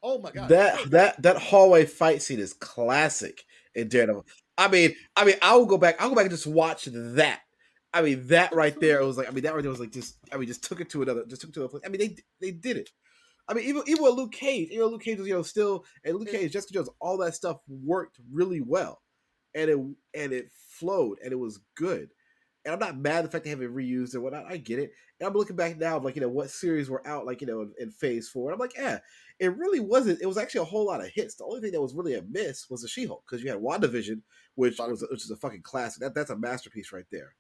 oh 0.04 0.20
my 0.20 0.32
god, 0.32 0.50
that 0.50 0.92
that 0.92 1.22
that 1.22 1.38
hallway 1.38 1.86
fight 1.86 2.22
scene 2.22 2.40
is 2.40 2.54
classic 2.54 3.44
in 3.74 3.88
Daredevil. 3.88 4.26
I 4.58 4.68
mean, 4.68 4.96
I 5.16 5.26
mean, 5.26 5.36
I 5.42 5.56
will 5.56 5.66
go 5.66 5.78
back. 5.78 6.00
I'll 6.00 6.10
go 6.10 6.16
back 6.16 6.26
and 6.26 6.32
just 6.32 6.46
watch 6.46 6.86
that. 6.92 7.42
I 7.94 8.02
mean, 8.02 8.28
that 8.28 8.54
right 8.54 8.78
there 8.80 9.00
it 9.00 9.06
was 9.06 9.18
like. 9.18 9.28
I 9.28 9.32
mean, 9.32 9.44
that 9.44 9.56
right 9.56 9.62
there 9.62 9.72
was 9.72 9.80
like 9.80 9.92
just. 9.92 10.18
I 10.32 10.38
mean, 10.38 10.48
just 10.48 10.64
took 10.64 10.82
it 10.82 10.90
to 10.92 11.02
another. 11.02 11.26
Just 11.26 11.42
took 11.42 11.50
it 11.50 11.54
to 11.54 11.62
another 11.62 11.72
place. 11.72 11.84
I 11.86 11.90
mean, 11.90 12.00
they 12.00 12.16
they 12.40 12.52
did 12.52 12.78
it. 12.78 12.92
I 13.48 13.54
mean, 13.54 13.66
even 13.66 13.84
even 13.88 14.04
with 14.04 14.14
Luke 14.14 14.32
Cage, 14.32 14.70
you 14.72 14.80
know, 14.80 14.88
Luke 14.88 15.04
Cage 15.04 15.18
was 15.18 15.28
you 15.28 15.34
know 15.34 15.44
still 15.44 15.86
and 16.04 16.16
Luke 16.16 16.30
Cage, 16.30 16.52
Jessica 16.52 16.74
Jones, 16.74 16.90
all 17.00 17.18
that 17.18 17.36
stuff 17.36 17.58
worked 17.68 18.20
really 18.32 18.62
well, 18.62 19.02
and 19.54 19.70
it 19.70 19.78
and 20.14 20.34
it 20.34 20.50
flowed 20.70 21.18
and 21.24 21.32
it 21.32 21.40
was 21.40 21.60
good. 21.76 22.10
And 22.66 22.74
I'm 22.74 22.80
not 22.80 22.98
mad 22.98 23.18
at 23.18 23.24
the 23.24 23.30
fact 23.30 23.44
they 23.44 23.50
haven't 23.50 23.76
reused 23.76 24.14
and 24.14 24.24
whatnot. 24.24 24.46
I 24.48 24.58
get 24.58 24.80
it. 24.80 24.94
And 25.24 25.30
I'm 25.30 25.38
looking 25.38 25.56
back 25.56 25.78
now 25.78 25.96
of 25.96 26.04
like 26.04 26.16
you 26.16 26.22
know 26.22 26.28
what 26.28 26.50
series 26.50 26.90
were 26.90 27.06
out 27.08 27.26
like 27.26 27.40
you 27.40 27.48
know 27.48 27.62
in, 27.62 27.74
in 27.80 27.92
Phase 27.92 28.28
Four. 28.28 28.50
And 28.50 28.54
I'm 28.54 28.60
like, 28.60 28.76
yeah, 28.76 29.00
it 29.40 29.56
really 29.56 29.80
wasn't. 29.80 30.22
It 30.22 30.26
was 30.26 30.38
actually 30.38 30.62
a 30.62 30.66
whole 30.66 30.86
lot 30.86 31.00
of 31.00 31.08
hits. 31.08 31.36
The 31.36 31.46
only 31.46 31.62
thing 31.62 31.72
that 31.72 31.82
was 31.82 31.96
really 31.96 32.16
a 32.16 32.24
miss 32.30 32.70
was 32.70 32.82
the 32.82 32.90
She-Hulk 32.90 33.24
because 33.26 33.42
you 33.42 33.50
had 33.50 33.62
WandaVision, 33.62 34.22
which 34.56 34.78
was 34.80 35.06
which 35.10 35.24
is 35.24 35.32
a 35.32 35.38
fucking 35.38 35.62
classic. 35.62 36.02
That 36.02 36.14
that's 36.14 36.30
a 36.30 36.36
masterpiece 36.36 36.92
right 36.92 37.06
there. 37.10 37.36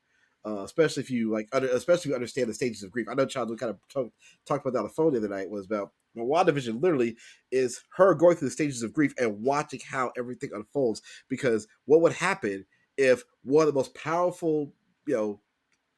Uh, 0.45 0.63
especially 0.63 1.03
if 1.03 1.09
you 1.09 1.31
like, 1.31 1.47
under, 1.53 1.67
especially 1.67 1.99
if 1.99 2.05
you 2.07 2.15
understand 2.15 2.49
the 2.49 2.53
stages 2.53 2.83
of 2.83 2.91
grief. 2.91 3.07
I 3.09 3.15
know 3.15 3.23
we 3.23 3.55
kind 3.55 3.69
of 3.69 3.77
talk, 3.87 4.11
talked 4.45 4.65
about 4.65 4.73
that 4.73 4.79
on 4.79 4.85
the 4.85 4.93
phone 4.93 5.11
the 5.11 5.19
other 5.19 5.27
night. 5.27 5.49
Was 5.49 5.65
about 5.65 5.91
well, 6.15 6.45
WandaVision 6.45 6.81
literally 6.81 7.17
is 7.51 7.81
her 7.97 8.13
going 8.13 8.37
through 8.37 8.47
the 8.47 8.53
stages 8.53 8.81
of 8.81 8.93
grief 8.93 9.13
and 9.17 9.41
watching 9.41 9.81
how 9.85 10.11
everything 10.17 10.51
unfolds. 10.53 11.01
Because 11.27 11.67
what 11.85 11.99
would 11.99 12.13
happen 12.13 12.65
if 12.97 13.23
one 13.43 13.67
of 13.67 13.73
the 13.73 13.77
most 13.77 13.93
powerful, 13.93 14.73
you 15.05 15.15
know, 15.15 15.41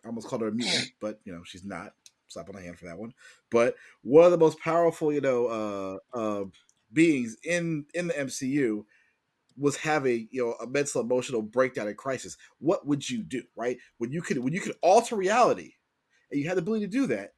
I 0.06 0.08
almost 0.08 0.28
called 0.28 0.42
her 0.44 0.48
a 0.50 0.52
mutant, 0.52 0.92
but 1.02 1.20
you 1.26 1.34
know 1.34 1.44
she's 1.44 1.66
not. 1.66 1.94
Slap 2.28 2.50
on 2.50 2.56
the 2.56 2.62
hand 2.62 2.80
for 2.80 2.86
that 2.86 2.98
one. 2.98 3.14
But 3.52 3.76
one 4.02 4.26
of 4.26 4.32
the 4.32 4.38
most 4.38 4.60
powerful, 4.60 5.14
you 5.14 5.22
know, 5.22 6.00
uh, 6.14 6.18
uh, 6.18 6.46
beings 6.92 7.38
in 7.44 7.86
in 7.94 8.08
the 8.08 8.14
MCU 8.14 8.84
was 9.58 9.78
having 9.78 10.28
you 10.32 10.44
know 10.44 10.54
a 10.54 10.68
mental 10.68 11.02
emotional 11.02 11.42
breakdown 11.42 11.88
and 11.88 11.98
crisis. 11.98 12.38
What 12.60 12.86
would 12.88 13.08
you 13.08 13.24
do, 13.24 13.44
right? 13.56 13.78
When 13.98 14.12
you 14.12 14.22
could 14.22 14.40
when 14.40 14.54
you 14.54 14.62
could 14.62 14.76
alter 14.82 15.16
reality, 15.16 15.74
and 16.32 16.40
you 16.40 16.48
had 16.48 16.58
the 16.58 16.62
ability 16.62 16.86
to 16.86 16.92
do 16.92 17.08
that, 17.08 17.34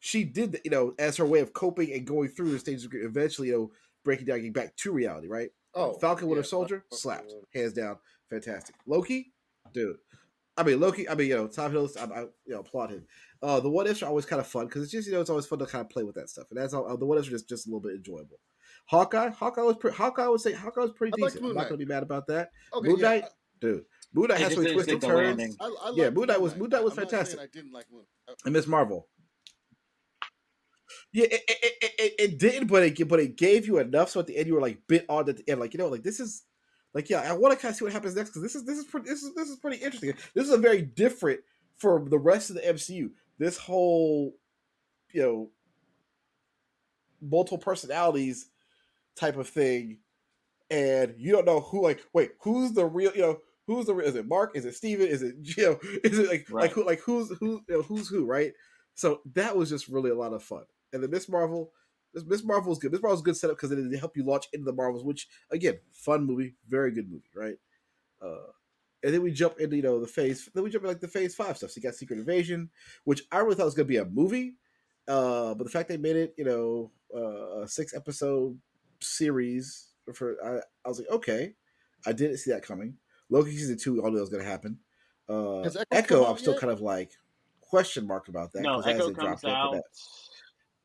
she 0.00 0.24
did 0.24 0.52
that, 0.52 0.62
you 0.64 0.70
know, 0.70 0.94
as 0.98 1.18
her 1.18 1.26
way 1.26 1.40
of 1.40 1.52
coping 1.52 1.92
and 1.92 2.06
going 2.06 2.28
through 2.30 2.52
the 2.52 2.58
stages 2.58 2.88
eventually, 2.90 3.48
you 3.48 3.54
know, 3.54 3.72
breaking 4.02 4.26
down, 4.26 4.38
getting 4.38 4.52
back 4.52 4.76
to 4.76 4.92
reality, 4.92 5.28
right? 5.28 5.50
oh 5.74 5.94
Falcon 5.94 6.28
Winter 6.28 6.42
yeah, 6.42 6.48
Soldier, 6.48 6.84
slapped, 6.92 7.32
hands 7.52 7.72
down, 7.72 7.98
fantastic. 8.30 8.76
Loki, 8.86 9.32
dude. 9.72 9.96
I 10.56 10.62
mean 10.62 10.80
Loki. 10.80 11.08
I 11.08 11.14
mean 11.14 11.28
you 11.28 11.36
know 11.36 11.46
Tom 11.48 11.72
Hiddleston. 11.72 12.10
I, 12.12 12.14
I 12.14 12.20
you 12.22 12.30
know 12.54 12.60
applaud 12.60 12.90
him. 12.90 13.06
Uh, 13.42 13.60
the 13.60 13.68
what 13.70 13.86
ifs 13.86 14.02
are 14.02 14.06
always 14.06 14.24
kind 14.26 14.40
of 14.40 14.46
fun 14.46 14.66
because 14.66 14.82
it's 14.82 14.92
just 14.92 15.06
you 15.08 15.12
know 15.14 15.20
it's 15.20 15.30
always 15.30 15.46
fun 15.46 15.58
to 15.58 15.66
kind 15.66 15.84
of 15.84 15.90
play 15.90 16.02
with 16.04 16.14
that 16.14 16.28
stuff, 16.30 16.46
and 16.50 16.58
that's 16.58 16.72
all. 16.74 16.86
Uh, 16.90 16.96
the 16.96 17.04
what 17.06 17.18
ifs 17.18 17.28
are 17.28 17.32
just 17.32 17.48
just 17.48 17.66
a 17.66 17.70
little 17.70 17.80
bit 17.80 17.94
enjoyable. 17.96 18.38
Hawkeye, 18.86 19.30
Hawkeye 19.30 19.62
was 19.62 19.76
pretty. 19.76 19.96
Hawkeye 19.96 20.26
would 20.28 20.40
say 20.40 20.52
Hawkeye 20.52 20.80
was 20.82 20.92
pretty 20.92 21.12
I 21.18 21.22
liked 21.22 21.34
decent. 21.34 21.42
Moon 21.42 21.50
I'm 21.52 21.56
not 21.56 21.68
gonna 21.68 21.78
be 21.78 21.84
mad 21.86 22.02
about 22.02 22.26
that. 22.28 22.50
Okay, 22.72 22.88
Moon 22.88 22.98
yeah, 22.98 23.08
Knight, 23.08 23.24
dude. 23.60 23.84
Moon 24.12 24.26
Knight 24.28 24.38
has 24.38 24.48
just 24.48 24.54
some 24.54 24.64
didn't 24.64 24.74
twists 24.74 24.92
and 24.92 25.02
turns. 25.02 25.56
I, 25.60 25.64
I 25.64 25.92
Yeah, 25.96 26.04
liked 26.04 26.16
Moon 26.16 26.26
Knight 26.26 26.40
was- 26.40 26.56
Moon 26.56 26.68
Knight 26.70 26.84
was 26.84 26.92
I'm 26.92 26.98
fantastic. 27.04 27.38
saying 27.38 27.48
I 27.52 27.56
didn't 27.56 27.72
like 27.72 27.86
Moon. 27.90 28.04
And 28.44 28.52
Miss 28.52 28.66
Marvel. 28.66 29.08
Yeah, 31.12 31.24
it, 31.26 31.42
it, 31.48 31.74
it, 31.80 31.92
it, 31.98 32.14
it 32.18 32.38
didn't, 32.38 32.66
but 32.68 32.82
it 32.82 33.08
but 33.08 33.20
it 33.20 33.36
gave 33.36 33.66
you 33.66 33.78
enough 33.78 34.10
so 34.10 34.20
at 34.20 34.26
the 34.26 34.36
end 34.36 34.48
you 34.48 34.54
were 34.54 34.60
like 34.60 34.80
bit 34.88 35.04
on 35.08 35.28
at 35.28 35.36
the 35.36 35.48
end, 35.50 35.60
like 35.60 35.72
you 35.72 35.78
know, 35.78 35.88
like 35.88 36.02
this 36.02 36.20
is 36.20 36.44
like 36.94 37.10
yeah, 37.10 37.20
I 37.20 37.32
want 37.32 37.52
to 37.52 37.60
kind 37.60 37.72
of 37.72 37.76
see 37.76 37.84
what 37.84 37.92
happens 37.92 38.14
next 38.14 38.30
because 38.30 38.42
this 38.42 38.54
is 38.54 38.64
this 38.64 38.78
is 38.78 38.84
pretty 38.84 39.08
this 39.08 39.22
is 39.22 39.34
this 39.34 39.48
is 39.48 39.56
pretty 39.56 39.78
interesting. 39.78 40.14
This 40.34 40.46
is 40.46 40.52
a 40.52 40.58
very 40.58 40.80
different 40.80 41.40
from 41.76 42.08
the 42.08 42.18
rest 42.18 42.50
of 42.50 42.56
the 42.56 42.62
MCU. 42.62 43.10
This 43.38 43.58
whole 43.58 44.36
you 45.12 45.22
know 45.22 45.50
multiple 47.20 47.58
personalities 47.58 48.48
type 49.16 49.36
of 49.36 49.48
thing, 49.48 49.98
and 50.70 51.14
you 51.18 51.32
don't 51.32 51.46
know 51.46 51.60
who 51.60 51.82
like 51.82 52.04
wait 52.12 52.32
who's 52.40 52.72
the 52.72 52.86
real 52.86 53.12
you 53.14 53.22
know 53.22 53.38
who's 53.66 53.86
the 53.86 53.94
real 53.94 54.06
is 54.06 54.14
it 54.14 54.28
Mark? 54.28 54.56
Is 54.56 54.64
it 54.64 54.76
Steven? 54.76 55.08
Is 55.08 55.22
it 55.22 55.34
you 55.56 55.64
know 55.64 55.78
is 56.04 56.18
it 56.18 56.28
like 56.28 56.48
like 56.50 56.70
who 56.70 56.86
like 56.86 57.00
who's 57.00 57.30
who 57.40 57.60
you 57.68 57.76
know, 57.76 57.82
who's 57.82 58.08
who 58.08 58.24
right? 58.24 58.52
So 58.94 59.20
that 59.34 59.56
was 59.56 59.68
just 59.68 59.88
really 59.88 60.10
a 60.10 60.14
lot 60.14 60.32
of 60.32 60.44
fun. 60.44 60.62
And 60.92 61.02
then 61.02 61.10
Miss 61.10 61.28
Marvel 61.28 61.72
this 62.14 62.24
Miss 62.24 62.44
Marvel 62.44 62.70
was 62.70 62.78
good. 62.78 62.92
Miss 62.92 63.02
Marvel's 63.02 63.20
a 63.20 63.24
good 63.24 63.36
setup 63.36 63.56
because 63.56 63.72
it 63.72 63.76
did 63.90 63.98
help 63.98 64.16
you 64.16 64.24
launch 64.24 64.46
into 64.52 64.64
the 64.64 64.72
Marvels 64.72 65.04
which 65.04 65.28
again 65.50 65.78
fun 65.92 66.24
movie 66.24 66.54
very 66.68 66.90
good 66.92 67.10
movie 67.10 67.30
right? 67.34 67.56
Uh 68.22 68.46
and 69.02 69.12
then 69.12 69.20
we 69.22 69.30
jump 69.32 69.58
into 69.60 69.76
you 69.76 69.82
know 69.82 70.00
the 70.00 70.06
phase 70.06 70.48
then 70.54 70.64
we 70.64 70.70
jump 70.70 70.84
into 70.84 70.92
like 70.92 71.00
the 71.00 71.08
phase 71.08 71.34
five 71.34 71.56
stuff. 71.58 71.70
So 71.70 71.78
you 71.78 71.82
got 71.82 71.94
Secret 71.94 72.18
Invasion 72.18 72.70
which 73.04 73.22
I 73.30 73.38
really 73.40 73.56
thought 73.56 73.66
was 73.66 73.74
gonna 73.74 73.84
be 73.86 73.98
a 73.98 74.04
movie 74.06 74.54
uh 75.08 75.54
but 75.54 75.64
the 75.64 75.70
fact 75.70 75.88
they 75.90 75.98
made 75.98 76.16
it 76.16 76.34
you 76.38 76.44
know 76.44 76.90
uh, 77.14 77.60
a 77.62 77.68
six 77.68 77.94
episode 77.94 78.58
series 79.00 79.88
for 80.14 80.36
I, 80.44 80.60
I 80.84 80.88
was 80.88 80.98
like 80.98 81.10
okay. 81.10 81.54
I 82.06 82.12
didn't 82.12 82.36
see 82.38 82.50
that 82.50 82.62
coming. 82.62 82.96
Loki 83.30 83.52
season 83.52 83.78
two 83.78 84.02
all 84.02 84.10
knew 84.10 84.16
that 84.16 84.20
was 84.22 84.30
gonna 84.30 84.44
happen. 84.44 84.78
Uh 85.28 85.60
Echo 85.62 85.82
Echo 85.90 86.24
I'm 86.24 86.30
out 86.32 86.38
still 86.38 86.52
yet? 86.52 86.60
kind 86.60 86.72
of 86.72 86.80
like 86.80 87.12
question 87.60 88.06
mark 88.06 88.28
about 88.28 88.52
that 88.52 88.62
No, 88.62 88.74
'cause 88.76 88.84
that 88.84 88.94
Echo 88.96 89.04
comes 89.12 89.16
dropped 89.16 89.44
out. 89.46 89.72
that- 89.72 89.84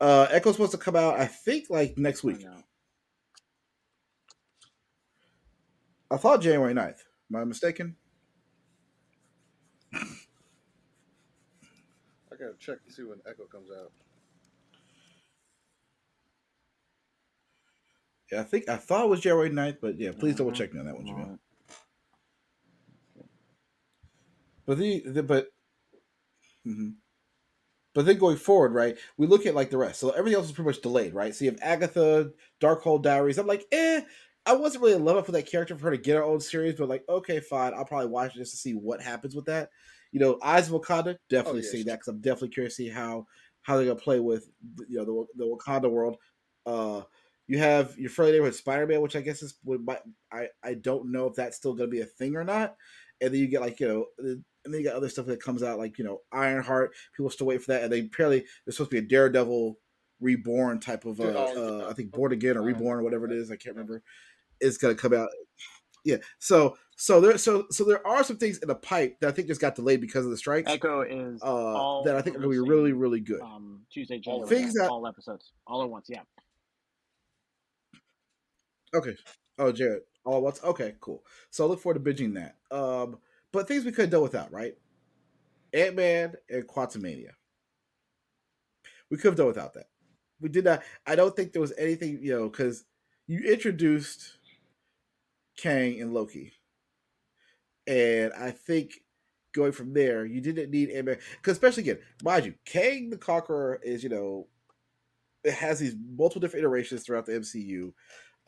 uh 0.00 0.26
Echo's 0.30 0.54
supposed 0.54 0.72
to 0.72 0.78
come 0.78 0.96
out 0.96 1.18
I 1.20 1.26
think 1.26 1.66
like 1.70 1.98
next 1.98 2.24
week 2.24 2.42
know. 2.42 2.62
I 6.10 6.16
thought 6.16 6.40
January 6.40 6.74
9th 6.74 6.98
am 7.32 7.36
I 7.36 7.44
mistaken 7.44 7.96
I 12.32 12.36
gotta 12.38 12.54
check 12.58 12.84
to 12.86 12.92
see 12.92 13.02
when 13.02 13.18
Echo 13.28 13.44
comes 13.44 13.68
out. 13.70 13.92
yeah 18.32 18.40
I 18.40 18.44
think 18.44 18.68
I 18.68 18.76
thought 18.76 19.04
it 19.04 19.10
was 19.10 19.20
January 19.20 19.50
9th 19.50 19.78
but 19.80 19.98
yeah 19.98 20.12
please 20.18 20.36
double 20.36 20.52
Mhm. 20.52 20.56
check 20.56 20.72
me 20.72 20.80
on 20.80 20.86
that 20.86 20.94
one 20.96 21.06
Jamil 21.06 21.38
But 24.66 24.78
the, 24.78 25.00
the 25.00 25.22
but, 25.24 25.48
mhm. 26.64 26.94
But 27.94 28.06
then 28.06 28.18
going 28.18 28.36
forward, 28.36 28.72
right? 28.72 28.96
We 29.16 29.26
look 29.26 29.46
at 29.46 29.54
like 29.54 29.70
the 29.70 29.78
rest. 29.78 30.00
So 30.00 30.10
everything 30.10 30.36
else 30.36 30.46
is 30.46 30.52
pretty 30.52 30.68
much 30.68 30.80
delayed, 30.82 31.14
right? 31.14 31.34
So 31.34 31.44
you 31.44 31.50
have 31.50 31.60
Agatha, 31.62 32.32
Darkhold 32.60 33.02
Diaries. 33.02 33.38
I'm 33.38 33.46
like, 33.46 33.66
eh. 33.72 34.02
I 34.46 34.54
wasn't 34.54 34.82
really 34.82 34.96
in 34.96 35.04
love 35.04 35.26
with 35.26 35.34
that 35.34 35.50
character 35.50 35.76
for 35.76 35.84
her 35.84 35.90
to 35.90 35.98
get 36.02 36.16
her 36.16 36.24
own 36.24 36.40
series, 36.40 36.76
but 36.76 36.88
like, 36.88 37.04
okay, 37.08 37.40
fine. 37.40 37.74
I'll 37.74 37.84
probably 37.84 38.08
watch 38.08 38.34
it 38.34 38.38
just 38.38 38.52
to 38.52 38.56
see 38.56 38.72
what 38.72 39.02
happens 39.02 39.34
with 39.36 39.44
that. 39.46 39.70
You 40.12 40.20
know, 40.20 40.38
Eyes 40.42 40.70
of 40.70 40.80
Wakanda, 40.80 41.18
definitely 41.28 41.60
Oh, 41.60 41.64
yeah, 41.64 41.70
see 41.70 41.82
that 41.84 41.96
because 41.96 42.08
I'm 42.08 42.20
definitely 42.20 42.48
curious 42.48 42.76
to 42.76 42.84
see 42.84 42.88
how 42.88 43.26
how 43.62 43.76
they're 43.76 43.86
gonna 43.86 43.96
play 43.96 44.18
with 44.18 44.50
you 44.88 44.96
know 44.96 45.04
the 45.04 45.44
the 45.44 45.44
Wakanda 45.44 45.90
world. 45.90 46.16
Uh, 46.64 47.02
you 47.46 47.58
have 47.58 47.98
your 47.98 48.10
friendly 48.10 48.32
neighborhood 48.32 48.54
Spider 48.54 48.86
Man, 48.86 49.02
which 49.02 49.16
I 49.16 49.20
guess 49.20 49.42
is 49.42 49.58
I 50.32 50.48
I 50.62 50.74
don't 50.74 51.12
know 51.12 51.26
if 51.26 51.34
that's 51.34 51.56
still 51.56 51.74
gonna 51.74 51.88
be 51.88 52.00
a 52.00 52.06
thing 52.06 52.36
or 52.36 52.44
not. 52.44 52.76
And 53.20 53.32
then 53.34 53.40
you 53.40 53.48
get 53.48 53.60
like 53.60 53.78
you 53.80 53.88
know, 53.88 54.36
and 54.64 54.72
then 54.74 54.80
you 54.80 54.86
got 54.86 54.96
other 54.96 55.08
stuff 55.08 55.26
that 55.26 55.42
comes 55.42 55.62
out 55.62 55.78
like 55.78 55.98
you 55.98 56.04
know 56.04 56.20
Ironheart. 56.32 56.92
People 57.16 57.30
still 57.30 57.46
wait 57.46 57.62
for 57.62 57.72
that, 57.72 57.84
and 57.84 57.92
they 57.92 58.00
apparently 58.00 58.44
there's 58.64 58.76
supposed 58.76 58.90
to 58.90 59.00
be 59.00 59.04
a 59.06 59.08
Daredevil 59.08 59.78
reborn 60.20 60.80
type 60.80 61.04
of 61.06 61.20
uh, 61.20 61.24
oh, 61.24 61.86
uh. 61.86 61.90
I 61.90 61.94
think 61.94 62.12
Born 62.12 62.32
Again 62.32 62.56
or 62.56 62.62
Reborn 62.62 63.00
or 63.00 63.02
whatever 63.02 63.24
it 63.26 63.32
is. 63.32 63.50
I 63.50 63.56
can't 63.56 63.74
remember. 63.76 64.02
It's 64.60 64.76
gonna 64.76 64.94
come 64.94 65.14
out. 65.14 65.30
Yeah. 66.04 66.16
So 66.38 66.76
so 66.96 67.20
there 67.20 67.38
so 67.38 67.66
so 67.70 67.84
there 67.84 68.06
are 68.06 68.22
some 68.22 68.36
things 68.36 68.58
in 68.58 68.68
the 68.68 68.74
pipe 68.74 69.18
that 69.20 69.28
I 69.28 69.32
think 69.32 69.48
just 69.48 69.60
got 69.60 69.74
delayed 69.74 70.00
because 70.00 70.24
of 70.24 70.30
the 70.30 70.36
strikes. 70.36 70.70
Echo 70.70 71.02
is 71.02 71.42
Uh, 71.42 71.46
all 71.46 72.04
that 72.04 72.16
I 72.16 72.22
think 72.22 72.36
are 72.36 72.40
gonna 72.40 72.50
be 72.50 72.58
really 72.58 72.92
really 72.92 73.20
good. 73.20 73.40
um, 73.40 73.86
Tuesday, 73.90 74.16
All 74.26 74.40
January. 74.40 74.48
things 74.48 74.74
that- 74.74 74.90
all 74.90 75.06
episodes, 75.06 75.52
all 75.66 75.82
at 75.82 75.88
once. 75.90 76.06
Yeah. 76.08 76.22
Okay. 78.94 79.16
Oh, 79.58 79.72
Jared. 79.72 80.02
Oh, 80.26 80.40
what's 80.40 80.62
okay? 80.64 80.94
Cool. 81.00 81.22
So 81.50 81.64
I 81.64 81.68
look 81.68 81.80
forward 81.80 82.04
to 82.04 82.12
binging 82.12 82.34
that. 82.34 82.56
Um, 82.76 83.18
but 83.52 83.68
things 83.68 83.84
we 83.84 83.92
could 83.92 84.02
have 84.02 84.10
done 84.10 84.22
without, 84.22 84.52
right? 84.52 84.74
Ant 85.72 85.96
Man 85.96 86.34
and 86.48 86.66
Quantumania. 86.66 87.30
We 89.10 89.16
could 89.16 89.28
have 89.28 89.36
done 89.36 89.46
without 89.46 89.74
that. 89.74 89.86
We 90.40 90.48
did 90.48 90.64
not. 90.64 90.82
I 91.06 91.16
don't 91.16 91.34
think 91.34 91.52
there 91.52 91.60
was 91.60 91.72
anything, 91.76 92.20
you 92.22 92.32
know, 92.32 92.48
because 92.48 92.84
you 93.26 93.40
introduced 93.40 94.38
Kang 95.56 96.00
and 96.00 96.14
Loki, 96.14 96.52
and 97.86 98.32
I 98.32 98.50
think 98.50 99.00
going 99.52 99.72
from 99.72 99.92
there, 99.92 100.24
you 100.24 100.40
didn't 100.40 100.70
need 100.70 100.90
Ant 100.90 101.06
Man 101.06 101.18
because, 101.36 101.52
especially 101.52 101.82
again, 101.84 101.98
mind 102.22 102.46
you, 102.46 102.54
Kang 102.64 103.10
the 103.10 103.16
Conqueror 103.16 103.80
is, 103.82 104.02
you 104.02 104.08
know, 104.08 104.46
it 105.44 105.54
has 105.54 105.78
these 105.78 105.96
multiple 106.16 106.40
different 106.40 106.64
iterations 106.64 107.02
throughout 107.02 107.26
the 107.26 107.32
MCU. 107.32 107.92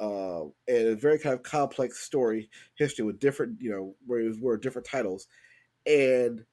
Uh, 0.00 0.48
and 0.66 0.88
a 0.88 0.96
very 0.96 1.18
kind 1.18 1.34
of 1.34 1.42
complex 1.42 2.00
story 2.00 2.50
history 2.76 3.04
with 3.04 3.20
different, 3.20 3.60
you 3.60 3.70
know, 3.70 3.94
where 4.06 4.20
it 4.20 4.28
was 4.28 4.38
were 4.40 4.56
different 4.56 4.88
titles, 4.88 5.28
and 5.86 6.44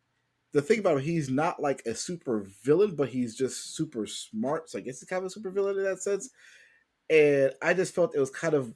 the 0.51 0.61
thing 0.61 0.79
about 0.79 0.97
him, 0.97 1.03
he's 1.03 1.29
not 1.29 1.61
like 1.61 1.81
a 1.85 1.93
super 1.93 2.47
villain, 2.63 2.95
but 2.95 3.09
he's 3.09 3.35
just 3.35 3.75
super 3.75 4.05
smart. 4.05 4.69
So 4.69 4.79
I 4.79 4.81
guess 4.81 4.99
he's 4.99 5.09
kind 5.09 5.19
of 5.19 5.27
a 5.27 5.29
super 5.29 5.51
villain 5.51 5.77
in 5.77 5.83
that 5.83 6.01
sense. 6.01 6.29
And 7.09 7.53
I 7.61 7.73
just 7.73 7.93
felt 7.93 8.15
it 8.15 8.19
was 8.19 8.31
kind 8.31 8.53
of 8.53 8.73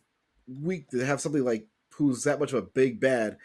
weak 0.48 0.90
to 0.90 1.06
have 1.06 1.22
something 1.22 1.44
like 1.44 1.68
who's 1.96 2.24
that 2.24 2.40
much 2.40 2.54
of 2.54 2.60
a 2.64 2.68
big 2.68 3.00
bad 3.00 3.38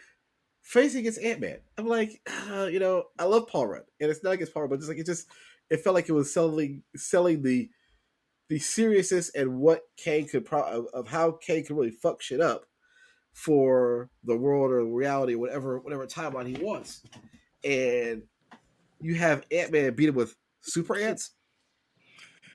facing 0.61 1.01
against 1.01 1.21
Ant 1.21 1.39
Man. 1.39 1.57
I'm 1.77 1.87
like, 1.87 2.21
uh, 2.51 2.65
you 2.65 2.79
know, 2.79 3.05
I 3.17 3.25
love 3.25 3.47
Paul 3.47 3.67
Rudd, 3.67 3.83
and 3.99 4.09
it's 4.09 4.23
not 4.23 4.33
against 4.33 4.53
Paul 4.53 4.63
Rudd, 4.63 4.71
but 4.71 4.79
just 4.79 4.89
like 4.89 4.99
it 4.99 5.05
just 5.05 5.27
it 5.69 5.81
felt 5.81 5.95
like 5.95 6.09
it 6.09 6.13
was 6.13 6.33
selling 6.33 6.83
selling 6.95 7.41
the 7.41 7.69
the 8.49 8.59
seriousness 8.59 9.29
and 9.29 9.59
what 9.59 9.83
Kang 9.97 10.27
could 10.27 10.45
pro- 10.45 10.63
of, 10.63 10.87
of 10.93 11.07
how 11.07 11.31
Kang 11.31 11.63
could 11.63 11.75
really 11.77 11.91
fuck 11.91 12.21
shit 12.21 12.41
up 12.41 12.65
for 13.33 14.09
the 14.23 14.35
world 14.35 14.71
or 14.71 14.83
reality, 14.85 15.35
or 15.35 15.39
whatever 15.39 15.79
whatever 15.79 16.05
timeline 16.05 16.47
he 16.47 16.61
wants 16.63 17.03
and 17.63 18.23
you 19.01 19.15
have 19.15 19.45
Ant 19.51 19.71
Man 19.71 19.93
beat 19.93 20.09
him 20.09 20.15
with 20.15 20.35
super 20.61 20.97
ants. 20.97 21.31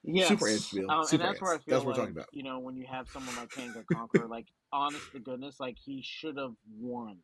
Yes. 0.03 0.28
Super 0.28 0.49
ants, 0.49 0.70
Bill. 0.72 0.90
Um, 0.90 1.05
super 1.07 1.22
and 1.22 1.30
that's 1.32 1.40
where 1.40 1.55
I 1.55 1.59
feel 1.59 1.62
That's 1.68 1.84
what 1.84 1.97
like, 1.97 1.97
we're 1.97 2.03
talking 2.03 2.16
about. 2.16 2.26
you 2.32 2.42
know, 2.42 2.59
when 2.59 2.76
you 2.76 2.86
have 2.90 3.09
someone 3.09 3.34
like 3.36 3.51
Kang 3.51 3.72
the 3.72 3.84
Conqueror, 3.95 4.28
like, 4.28 4.47
honest 4.70 5.11
to 5.12 5.18
goodness, 5.18 5.59
like, 5.59 5.76
he 5.82 6.03
should 6.03 6.36
have 6.36 6.53
won. 6.78 7.16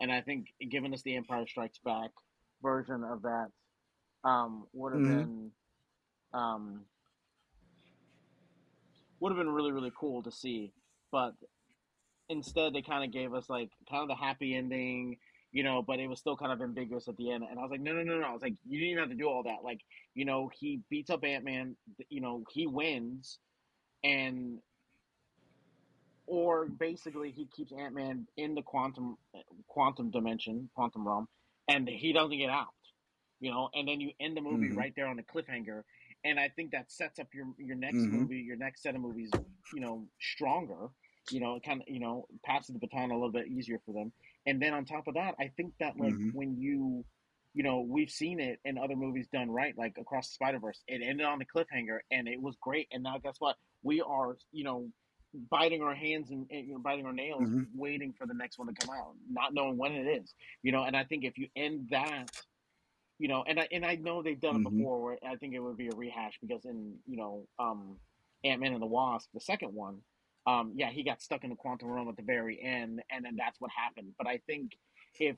And 0.00 0.12
I 0.12 0.20
think 0.20 0.54
giving 0.70 0.94
us 0.94 1.02
the 1.02 1.16
Empire 1.16 1.46
Strikes 1.48 1.78
Back 1.78 2.10
version 2.62 3.02
of 3.02 3.22
that 3.22 3.48
um, 4.22 4.66
would 4.72 4.92
have 4.92 5.02
Mhm. 5.02 5.06
been 5.18 5.50
um, 6.32 6.84
would 9.22 9.30
have 9.32 9.38
been 9.38 9.48
really 9.48 9.72
really 9.72 9.92
cool 9.98 10.22
to 10.24 10.32
see. 10.32 10.72
But 11.12 11.34
instead, 12.28 12.72
they 12.72 12.82
kind 12.82 13.04
of 13.04 13.12
gave 13.12 13.32
us 13.34 13.48
like 13.48 13.70
kind 13.88 14.02
of 14.02 14.08
the 14.08 14.16
happy 14.22 14.54
ending, 14.54 15.18
you 15.52 15.62
know. 15.62 15.82
But 15.82 16.00
it 16.00 16.08
was 16.08 16.18
still 16.18 16.36
kind 16.36 16.52
of 16.52 16.60
ambiguous 16.60 17.08
at 17.08 17.16
the 17.16 17.30
end. 17.30 17.44
And 17.48 17.58
I 17.58 17.62
was 17.62 17.70
like, 17.70 17.80
no, 17.80 17.92
no, 17.92 18.02
no, 18.02 18.18
no. 18.18 18.26
I 18.26 18.32
was 18.32 18.42
like, 18.42 18.54
you 18.66 18.78
didn't 18.78 18.92
even 18.92 19.02
have 19.02 19.10
to 19.10 19.16
do 19.16 19.28
all 19.28 19.44
that. 19.44 19.62
Like, 19.62 19.80
you 20.14 20.24
know, 20.24 20.50
he 20.58 20.80
beats 20.90 21.10
up 21.10 21.24
Ant 21.24 21.44
Man. 21.44 21.76
You 22.08 22.20
know, 22.20 22.44
he 22.50 22.66
wins, 22.66 23.38
and 24.02 24.58
or 26.26 26.66
basically 26.66 27.30
he 27.30 27.46
keeps 27.46 27.72
Ant 27.72 27.94
Man 27.94 28.26
in 28.36 28.54
the 28.54 28.62
quantum 28.62 29.16
quantum 29.68 30.10
dimension, 30.10 30.68
quantum 30.74 31.06
realm, 31.06 31.28
and 31.68 31.88
he 31.88 32.12
doesn't 32.12 32.36
get 32.36 32.50
out. 32.50 32.74
You 33.40 33.50
know, 33.50 33.70
and 33.74 33.88
then 33.88 34.00
you 34.00 34.12
end 34.20 34.36
the 34.36 34.40
movie 34.40 34.70
Mhm. 34.70 34.76
right 34.76 34.92
there 34.94 35.08
on 35.08 35.16
the 35.16 35.22
cliffhanger, 35.24 35.82
and 36.24 36.38
I 36.38 36.48
think 36.48 36.72
that 36.72 36.90
sets 36.90 37.18
up 37.18 37.28
your 37.34 37.46
your 37.58 37.76
next 37.76 38.06
Mhm. 38.06 38.12
movie, 38.12 38.38
your 38.38 38.56
next 38.56 38.82
set 38.82 38.94
of 38.94 39.00
movies, 39.00 39.30
you 39.74 39.80
know, 39.80 40.06
stronger. 40.20 40.90
You 41.30 41.40
know, 41.40 41.60
kind 41.60 41.80
of 41.80 41.88
you 41.88 42.00
know 42.00 42.26
passes 42.44 42.72
the 42.74 42.78
baton 42.80 43.10
a 43.10 43.14
little 43.14 43.30
bit 43.32 43.48
easier 43.48 43.78
for 43.86 43.92
them. 43.92 44.12
And 44.46 44.60
then 44.60 44.74
on 44.74 44.84
top 44.84 45.06
of 45.06 45.14
that, 45.14 45.34
I 45.38 45.48
think 45.56 45.74
that 45.78 45.96
like 45.96 46.14
Mhm. 46.14 46.32
when 46.32 46.60
you 46.60 47.04
you 47.54 47.62
know, 47.62 47.80
we've 47.80 48.10
seen 48.10 48.40
it 48.40 48.60
in 48.64 48.78
other 48.78 48.96
movies 48.96 49.28
done 49.28 49.50
right, 49.50 49.76
like 49.76 49.98
across 49.98 50.28
the 50.28 50.34
Spider 50.34 50.58
Verse. 50.58 50.82
It 50.88 51.02
ended 51.02 51.26
on 51.26 51.38
the 51.38 51.44
cliffhanger, 51.44 51.98
and 52.10 52.26
it 52.26 52.40
was 52.40 52.56
great. 52.56 52.88
And 52.90 53.02
now, 53.02 53.18
guess 53.18 53.36
what? 53.40 53.56
We 53.82 54.00
are, 54.00 54.38
you 54.52 54.64
know, 54.64 54.90
biting 55.50 55.82
our 55.82 55.94
hands 55.94 56.30
and, 56.30 56.46
and, 56.50 56.66
you 56.66 56.72
know, 56.72 56.78
biting 56.80 57.04
our 57.04 57.12
nails, 57.12 57.50
Mhm. 57.50 57.66
waiting 57.74 58.14
for 58.14 58.26
the 58.26 58.32
next 58.32 58.58
one 58.58 58.68
to 58.68 58.74
come 58.74 58.88
out, 58.94 59.14
not 59.30 59.52
knowing 59.52 59.76
when 59.76 59.92
it 59.92 60.06
is. 60.22 60.34
You 60.62 60.72
know, 60.72 60.84
and 60.84 60.96
I 60.96 61.04
think 61.04 61.24
if 61.24 61.36
you 61.36 61.48
end 61.54 61.88
that, 61.90 62.30
you 63.22 63.28
know, 63.28 63.44
and 63.46 63.60
I 63.60 63.68
and 63.70 63.86
I 63.86 63.94
know 63.94 64.20
they've 64.20 64.40
done 64.40 64.56
it 64.56 64.64
Mhm. 64.64 64.76
before. 64.78 65.00
Where 65.00 65.18
I 65.24 65.36
think 65.36 65.54
it 65.54 65.60
would 65.60 65.76
be 65.76 65.86
a 65.86 65.94
rehash 65.94 66.36
because 66.40 66.64
in 66.64 66.98
you 67.06 67.16
know, 67.16 67.46
um, 67.56 67.96
Ant 68.42 68.60
Man 68.60 68.72
and 68.72 68.82
the 68.82 68.86
Wasp, 68.86 69.30
the 69.32 69.40
second 69.40 69.72
one. 69.72 70.02
Um, 70.44 70.72
yeah, 70.74 70.90
he 70.90 71.04
got 71.04 71.22
stuck 71.22 71.44
in 71.44 71.50
the 71.50 71.56
quantum 71.56 71.88
realm 71.88 72.08
at 72.08 72.16
the 72.16 72.22
very 72.24 72.60
end, 72.60 73.00
and 73.10 73.24
then 73.24 73.36
that's 73.36 73.60
what 73.60 73.70
happened. 73.70 74.12
But 74.18 74.26
I 74.26 74.38
think 74.38 74.72
if 75.20 75.36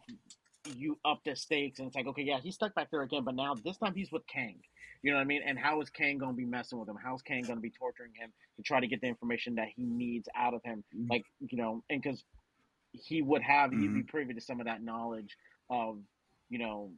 you 0.78 0.99
up 1.05 1.22
the 1.24 1.37
stakes 1.37 1.78
and 1.78 1.87
it's 1.89 1.95
like, 1.95 2.07
okay, 2.07 2.22
yeah, 2.22 2.41
he's 2.41 2.55
stuck 2.55 2.74
back 2.74 2.91
there 2.91 3.03
again, 3.03 3.22
but 3.22 3.35
now 3.35 3.55
this 3.55 3.76
time 3.76 3.95
he's 3.95 4.11
with 4.11 4.26
Kang. 4.26 4.59
You 5.03 5.11
know 5.11 5.18
what 5.18 5.24
I 5.24 5.26
mean? 5.26 5.43
And 5.45 5.59
how 5.59 5.82
is 5.82 5.91
Kang 5.91 6.16
going 6.16 6.32
to 6.32 6.37
be 6.39 6.47
messing 6.47 6.78
with 6.78 6.89
him? 6.89 6.97
How's 6.97 7.20
Kang 7.20 7.43
going 7.43 7.59
to 7.59 7.61
be 7.61 7.68
torturing 7.68 8.12
him 8.14 8.32
to 8.57 8.62
try 8.62 8.80
to 8.80 8.87
get 8.87 9.03
the 9.03 9.09
information 9.09 9.57
that 9.57 9.68
he 9.76 9.82
needs 9.85 10.26
out 10.35 10.55
of 10.55 10.62
him? 10.64 10.82
Mhm. 10.95 11.11
Like, 11.11 11.26
you 11.41 11.59
know, 11.59 11.85
and 11.91 12.01
because 12.03 12.24
he 12.93 13.20
would 13.20 13.43
have, 13.43 13.72
he'd 13.72 13.93
be 13.93 14.03
Mhm. 14.03 14.09
privy 14.09 14.32
to 14.32 14.41
some 14.41 14.59
of 14.59 14.64
that 14.64 14.82
knowledge 14.82 15.37
of, 15.68 16.03
you 16.49 16.59
know, 16.59 16.91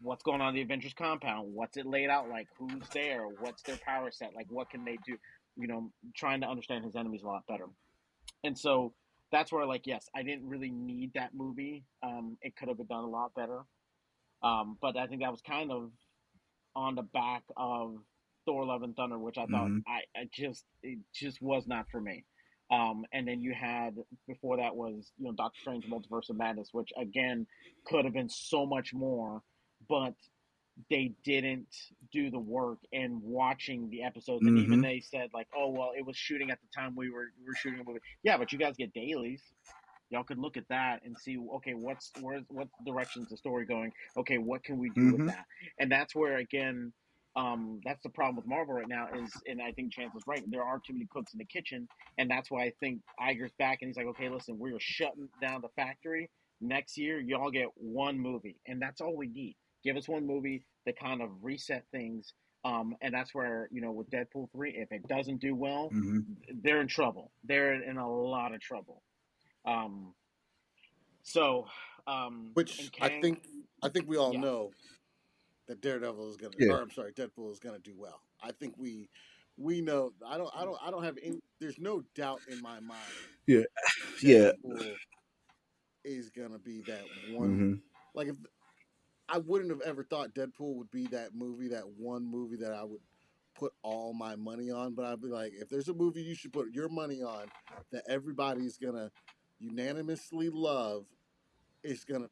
what's 0.00 0.22
going 0.22 0.40
on 0.40 0.50
in 0.50 0.54
the 0.54 0.62
Avengers 0.62 0.94
compound, 0.94 1.52
what's 1.52 1.76
it 1.76 1.86
laid 1.86 2.08
out 2.08 2.28
like, 2.28 2.46
who's 2.58 2.88
there, 2.92 3.22
what's 3.40 3.62
their 3.62 3.76
power 3.76 4.10
set, 4.10 4.34
like, 4.34 4.46
what 4.50 4.70
can 4.70 4.84
they 4.84 4.98
do? 5.04 5.16
You 5.56 5.66
know, 5.66 5.90
trying 6.14 6.40
to 6.42 6.48
understand 6.48 6.84
his 6.84 6.94
enemies 6.96 7.22
a 7.22 7.26
lot 7.26 7.46
better. 7.48 7.66
And 8.44 8.56
so 8.56 8.92
that's 9.32 9.50
where, 9.52 9.66
like, 9.66 9.86
yes, 9.86 10.08
I 10.14 10.22
didn't 10.22 10.48
really 10.48 10.70
need 10.70 11.12
that 11.14 11.34
movie. 11.34 11.84
Um, 12.02 12.38
it 12.42 12.56
could 12.56 12.68
have 12.68 12.76
been 12.78 12.86
done 12.86 13.04
a 13.04 13.08
lot 13.08 13.34
better. 13.34 13.62
Um, 14.42 14.78
but 14.80 14.96
I 14.96 15.06
think 15.06 15.22
that 15.22 15.30
was 15.32 15.40
kind 15.42 15.72
of 15.72 15.90
on 16.76 16.94
the 16.94 17.02
back 17.02 17.42
of 17.56 17.96
Thor: 18.44 18.64
Love 18.64 18.82
and 18.82 18.94
Thunder, 18.94 19.18
which 19.18 19.36
I 19.36 19.46
thought 19.46 19.68
Mhm. 19.68 19.82
I, 19.86 20.02
I 20.16 20.24
just 20.32 20.64
it 20.82 21.00
just 21.12 21.42
was 21.42 21.66
not 21.66 21.90
for 21.90 22.00
me. 22.00 22.24
Um, 22.70 23.04
and 23.12 23.26
then 23.26 23.40
you 23.40 23.52
had 23.52 23.96
before 24.26 24.58
that 24.58 24.76
was 24.76 25.12
you 25.18 25.24
know 25.24 25.32
Doctor 25.32 25.60
Strange: 25.60 25.86
Multiverse 25.86 26.30
of 26.30 26.36
Madness, 26.36 26.72
which 26.72 26.92
again 26.96 27.46
could 27.84 28.04
have 28.04 28.14
been 28.14 28.28
so 28.28 28.64
much 28.64 28.94
more, 28.94 29.42
but 29.88 30.14
they 30.90 31.12
didn't 31.24 31.74
do 32.12 32.30
the 32.30 32.38
work 32.38 32.78
and 32.92 33.20
watching 33.22 33.90
the 33.90 34.02
episodes 34.02 34.46
and 34.46 34.56
even 34.58 34.80
Mhm. 34.80 34.82
they 34.82 35.00
said 35.00 35.30
like 35.34 35.48
oh 35.56 35.68
well 35.70 35.92
it 35.96 36.04
was 36.06 36.16
shooting 36.16 36.50
at 36.50 36.60
the 36.60 36.68
time 36.80 36.94
we 36.96 37.10
were 37.10 37.32
we 37.40 37.46
were 37.46 37.54
shooting 37.54 37.80
a 37.80 37.84
movie 37.84 38.00
yeah 38.22 38.36
but 38.38 38.52
you 38.52 38.58
guys 38.58 38.76
get 38.76 38.92
dailies 38.92 39.42
y'all 40.10 40.24
could 40.24 40.38
look 40.38 40.56
at 40.56 40.68
that 40.68 41.02
and 41.04 41.18
see 41.18 41.36
okay 41.56 41.74
what's 41.74 42.12
where's 42.20 42.44
what 42.48 42.68
direction's 42.86 43.28
the 43.30 43.36
story 43.36 43.66
going 43.66 43.92
okay 44.16 44.38
what 44.38 44.62
can 44.62 44.78
we 44.78 44.90
do 44.90 45.08
Mhm. 45.08 45.12
with 45.14 45.26
that 45.26 45.44
and 45.80 45.90
that's 45.90 46.14
where 46.14 46.36
again 46.36 46.92
um, 47.36 47.80
that's 47.84 48.02
the 48.02 48.08
problem 48.08 48.34
with 48.36 48.46
Marvel 48.46 48.74
right 48.74 48.88
now 48.88 49.06
is, 49.14 49.30
and 49.46 49.62
I 49.62 49.70
think 49.70 49.92
Chanzo 49.94 50.16
is 50.16 50.26
right. 50.26 50.42
There 50.50 50.64
are 50.64 50.80
too 50.84 50.92
many 50.92 51.06
cooks 51.06 51.34
in 51.34 51.38
the 51.38 51.44
kitchen, 51.44 51.88
and 52.16 52.28
that's 52.28 52.50
why 52.50 52.64
I 52.64 52.72
think 52.80 53.00
Iger's 53.20 53.52
back, 53.60 53.78
and 53.80 53.88
he's 53.88 53.96
like, 53.96 54.06
okay, 54.06 54.28
listen, 54.28 54.58
we're 54.58 54.80
shutting 54.80 55.28
down 55.40 55.60
the 55.60 55.68
factory 55.76 56.30
next 56.60 56.98
year. 56.98 57.20
Y'all 57.20 57.52
get 57.52 57.68
one 57.76 58.18
movie, 58.18 58.56
and 58.66 58.82
that's 58.82 59.00
all 59.00 59.16
we 59.16 59.28
need. 59.28 59.54
Give 59.88 59.96
us 59.96 60.06
one 60.06 60.26
movie 60.26 60.66
that 60.84 60.98
kind 60.98 61.22
of 61.22 61.30
reset 61.42 61.86
things, 61.92 62.34
um, 62.62 62.94
and 63.00 63.14
that's 63.14 63.34
where 63.34 63.70
you 63.72 63.80
know 63.80 63.90
with 63.90 64.10
Deadpool 64.10 64.52
three, 64.52 64.76
if 64.76 64.92
it 64.92 65.08
doesn't 65.08 65.38
do 65.40 65.54
well, 65.54 65.88
Mhm. 65.88 66.36
they're 66.62 66.82
in 66.82 66.88
trouble. 66.88 67.32
They're 67.42 67.82
in 67.82 67.96
a 67.96 68.06
lot 68.06 68.52
of 68.52 68.60
trouble. 68.60 69.02
Um, 69.64 70.14
so, 71.22 71.68
um, 72.06 72.50
Which 72.52 72.78
and 72.80 72.90
I 73.00 73.18
think 73.22 73.48
I 73.82 73.88
think 73.88 74.06
we 74.10 74.18
all 74.18 74.34
Yeah. 74.34 74.40
know 74.40 74.74
that 75.68 75.80
Daredevil 75.80 76.28
is 76.28 76.36
gonna 76.36 76.52
Yeah. 76.58 76.74
or 76.74 76.82
I'm 76.82 76.90
sorry, 76.90 77.14
Deadpool 77.14 77.50
is 77.50 77.58
gonna 77.58 77.78
do 77.78 77.96
well. 77.96 78.20
I 78.42 78.52
think 78.52 78.74
we 78.76 79.08
we 79.56 79.80
know 79.80 80.12
I 80.22 80.36
don't 80.36 80.54
I 80.54 80.66
don't 80.66 80.78
I 80.82 80.90
don't 80.90 81.02
have 81.02 81.16
any 81.22 81.40
there's 81.60 81.78
no 81.78 82.02
doubt 82.14 82.42
in 82.46 82.60
my 82.60 82.78
mind. 82.80 83.00
Yeah. 83.46 83.62
that 84.20 84.22
Yeah. 84.22 84.52
Deadpool 84.52 84.96
is 86.04 86.28
gonna 86.28 86.58
be 86.58 86.82
that 86.82 87.04
one 87.30 87.58
Mhm. 87.58 87.82
like 88.12 88.28
if 88.28 88.36
I 89.28 89.38
wouldn't 89.38 89.70
have 89.70 89.82
ever 89.82 90.04
thought 90.04 90.34
Deadpool 90.34 90.76
would 90.76 90.90
be 90.90 91.06
that 91.08 91.34
movie, 91.34 91.68
that 91.68 91.88
one 91.88 92.24
movie 92.24 92.56
that 92.58 92.72
I 92.72 92.84
would 92.84 93.00
put 93.56 93.72
all 93.82 94.14
my 94.14 94.36
money 94.36 94.70
on, 94.70 94.94
but 94.94 95.04
I'd 95.04 95.20
be 95.20 95.28
like, 95.28 95.52
if 95.54 95.68
there's 95.68 95.88
a 95.88 95.94
movie 95.94 96.22
you 96.22 96.34
should 96.34 96.52
put 96.52 96.72
your 96.72 96.88
money 96.88 97.22
on 97.22 97.46
that 97.92 98.04
everybody's 98.08 98.78
gonna 98.78 99.10
unanimously 99.58 100.48
love, 100.50 101.06
it's 101.82 102.04
gonna 102.04 102.28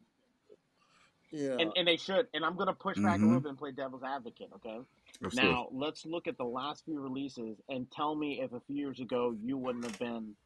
you 1.30 1.48
know 1.48 1.58
and, 1.60 1.72
and 1.76 1.88
they 1.88 1.96
should. 1.96 2.28
And 2.34 2.44
I'm 2.44 2.56
going 2.56 2.68
to 2.68 2.74
push 2.74 3.00
back 3.00 3.22
a 3.22 3.24
Mhm. 3.24 3.28
little 3.28 3.40
bit 3.40 3.48
and 3.50 3.58
play 3.58 3.72
devil's 3.72 4.02
advocate. 4.02 4.50
Okay. 4.56 4.78
Absolutely. 5.24 5.50
Now 5.50 5.68
let's 5.72 6.04
look 6.06 6.26
at 6.28 6.36
the 6.38 6.44
last 6.44 6.84
few 6.84 7.00
releases 7.00 7.58
and 7.68 7.90
tell 7.90 8.14
me 8.14 8.40
if 8.42 8.52
a 8.52 8.60
few 8.60 8.76
years 8.76 9.00
ago 9.00 9.34
you 9.42 9.56
wouldn't 9.56 9.84
have 9.84 9.98
been, 9.98 10.36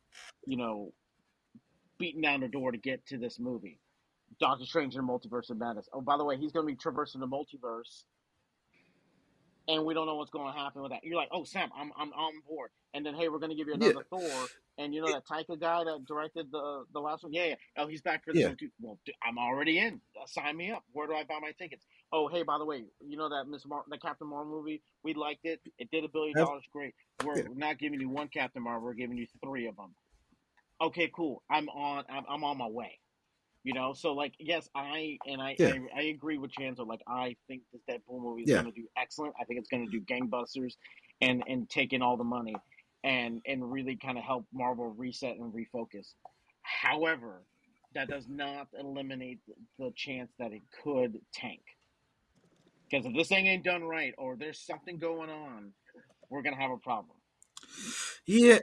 you 0.47 0.57
know, 0.57 0.93
beating 1.99 2.23
down 2.23 2.41
the 2.41 2.49
door 2.49 2.73
to 2.73 2.79
get 2.79 3.07
to 3.07 3.19
this 3.19 3.39
movie. 3.39 3.79
Doctor 4.39 4.65
Strange 4.65 4.95
and 4.95 5.07
the 5.07 5.13
Multiverse 5.13 5.51
of 5.51 5.59
Madness. 5.59 5.89
Oh, 5.93 6.01
by 6.01 6.17
the 6.17 6.25
way, 6.25 6.37
he's 6.37 6.53
going 6.53 6.67
to 6.67 6.73
be 6.73 6.77
traversing 6.77 7.21
the 7.21 7.27
multiverse 7.27 8.05
and 9.71 9.85
we 9.85 9.95
don't 9.95 10.07
know 10.07 10.17
what's 10.17 10.31
going 10.31 10.53
to 10.53 10.59
happen 10.59 10.83
with 10.83 10.91
that. 10.91 11.05
You're 11.05 11.17
like, 11.17 11.29
oh 11.33 11.45
Sam, 11.45 11.71
I'm 11.77 11.93
I'm 11.97 12.13
on 12.13 12.33
board. 12.49 12.71
And 12.93 13.07
then 13.07 13.15
hey, 13.15 13.29
we're 13.29 13.39
going 13.39 13.51
to 13.51 13.57
give 13.57 13.69
you 13.69 13.75
another 13.75 14.05
yeah. 14.13 14.19
Thor, 14.19 14.49
and 14.79 14.93
you 14.93 15.01
know 15.01 15.13
that 15.13 15.27
Taika 15.27 15.59
guy 15.61 15.85
that 15.85 16.05
directed 16.07 16.51
the 16.51 16.85
the 16.93 17.01
last 17.01 17.23
one. 17.23 17.33
Yeah, 17.33 17.47
yeah. 17.47 17.55
Oh, 17.79 17.87
he's 17.87 18.03
back 18.03 18.25
for 18.25 18.33
this 18.33 18.43
yeah. 18.43 18.55
too. 18.59 18.71
Well, 18.81 18.99
I'm 19.23 19.39
already 19.39 19.79
in. 19.79 20.01
Uh, 20.21 20.27
sign 20.27 20.57
me 20.57 20.73
up. 20.73 20.83
Where 20.93 21.07
do 21.07 21.15
I 21.15 21.25
buy 21.25 21.39
my 21.41 21.53
tickets? 21.53 21.87
Oh, 22.13 22.27
hey, 22.27 22.43
by 22.43 22.59
the 22.59 22.65
way, 22.65 22.85
you 23.01 23.17
know 23.17 23.29
that 23.29 23.45
Miss 23.49 23.65
Mar- 23.67 23.85
the 23.89 23.99
Captain 23.99 24.29
Marvel 24.29 24.53
movie? 24.53 24.83
We 25.05 25.15
liked 25.15 25.45
it. 25.45 25.61
It 25.79 25.91
did 25.93 26.05
a 26.05 26.09
billion 26.09 26.37
dollars. 26.37 26.65
Great. 26.73 26.95
We're 27.25 27.39
yeah. 27.39 27.45
not 27.55 27.79
giving 27.79 28.01
you 28.01 28.09
one 28.09 28.29
Captain 28.29 28.63
Marvel. 28.63 28.83
We're 28.85 28.95
giving 28.95 29.17
you 29.17 29.27
three 29.45 29.69
of 29.69 29.77
them. 29.77 29.95
Okay, 30.81 31.11
cool. 31.15 31.43
I'm 31.49 31.69
on. 31.69 32.05
I'm, 32.11 32.25
I'm 32.29 32.45
on 32.45 32.59
my 32.59 32.69
way. 32.69 32.99
You 33.63 33.75
know, 33.75 33.93
so 33.93 34.13
like, 34.13 34.35
yes, 34.39 34.69
I 34.75 35.19
and 35.27 35.41
I 35.43 35.55
yeah. 35.59 35.75
I, 35.95 36.01
I, 36.01 36.03
agree 36.05 36.39
with 36.39 36.51
Chanzo. 36.51 36.87
Like, 36.87 37.03
I 37.07 37.37
think 37.47 37.63
this 37.73 37.83
Deadpool 37.89 38.23
movie 38.23 38.43
is 38.43 38.49
yeah. 38.49 38.63
going 38.63 38.73
to 38.73 38.81
do 38.81 38.87
excellent. 38.97 39.35
I 39.39 39.45
think 39.45 39.61
it's 39.61 39.69
going 39.69 39.85
to 39.85 39.91
do 39.91 40.01
gangbusters, 40.01 40.77
and 41.21 41.45
and 41.47 41.69
take 41.69 41.93
in 41.93 42.01
all 42.01 42.17
the 42.17 42.25
money, 42.25 42.57
and 43.05 43.43
and 43.47 43.71
really 43.71 43.97
kind 43.97 44.17
of 44.17 44.25
help 44.25 44.47
Marvel 44.53 44.95
reset 44.97 45.37
and 45.37 45.53
refocus. 45.53 46.15
However, 46.63 47.43
that 47.95 48.09
does 48.09 48.27
not 48.29 48.69
eliminate 48.79 49.41
the 49.79 49.93
chance 49.95 50.31
that 50.39 50.53
it 50.53 50.63
could 50.83 51.19
tank. 51.35 51.61
Because 52.91 53.05
if 53.05 53.15
this 53.15 53.29
thing 53.29 53.47
ain't 53.47 53.65
done 53.65 53.85
right, 53.85 54.15
or 54.17 54.37
there's 54.37 54.59
something 54.59 54.99
going 54.99 55.29
on, 55.29 55.73
we're 56.31 56.43
gonna 56.43 56.57
have 56.57 56.71
a 56.71 56.79
problem. 56.79 57.17
Yeah, 58.27 58.59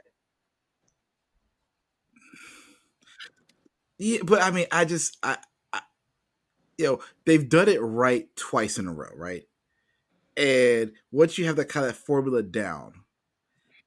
Yeah, 3.98 4.20
but 4.24 4.40
I 4.42 4.50
mean, 4.50 4.66
I 4.70 4.84
just, 4.84 5.16
I, 5.22 5.38
I, 5.72 5.80
you 6.78 6.86
know, 6.86 7.00
they've 7.26 7.48
done 7.48 7.68
it 7.68 7.80
right 7.80 8.28
twice 8.36 8.78
in 8.78 8.86
a 8.86 8.92
row, 8.92 9.10
right? 9.14 9.44
And 10.36 10.92
once 11.10 11.36
you 11.36 11.46
have 11.46 11.56
that 11.56 11.68
kind 11.68 11.86
of 11.86 11.96
formula 11.96 12.42
down, 12.42 12.92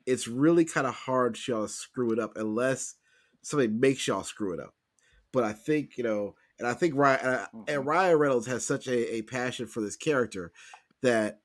it's 0.05 0.27
really 0.27 0.65
kind 0.65 0.85
of 0.85 0.93
hard 0.93 1.35
to 1.35 1.51
y'all 1.51 1.67
screw 1.67 2.11
it 2.11 2.19
up 2.19 2.33
unless 2.35 2.95
somebody 3.41 3.69
makes 3.69 4.07
y'all 4.07 4.23
screw 4.23 4.53
it 4.53 4.59
up. 4.59 4.73
But 5.31 5.45
I 5.45 5.53
think 5.53 5.97
you 5.97 6.03
know, 6.03 6.35
and 6.59 6.67
I 6.67 6.73
think 6.73 6.95
Ryan 6.95 7.19
and 7.23 7.65
mm-hmm. 7.67 7.87
Ryan 7.87 8.17
Reynolds 8.17 8.47
has 8.47 8.65
such 8.65 8.87
a, 8.87 9.15
a 9.15 9.21
passion 9.21 9.65
for 9.65 9.79
this 9.79 9.95
character 9.95 10.51
that 11.01 11.39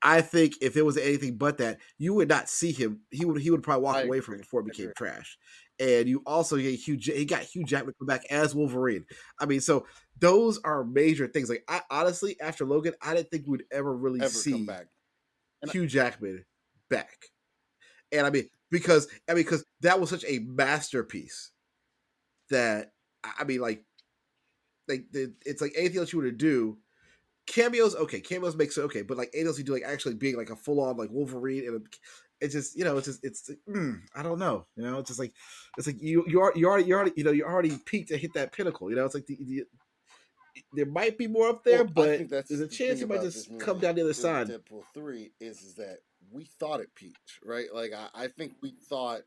I 0.00 0.20
think 0.20 0.54
if 0.60 0.76
it 0.76 0.84
was 0.84 0.96
anything 0.96 1.36
but 1.36 1.58
that, 1.58 1.78
you 1.98 2.14
would 2.14 2.28
not 2.28 2.48
see 2.48 2.70
him. 2.70 3.00
He 3.10 3.24
would 3.24 3.40
he 3.42 3.50
would 3.50 3.64
probably 3.64 3.82
walk 3.82 3.96
I 3.96 4.02
away 4.02 4.18
agree. 4.18 4.20
from 4.20 4.34
it 4.34 4.42
before 4.42 4.60
it 4.60 4.66
became 4.66 4.92
trash 4.96 5.36
and 5.78 6.08
you 6.08 6.22
also 6.26 6.56
get 6.56 6.74
Hugh. 6.74 6.98
He 7.00 7.24
got 7.24 7.42
Hugh 7.42 7.64
Jackman 7.64 7.94
come 7.98 8.06
back 8.06 8.24
as 8.30 8.54
Wolverine. 8.54 9.04
I 9.38 9.46
mean, 9.46 9.60
so 9.60 9.86
those 10.18 10.58
are 10.64 10.84
major 10.84 11.26
things. 11.26 11.48
Like 11.48 11.64
I 11.68 11.80
honestly, 11.90 12.36
after 12.40 12.64
Logan, 12.64 12.94
I 13.02 13.14
didn't 13.14 13.30
think 13.30 13.44
we'd 13.46 13.64
ever 13.72 13.94
really 13.94 14.20
ever 14.20 14.28
see 14.28 14.64
back. 14.64 14.86
Hugh 15.70 15.84
I, 15.84 15.86
Jackman 15.86 16.44
back. 16.88 17.26
And 18.12 18.26
I 18.26 18.30
mean, 18.30 18.48
because 18.70 19.08
I 19.28 19.34
mean, 19.34 19.44
because 19.44 19.64
that 19.80 20.00
was 20.00 20.10
such 20.10 20.24
a 20.26 20.38
masterpiece 20.40 21.50
that 22.50 22.92
I 23.38 23.44
mean, 23.44 23.60
like, 23.60 23.84
like 24.88 25.06
the, 25.12 25.34
it's 25.44 25.60
like 25.60 25.72
anything 25.76 25.98
else 25.98 26.12
you 26.12 26.18
were 26.18 26.30
to 26.30 26.32
do. 26.32 26.78
Cameos, 27.46 27.94
okay, 27.94 28.20
cameos 28.20 28.56
makes 28.56 28.76
it 28.76 28.82
okay, 28.82 29.02
but 29.02 29.16
like 29.16 29.30
anything 29.32 29.48
else 29.48 29.58
you 29.58 29.64
do, 29.64 29.72
like 29.72 29.84
actually 29.84 30.14
being 30.14 30.36
like 30.36 30.50
a 30.50 30.56
full 30.56 30.80
on 30.80 30.96
like 30.96 31.10
Wolverine 31.12 31.66
and 31.66 31.86
it's 32.40 32.52
just 32.52 32.76
you 32.76 32.84
know 32.84 32.96
it's 32.96 33.06
just 33.06 33.24
it's 33.24 33.50
mm, 33.68 34.00
I 34.14 34.22
don't 34.22 34.38
know 34.38 34.66
you 34.76 34.82
know 34.82 34.98
it's 34.98 35.08
just 35.08 35.20
like 35.20 35.32
it's 35.78 35.86
like 35.86 36.00
you 36.00 36.24
you 36.26 36.40
are 36.40 36.52
you 36.54 36.68
already 36.68 36.86
you 36.86 36.94
already 36.94 37.12
you 37.16 37.24
know 37.24 37.32
you 37.32 37.44
already 37.44 37.78
peaked 37.86 38.08
to 38.08 38.18
hit 38.18 38.34
that 38.34 38.52
pinnacle 38.52 38.90
you 38.90 38.96
know 38.96 39.04
it's 39.04 39.14
like 39.14 39.26
the, 39.26 39.38
the 39.40 39.64
there 40.72 40.86
might 40.86 41.18
be 41.18 41.26
more 41.26 41.48
up 41.48 41.64
there 41.64 41.84
well, 41.84 41.92
but 41.94 42.28
there's 42.28 42.60
a 42.60 42.68
chance 42.68 43.00
you 43.00 43.06
might 43.06 43.22
just 43.22 43.58
come 43.58 43.78
down 43.78 43.94
the 43.94 44.00
other 44.00 44.14
side. 44.14 44.48
Deadpool 44.48 44.84
three 44.94 45.32
is 45.40 45.62
is 45.62 45.74
that 45.74 45.98
we 46.30 46.44
thought 46.58 46.80
it 46.80 46.94
peaked 46.94 47.38
right 47.44 47.66
like 47.72 47.92
I, 47.92 48.24
I 48.24 48.28
think 48.28 48.54
we 48.62 48.74
thought 48.88 49.20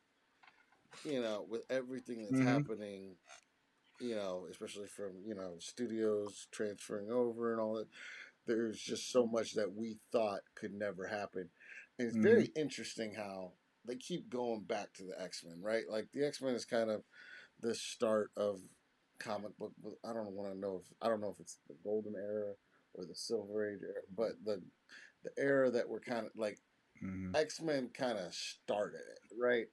you 1.03 1.21
know 1.21 1.45
with 1.49 1.61
everything 1.69 2.23
that's 2.23 2.33
mm-hmm. 2.33 2.47
happening 2.47 3.15
you 3.99 4.15
know 4.15 4.45
especially 4.49 4.87
from 4.87 5.11
you 5.25 5.35
know 5.35 5.53
studios 5.59 6.47
transferring 6.51 7.11
over 7.11 7.51
and 7.51 7.61
all 7.61 7.75
that 7.75 7.87
there's 8.47 8.79
just 8.79 9.11
so 9.11 9.27
much 9.27 9.53
that 9.53 9.75
we 9.75 9.97
thought 10.11 10.39
could 10.55 10.73
never 10.73 11.07
happen 11.07 11.49
it's 11.99 12.13
mm-hmm. 12.13 12.23
very 12.23 12.49
interesting 12.55 13.13
how 13.13 13.51
they 13.85 13.95
keep 13.95 14.29
going 14.29 14.63
back 14.63 14.93
to 14.93 15.03
the 15.03 15.21
X 15.21 15.43
Men, 15.45 15.61
right? 15.61 15.83
Like 15.89 16.07
the 16.13 16.25
X 16.25 16.41
Men 16.41 16.55
is 16.55 16.65
kind 16.65 16.89
of 16.89 17.03
the 17.59 17.75
start 17.75 18.31
of 18.37 18.59
comic 19.19 19.57
book. 19.57 19.73
I 20.05 20.13
don't 20.13 20.31
want 20.31 20.53
to 20.53 20.59
know 20.59 20.81
if 20.83 20.91
I 21.01 21.09
don't 21.09 21.21
know 21.21 21.29
if 21.29 21.39
it's 21.39 21.59
the 21.67 21.75
golden 21.83 22.15
era 22.15 22.53
or 22.93 23.05
the 23.05 23.15
silver 23.15 23.69
age 23.69 23.81
era, 23.83 24.01
but 24.15 24.31
the 24.45 24.61
the 25.23 25.31
era 25.37 25.69
that 25.71 25.87
we're 25.87 25.99
kind 25.99 26.25
of 26.25 26.31
like 26.35 26.57
mm-hmm. 27.03 27.35
X 27.35 27.61
Men 27.61 27.89
kind 27.93 28.17
of 28.17 28.33
started 28.33 28.95
it, 28.99 29.35
right? 29.37 29.65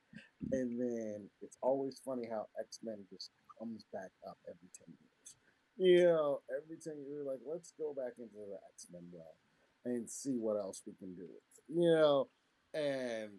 And 0.53 0.81
then 0.81 1.31
it's 1.41 1.57
always 1.63 2.01
funny 2.05 2.27
how 2.31 2.47
X 2.61 2.81
Men 2.83 3.05
just 3.09 3.31
comes 3.59 3.85
back 3.93 4.11
up 4.29 4.39
every 4.49 4.69
ten 4.77 4.95
years. 4.99 5.35
You 5.79 6.05
know, 6.07 6.41
every 6.51 6.79
ten 6.83 7.05
years, 7.09 7.25
like 7.25 7.41
let's 7.47 7.73
go 7.79 7.95
back 7.95 8.15
into 8.19 8.35
the 8.35 8.59
X 8.75 8.89
Men 8.93 9.03
realm 9.15 9.37
and 9.85 10.11
see 10.11 10.37
what 10.39 10.57
else 10.57 10.83
we 10.85 10.95
can 10.95 11.15
do 11.15 11.23
with 11.23 11.56
you 11.69 11.91
know, 11.91 12.29
and 12.75 13.31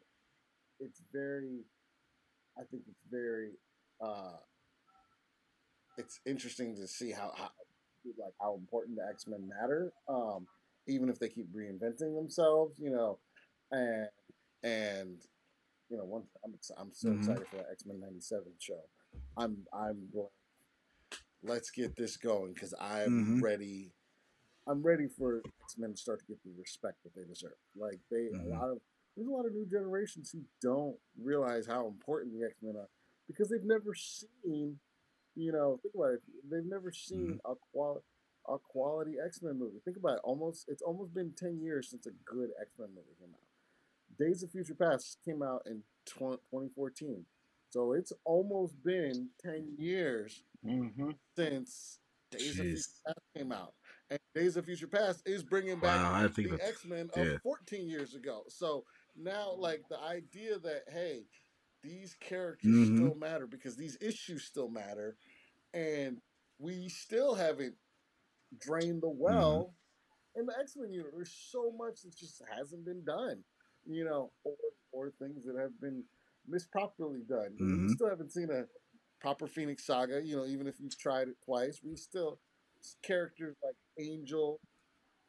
it's 0.80 1.01
very, 1.11 1.61
I 2.57 2.63
think 2.69 2.84
it's 2.88 3.03
very, 3.09 3.51
uh, 4.01 4.38
it's 5.97 6.19
interesting 6.25 6.75
to 6.75 6.88
see 6.88 7.11
how, 7.11 7.32
how 7.36 7.49
like 8.17 8.34
how 8.39 8.55
important 8.55 8.97
the 8.97 9.03
X 9.09 9.25
Men 9.28 9.49
matter, 9.59 9.91
um, 10.07 10.47
even 10.88 11.09
if 11.09 11.19
they 11.19 11.28
keep 11.28 11.47
reinventing 11.53 12.15
themselves, 12.15 12.80
you 12.80 12.91
know, 12.91 13.19
and 13.71 14.07
and 14.63 15.17
you 15.89 15.97
know, 15.97 16.05
one 16.05 16.23
I'm 16.45 16.53
I'm 16.78 16.91
so 16.93 17.09
mm-hmm. 17.09 17.19
excited 17.19 17.47
for 17.49 17.57
the 17.57 17.69
X 17.71 17.86
Men 17.86 17.99
'97 17.99 18.43
show. 18.59 18.80
I'm 19.38 19.57
I'm 19.73 20.07
going. 20.13 20.28
Let's 21.43 21.69
get 21.69 21.95
this 21.95 22.17
going 22.17 22.53
because 22.53 22.73
I'm 22.80 23.09
mm-hmm. 23.09 23.43
ready 23.43 23.91
I'm 24.67 24.82
ready 24.82 25.07
for 25.07 25.41
Men 25.78 25.95
start 25.95 26.20
to 26.20 26.26
get 26.26 26.43
the 26.43 26.51
respect 26.57 27.03
that 27.03 27.15
they 27.15 27.28
deserve. 27.28 27.57
Like 27.76 27.99
they 28.11 28.30
mm-hmm. 28.34 28.51
a 28.51 28.59
lot 28.59 28.70
of 28.70 28.80
there's 29.15 29.28
a 29.28 29.32
lot 29.32 29.45
of 29.45 29.53
new 29.53 29.65
generations 29.65 30.32
who 30.32 30.41
don't 30.61 30.97
realize 31.22 31.65
how 31.65 31.88
important 31.88 32.34
the 32.34 32.45
X 32.45 32.55
Men 32.61 32.76
are 32.78 32.89
because 33.28 33.49
they've 33.49 33.63
never 33.63 33.93
seen, 33.93 34.78
you 35.36 35.51
know, 35.51 35.80
think 35.82 35.95
about 35.95 36.13
it. 36.13 36.22
They've 36.49 36.70
never 36.70 36.91
seen 36.91 37.39
mm-hmm. 37.39 37.51
a 37.51 37.55
quality 37.72 38.05
a 38.47 38.57
quality 38.57 39.15
X 39.24 39.41
Men 39.41 39.59
movie. 39.59 39.80
Think 39.84 39.97
about 39.97 40.18
it. 40.18 40.22
Almost 40.24 40.65
it's 40.68 40.82
almost 40.82 41.13
been 41.13 41.34
ten 41.38 41.59
years 41.61 41.89
since 41.89 42.05
a 42.05 42.11
good 42.26 42.49
X 42.61 42.72
Men 42.80 42.89
movie 42.89 43.18
came 43.20 43.34
out. 43.34 43.47
Days 44.20 44.43
of 44.43 44.51
Future 44.51 44.74
Past 44.74 45.18
came 45.24 45.43
out 45.43 45.63
in 45.65 45.84
2014. 46.05 47.26
So 47.70 47.93
it's 47.93 48.13
almost 48.24 48.82
been 48.84 49.30
10 49.43 49.76
years 49.78 50.43
mm-hmm. 50.65 51.11
since 51.36 51.99
Days 52.32 52.55
Jeez. 52.55 52.59
of 52.59 52.65
Future 52.65 52.84
Past 53.05 53.20
came 53.36 53.51
out 53.51 53.74
and 54.10 54.20
Days 54.34 54.58
of 54.58 54.66
Future 54.66 54.88
Past 54.88 55.22
is 55.26 55.43
bringing 55.43 55.80
back 55.80 56.01
wow, 56.01 56.28
the 56.28 56.60
X 56.62 56.86
Men 56.86 57.10
of 57.16 57.26
yeah. 57.26 57.38
14 57.43 57.89
years 57.89 58.16
ago. 58.16 58.43
So 58.47 58.86
now, 59.16 59.53
like 59.58 59.84
the 59.89 59.99
idea 59.99 60.60
that 60.60 60.84
hey, 60.88 61.24
these 61.84 62.16
characters 62.20 62.72
mm-hmm. 62.72 62.97
still 62.97 63.16
matter 63.16 63.47
because 63.47 63.76
these 63.76 63.97
issues 64.01 64.43
still 64.43 64.70
matter, 64.70 65.18
and 65.74 66.18
we 66.60 66.89
still 66.89 67.36
haven't 67.36 67.76
drained 68.60 69.01
the 69.01 69.10
well 69.10 69.74
mm-hmm. 70.36 70.39
in 70.41 70.45
the 70.45 70.53
X 70.60 70.76
Men 70.78 70.91
universe. 70.91 71.14
There's 71.16 71.49
so 71.51 71.74
much 71.78 72.01
that 72.03 72.16
just 72.16 72.41
hasn't 72.55 72.86
been 72.86 73.03
done, 73.03 73.43
you 73.86 74.05
know, 74.05 74.32
or 74.43 74.55
or 74.91 75.12
things 75.20 75.45
that 75.45 75.60
have 75.60 75.80
been 75.82 76.03
misproperly 76.49 77.28
done. 77.28 77.58
Mm-hmm. 77.60 77.88
We 77.88 77.93
still 77.93 78.10
haven't 78.10 78.32
seen 78.32 78.49
a 78.51 78.64
proper 79.20 79.47
Phoenix 79.47 79.86
Saga. 79.86 80.22
You 80.24 80.38
know, 80.38 80.45
even 80.45 80.68
if 80.68 80.80
you've 80.80 80.97
tried 80.97 81.28
it 81.28 81.36
twice, 81.43 81.82
we 81.84 81.95
still 81.95 82.39
characters 83.03 83.55
like 83.63 83.75
Angel 83.99 84.59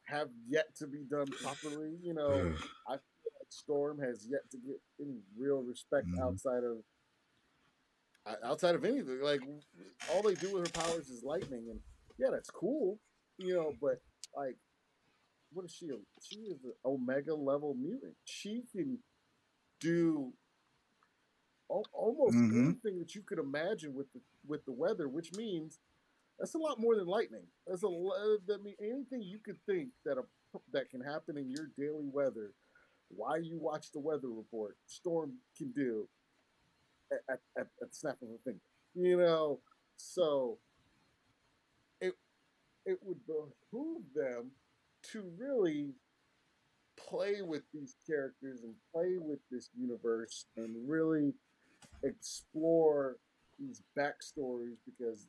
have 0.05 0.29
yet 0.47 0.75
to 0.77 0.87
be 0.87 1.03
done 1.09 1.27
properly. 1.41 1.97
You 2.01 2.13
know, 2.13 2.31
I 2.87 2.93
feel 2.93 3.31
like 3.39 3.49
Storm 3.49 3.99
has 3.99 4.27
yet 4.29 4.41
to 4.51 4.57
get 4.57 4.79
any 4.99 5.19
real 5.37 5.61
respect 5.61 6.07
mm-hmm. 6.07 6.23
outside 6.23 6.63
of 6.63 6.77
outside 8.43 8.75
of 8.75 8.85
anything. 8.85 9.19
Like 9.21 9.41
all 10.13 10.21
they 10.21 10.35
do 10.35 10.53
with 10.53 10.67
her 10.67 10.81
powers 10.81 11.09
is 11.09 11.23
lightning, 11.23 11.67
and 11.69 11.79
yeah, 12.17 12.29
that's 12.31 12.49
cool. 12.49 12.99
You 13.37 13.53
know, 13.53 13.73
but 13.81 14.01
like, 14.35 14.57
what 15.51 15.65
is 15.65 15.71
she? 15.71 15.89
She 16.21 16.39
is 16.41 16.63
an 16.63 16.73
Omega 16.85 17.33
level 17.33 17.75
mutant. 17.75 18.15
She 18.25 18.63
can 18.71 18.99
do 19.79 20.33
almost 21.69 22.35
mm-hmm. 22.35 22.65
anything 22.65 22.99
that 22.99 23.13
you 23.15 23.21
could 23.21 23.39
imagine 23.39 23.93
with 23.93 24.11
the 24.13 24.21
with 24.47 24.65
the 24.65 24.71
weather, 24.71 25.07
which 25.07 25.33
means 25.35 25.79
that's 26.39 26.55
a 26.55 26.59
lot 26.59 26.79
more 26.79 26.95
than 26.95 27.07
lightning. 27.07 27.43
That's 27.67 27.83
a 27.83 27.87
uh, 27.87 28.53
I 28.53 28.57
mean 28.63 28.75
anything 28.81 29.21
you 29.21 29.39
could 29.43 29.57
think 29.65 29.89
that 30.05 30.17
a 30.17 30.23
that 30.73 30.89
can 30.89 31.01
happen 31.01 31.37
in 31.37 31.49
your 31.49 31.69
daily 31.77 32.09
weather 32.11 32.53
while 33.09 33.41
you 33.41 33.57
watch 33.59 33.91
the 33.91 33.99
weather 33.99 34.29
report, 34.29 34.77
storm 34.85 35.33
can 35.57 35.71
do 35.71 36.07
at, 37.11 37.19
at, 37.29 37.39
at 37.59 37.67
the 37.79 37.87
snap 37.91 38.17
of 38.21 38.29
a 38.29 38.37
finger. 38.43 38.59
You 38.95 39.17
know, 39.17 39.59
so 39.97 40.57
it 42.01 42.13
it 42.85 42.97
would 43.03 43.19
behoove 43.25 44.03
them 44.15 44.51
to 45.11 45.23
really 45.37 45.93
play 46.97 47.41
with 47.41 47.63
these 47.73 47.95
characters 48.05 48.61
and 48.63 48.73
play 48.93 49.17
with 49.19 49.39
this 49.51 49.69
universe 49.77 50.45
and 50.57 50.75
really 50.87 51.33
explore 52.03 53.17
these 53.57 53.81
backstories 53.97 54.77
because 54.85 55.27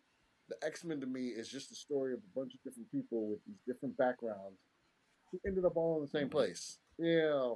the 0.51 0.67
X 0.67 0.85
Men 0.85 1.01
to 1.01 1.07
me 1.07 1.29
is 1.29 1.49
just 1.49 1.71
a 1.73 1.75
story 1.75 2.13
of 2.13 2.19
a 2.19 2.39
bunch 2.39 2.55
of 2.55 2.63
different 2.63 2.91
people 2.91 3.29
with 3.29 3.39
these 3.47 3.61
different 3.67 3.97
backgrounds 3.97 4.59
who 5.31 5.41
ended 5.47 5.65
up 5.65 5.77
all 5.77 5.97
in 5.97 6.03
the 6.03 6.09
same 6.09 6.29
place. 6.29 6.79
Yeah, 6.99 7.55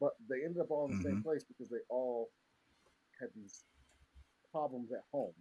but 0.00 0.12
they 0.30 0.44
ended 0.44 0.62
up 0.62 0.70
all 0.70 0.86
in 0.86 0.96
the 0.96 1.02
same 1.02 1.18
Mhm. 1.18 1.22
place 1.22 1.44
because 1.44 1.68
they 1.68 1.82
all 1.90 2.30
had 3.20 3.28
these 3.34 3.64
problems 4.52 4.92
at 4.92 5.02
home, 5.12 5.34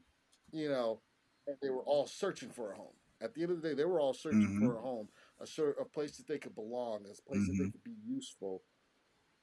you 0.51 0.69
know, 0.69 1.01
and 1.47 1.57
they 1.61 1.69
were 1.69 1.83
all 1.83 2.07
searching 2.07 2.49
for 2.49 2.71
a 2.71 2.75
home. 2.75 2.95
At 3.21 3.33
the 3.33 3.43
end 3.43 3.51
of 3.51 3.61
the 3.61 3.69
day, 3.69 3.75
they 3.75 3.85
were 3.85 3.99
all 3.99 4.13
searching 4.13 4.41
Mhm. 4.49 4.59
for 4.59 4.77
a 4.77 4.81
home, 4.81 5.09
a 5.39 5.47
sort 5.47 5.77
a 5.79 5.85
place 5.85 6.17
that 6.17 6.27
they 6.27 6.39
could 6.39 6.55
belong, 6.55 7.05
a 7.05 7.21
place 7.29 7.45
that 7.45 7.53
they 7.57 7.65
Mhm. 7.65 7.71
could 7.71 7.83
be 7.83 7.95
useful, 8.05 8.63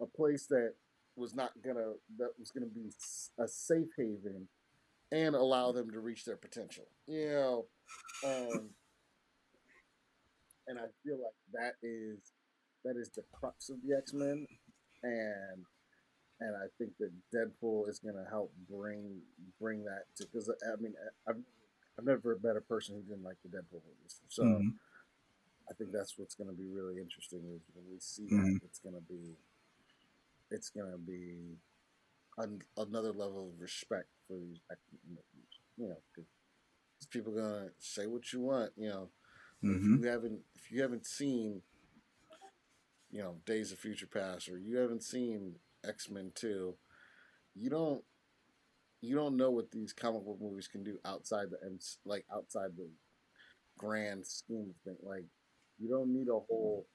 a 0.00 0.06
place 0.06 0.46
that 0.48 0.74
was 1.16 1.34
not 1.34 1.60
gonna 1.62 1.94
that 2.18 2.38
was 2.38 2.50
gonna 2.50 2.66
be 2.66 2.90
a 3.38 3.46
safe 3.46 3.88
haven 3.96 4.48
and 5.12 5.36
allow 5.36 5.72
them 5.72 5.92
to 5.92 6.00
reach 6.00 6.24
their 6.24 6.36
potential. 6.36 6.86
You 7.06 7.28
know, 7.30 7.66
um, 8.24 8.70
and 10.68 10.78
I 10.78 10.86
feel 11.04 11.18
like 11.22 11.34
that 11.52 11.74
is 11.86 12.18
that 12.84 12.96
is 12.96 13.10
the 13.10 13.22
crux 13.32 13.70
of 13.70 13.78
the 13.86 13.96
X 13.96 14.14
Men, 14.14 14.46
and 15.04 15.66
and 16.40 16.56
I 16.56 16.66
think 16.78 16.92
that 16.98 17.12
Deadpool 17.34 17.88
is 17.88 18.00
going 18.00 18.16
to 18.16 18.28
help 18.30 18.52
bring 18.70 19.20
bring 19.60 19.84
that 19.84 20.04
to 20.16 20.26
because 20.26 20.50
I 20.50 20.80
mean 20.80 20.94
I've 21.28 21.36
I've 21.98 22.04
never 22.06 22.20
met 22.30 22.36
a 22.36 22.40
better 22.40 22.60
person 22.62 22.96
who 22.96 23.02
didn't 23.02 23.24
like 23.24 23.36
the 23.44 23.50
Deadpool 23.50 23.82
movies, 23.86 24.20
so 24.28 24.44
Mhm. 24.44 24.78
I 25.70 25.74
think 25.74 25.92
that's 25.92 26.18
what's 26.18 26.34
going 26.34 26.50
to 26.50 26.56
be 26.56 26.68
really 26.68 26.98
interesting 27.00 27.40
is 27.54 27.62
when 27.74 27.84
we 27.90 27.98
see 28.00 28.28
Mhm. 28.30 28.60
that 28.60 28.66
it's 28.66 28.78
going 28.80 28.94
to 28.94 29.02
be 29.02 29.36
it's 30.50 30.70
going 30.70 30.90
to 30.90 30.98
be 30.98 31.56
an, 32.38 32.62
another 32.76 33.12
level 33.12 33.50
of 33.54 33.60
respect 33.60 34.08
for 34.28 34.36
these 34.38 34.60
X 34.70 34.80
Men 34.92 35.00
movies, 35.16 35.52
you 35.76 35.88
know, 35.88 35.96
because 36.14 36.28
people 37.10 37.32
gonna 37.32 37.70
say 37.78 38.06
what 38.06 38.32
you 38.32 38.40
want, 38.40 38.72
you 38.76 38.88
know. 38.88 39.10
If 39.62 39.68
Mhm. 39.68 40.02
you 40.02 40.08
haven't 40.08 40.44
if 40.54 40.70
you 40.70 40.82
haven't 40.82 41.06
seen 41.06 41.62
you 43.10 43.20
know 43.22 43.36
Days 43.46 43.72
of 43.72 43.78
Future 43.78 44.06
Past 44.06 44.48
or 44.48 44.58
you 44.58 44.76
haven't 44.78 45.02
seen 45.02 45.54
X 45.84 46.08
Men 46.10 46.32
Two, 46.34 46.74
you 47.54 47.70
don't 47.70 48.02
you 49.00 49.14
don't 49.14 49.36
know 49.36 49.50
what 49.50 49.70
these 49.70 49.92
comic 49.92 50.24
book 50.24 50.38
movies 50.40 50.68
can 50.68 50.84
do 50.84 50.98
outside 51.04 51.48
the 51.50 51.58
like 52.04 52.24
outside 52.34 52.70
the 52.76 52.88
grand 53.78 54.26
scheme 54.26 54.70
of 54.70 54.76
things. 54.84 55.00
Like 55.02 55.24
you 55.78 55.88
don't 55.88 56.12
need 56.12 56.28
a 56.28 56.38
whole 56.38 56.86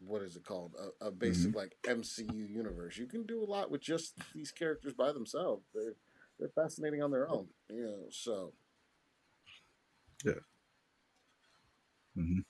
what 0.00 0.22
is 0.22 0.36
it 0.36 0.44
called 0.44 0.74
a, 1.00 1.06
a 1.06 1.10
basic 1.10 1.54
like 1.54 1.76
MCU 1.86 2.44
universe. 2.48 2.96
You 2.96 3.06
can 3.06 3.24
do 3.24 3.42
a 3.42 3.50
lot 3.50 3.70
with 3.70 3.82
just 3.82 4.14
these 4.34 4.50
characters 4.50 4.94
by 4.94 5.12
themselves. 5.12 5.66
They're 5.74 5.94
they're 6.38 6.48
fascinating 6.48 7.02
on 7.02 7.10
their 7.10 7.28
own, 7.28 7.48
you 7.68 7.82
know. 7.82 8.06
So 8.10 8.52
yeah 10.24 10.40
Mhm. 12.16 12.44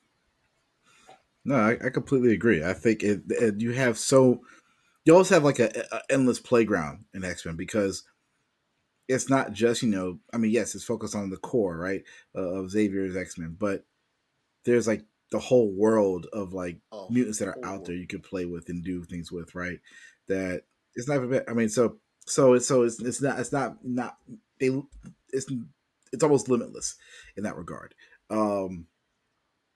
No, 1.45 1.55
I, 1.57 1.73
I 1.87 1.91
completely 1.91 2.33
agree. 2.33 2.63
I 2.63 2.75
think 2.75 3.03
it, 3.03 3.23
it, 3.29 3.61
you 3.61 3.73
have 3.73 3.99
so 3.99 4.43
you 5.05 5.13
always 5.13 5.31
have 5.31 5.45
like 5.45 5.59
a, 5.59 5.71
a 5.93 6.03
endless 6.11 6.41
playground 6.41 7.05
in 7.15 7.25
X 7.25 7.47
Men 7.47 7.57
because 7.57 8.05
it's 9.09 9.29
not 9.29 9.53
just 9.53 9.83
you 9.83 9.89
know 9.89 10.19
I 10.33 10.39
mean 10.39 10.51
yes 10.51 10.75
it's 10.75 10.85
focused 10.85 11.15
on 11.15 11.31
the 11.31 11.37
core 11.37 11.77
right 11.77 12.03
uh, 12.37 12.41
of 12.41 12.71
Xavier's 12.71 13.17
X 13.17 13.39
Men 13.39 13.57
but 13.59 13.85
there's 14.65 14.87
like 14.87 15.05
the 15.31 15.39
whole 15.39 15.71
world 15.73 16.27
of 16.33 16.53
like 16.53 16.79
a 16.93 17.07
mutants 17.11 17.39
that 17.39 17.49
are 17.49 17.65
out 17.65 17.85
there 17.85 17.95
you 17.95 18.07
could 18.07 18.23
play 18.23 18.45
with 18.45 18.69
and 18.69 18.85
do 18.85 19.05
things 19.05 19.31
with 19.31 19.55
right 19.55 19.79
that 20.29 20.63
it's 20.95 21.09
not 21.09 21.23
even 21.23 21.43
I 21.49 21.53
mean 21.53 21.69
so 21.69 21.97
so 22.27 22.55
it's 22.55 22.67
so 22.67 22.83
it's 22.83 23.01
it's 23.01 23.23
not 23.23 23.39
it's 23.39 23.53
not 23.53 23.77
not 23.85 24.17
they 24.59 24.71
it's 25.33 25.47
it's 26.13 26.25
almost 26.25 26.49
limitless 26.49 26.97
in 27.37 27.45
that 27.45 27.57
regard. 27.57 27.95
Um 28.29 28.87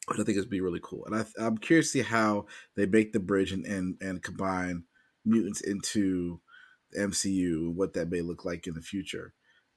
which 0.06 0.20
I 0.20 0.24
think 0.24 0.36
is 0.36 0.44
be 0.44 0.60
really 0.60 0.80
cool. 0.82 1.06
And 1.06 1.16
I, 1.16 1.24
I'm 1.38 1.56
curious 1.56 1.86
to 1.92 1.98
see 1.98 2.02
how 2.02 2.46
they 2.76 2.84
make 2.84 3.12
the 3.12 3.20
bridge 3.20 3.52
and, 3.52 3.64
and, 3.64 3.96
and 4.00 4.22
combine 4.22 4.84
mutants 5.24 5.62
into 5.62 6.40
the 6.90 7.00
MCU, 7.00 7.72
what 7.72 7.94
that 7.94 8.10
may 8.10 8.20
look 8.20 8.44
like 8.44 8.66
in 8.66 8.74
the 8.74 8.82
future. 8.82 9.32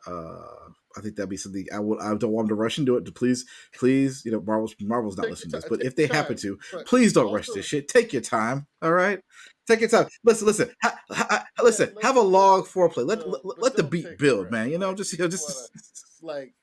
Uh, 0.06 0.72
I 0.98 1.02
think 1.02 1.16
that'd 1.16 1.30
be 1.30 1.38
something 1.38 1.66
I 1.74 1.80
would. 1.80 2.00
I 2.00 2.16
don't 2.16 2.32
want 2.32 2.48
them 2.48 2.58
to 2.58 2.62
rush 2.62 2.78
into 2.80 2.98
it. 2.98 3.06
To 3.06 3.12
please, 3.12 3.46
please, 3.76 4.24
you 4.26 4.32
know, 4.32 4.42
Marvel's 4.42 4.76
Marvel's 4.82 5.18
not 5.18 5.30
listening 5.30 5.52
to 5.52 5.58
this, 5.58 5.70
but 5.70 5.84
if 5.84 5.96
they 5.96 6.06
your 6.06 6.16
happen 6.16 6.38
to, 6.38 6.58
please 6.86 7.14
don't 7.14 7.32
rush 7.34 7.48
this 7.48 7.66
shit. 7.66 7.88
Take 7.88 8.14
your 8.14 8.22
time. 8.22 8.66
All 8.82 8.94
right, 8.94 9.20
take 9.68 9.82
your 9.82 9.90
time. 9.90 10.08
Listen, 10.24 10.48
listen, 10.48 10.72
ha, 10.82 11.00
ha, 11.12 11.28
ha- 11.30 11.46
listen. 11.64 11.92
let- 11.96 12.04
have 12.06 12.16
a 12.18 12.22
long 12.22 12.64
foreplay. 12.64 13.06
Let 13.06 13.28
let, 13.28 13.60
let 13.60 13.76
the 13.76 13.84
beat 13.84 14.18
build, 14.18 14.52
man. 14.52 14.70
You 14.70 14.78
know, 14.78 14.94
just 14.94 15.14
you 15.14 15.20
know, 15.20 15.28
just 15.28 15.48
just 15.48 16.24
like 16.24 16.54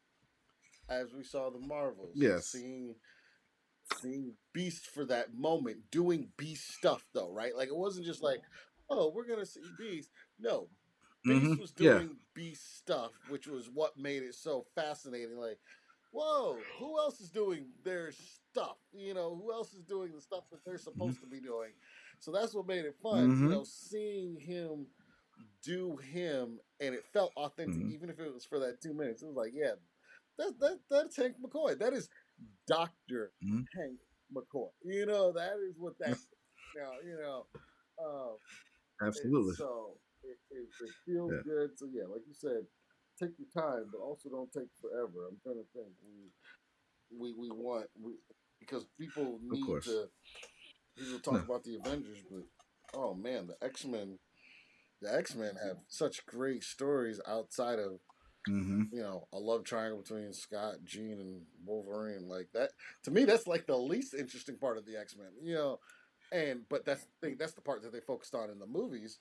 as 0.89 1.13
we 1.13 1.23
saw 1.23 1.51
the 1.51 1.59
Marvels. 1.59 2.13
Yes. 2.15 2.47
Seeing 2.47 2.95
seeing 4.01 4.35
Beast 4.53 4.87
for 4.87 5.05
that 5.07 5.35
moment, 5.35 5.79
doing 5.91 6.29
Beast 6.37 6.75
stuff 6.75 7.05
though, 7.13 7.31
right? 7.31 7.55
Like 7.57 7.69
it 7.69 7.77
wasn't 7.77 8.07
just 8.07 8.23
like, 8.23 8.41
oh, 8.91 9.13
we're 9.15 9.29
gonna 9.29 9.47
see 9.47 9.61
Beast. 9.79 10.11
No. 10.39 10.69
Beast 11.29 11.57
Mhm, 11.57 11.59
was 11.59 11.73
yeah. 11.79 12.03
doing 12.03 12.19
Beast 12.35 12.77
stuff, 12.77 13.15
which 13.25 13.47
was 13.47 13.71
what 13.71 13.97
made 13.97 14.23
it 14.23 14.35
so 14.35 14.67
fascinating. 14.75 15.37
Like, 15.37 15.61
whoa, 16.11 16.67
who 16.79 16.99
else 16.99 17.21
is 17.21 17.31
doing 17.31 17.73
their 17.83 18.13
stuff? 18.13 18.79
You 18.93 19.15
know, 19.15 19.35
who 19.37 19.53
else 19.53 19.75
is 19.75 19.85
doing 19.85 20.13
the 20.13 20.21
stuff 20.21 20.45
that 20.51 20.65
they're 20.65 20.79
supposed 20.79 21.21
to 21.23 21.27
be 21.27 21.41
doing? 21.41 21.73
So 22.19 22.33
that's 22.33 22.55
what 22.55 22.67
made 22.67 22.85
it 22.85 22.97
fun. 23.03 23.31
Mhm. 23.31 23.41
You 23.41 23.49
know, 23.49 23.65
seeing 23.65 24.37
him 24.39 24.89
do 25.63 25.97
him 25.97 26.61
and 26.81 26.95
it 26.95 27.07
felt 27.13 27.33
authentic, 27.37 27.83
Mhm. 27.83 27.91
even 27.91 28.11
if 28.11 28.19
it 28.19 28.33
was 28.33 28.45
for 28.45 28.59
that 28.61 28.81
two 28.81 28.95
minutes. 28.95 29.23
It 29.23 29.27
was 29.27 29.37
like, 29.37 29.53
yeah, 29.55 29.75
that 30.39 30.59
that 30.61 30.81
that's 30.91 31.17
Hank 31.17 31.37
McCoy. 31.41 31.79
That 31.79 31.93
is 31.93 32.09
Doctor 32.67 33.35
Mhm. 33.41 33.65
Hank 33.75 34.01
McCoy. 34.35 34.71
You 34.85 35.07
know, 35.07 35.33
that 35.33 35.59
is 35.59 35.79
what 35.79 35.99
that. 35.99 36.19
now, 36.75 36.99
you 37.05 37.17
know, 37.17 37.47
um, 38.05 38.39
absolutely. 39.01 39.55
so 39.57 40.01
it, 40.25 40.39
it, 40.51 40.69
it 40.81 40.93
feels 41.07 41.33
Yeah. 41.33 41.43
good. 41.45 41.79
So 41.79 41.87
yeah, 41.93 42.05
like 42.11 42.23
you 42.27 42.35
said, 42.35 42.67
take 43.21 43.33
your 43.39 43.51
time, 43.55 43.87
but 43.93 44.01
also 44.01 44.29
don't 44.31 44.53
take 44.53 44.71
forever. 44.81 45.29
I'm 45.29 45.39
trying 45.43 45.63
to 45.63 45.69
think. 45.75 45.93
We 46.05 46.31
we 47.17 47.33
we 47.33 47.51
want 47.51 47.87
we 48.01 48.13
because 48.61 48.87
people 48.99 49.41
need 49.43 49.83
to. 49.85 50.07
People 50.99 51.19
talk 51.21 51.41
No. 51.41 51.45
about 51.45 51.65
the 51.65 51.77
Avengers, 51.77 52.21
but 52.31 52.45
oh 52.95 53.15
man, 53.15 53.49
the 53.49 53.57
X 53.65 53.85
Men. 53.85 54.19
The 55.03 55.13
X 55.15 55.35
Men 55.35 55.57
have 55.57 55.79
such 55.89 56.27
great 56.27 56.65
stories 56.65 57.21
outside 57.27 57.79
of 57.79 58.01
hmm 58.47 58.83
you 58.93 59.01
know 59.01 59.27
a 59.33 59.39
love 59.39 59.65
triangle 59.65 60.01
between 60.01 60.33
Scott, 60.33 60.77
Jean, 60.85 61.21
and 61.21 61.43
Wolverine. 61.65 62.29
Like 62.29 62.49
that 62.55 62.71
to 63.05 63.11
me, 63.11 63.25
that's 63.25 63.47
like 63.47 63.67
the 63.67 63.77
least 63.77 64.15
interesting 64.15 64.57
part 64.59 64.79
of 64.79 64.87
the 64.87 64.97
X 64.99 65.17
Men. 65.17 65.31
You 65.43 65.55
know, 65.55 65.81
and 66.33 66.63
but 66.69 66.85
that's 66.85 67.05
the 67.05 67.27
thing. 67.27 67.37
That's 67.39 67.55
the 67.55 67.63
part 67.63 67.83
that 67.83 67.93
they 67.93 68.01
focused 68.01 68.35
on 68.35 68.51
in 68.51 68.59
the 68.59 68.67
movies. 68.67 69.19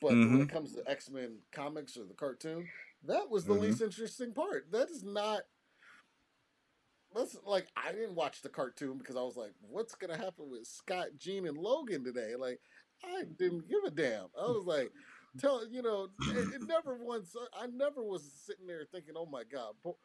But 0.00 0.10
when 0.10 0.40
Mhm. 0.40 0.42
it 0.42 0.48
comes 0.48 0.74
to 0.74 0.88
X 0.88 1.10
Men 1.10 1.38
comics 1.52 1.96
or 1.96 2.04
the 2.04 2.14
cartoon, 2.14 2.68
that 3.02 3.28
was 3.30 3.44
the 3.44 3.54
Mhm. 3.54 3.60
least 3.62 3.80
interesting 3.80 4.32
part. 4.32 4.70
That 4.70 4.90
is 4.90 5.02
not. 5.02 5.42
That's 7.14 7.36
like 7.44 7.68
I 7.76 7.92
didn't 7.92 8.14
watch 8.14 8.42
the 8.42 8.48
cartoon 8.50 8.98
because 8.98 9.16
I 9.16 9.22
was 9.22 9.36
like, 9.36 9.54
"What's 9.60 9.94
gonna 9.94 10.16
happen 10.16 10.50
with 10.50 10.66
Scott, 10.66 11.16
Jean, 11.16 11.46
and 11.46 11.56
Logan 11.56 12.04
today?" 12.04 12.36
Like, 12.36 12.60
I 13.02 13.24
didn't 13.24 13.66
give 13.66 13.82
a 13.84 13.90
damn. 13.90 14.28
I 14.38 14.46
was 14.50 14.66
like, 14.66 14.92
"Tell 15.38 15.66
you 15.66 15.82
know, 15.82 16.12
it, 16.26 16.52
it 16.54 16.62
never 16.62 16.96
once. 16.96 17.34
I 17.54 17.66
never 17.66 18.02
was 18.04 18.30
sitting 18.32 18.66
there 18.66 18.84
thinking, 18.84 19.16
"Oh 19.16 19.26
my 19.26 19.42
god, 19.44 19.76
poor, 19.82 19.96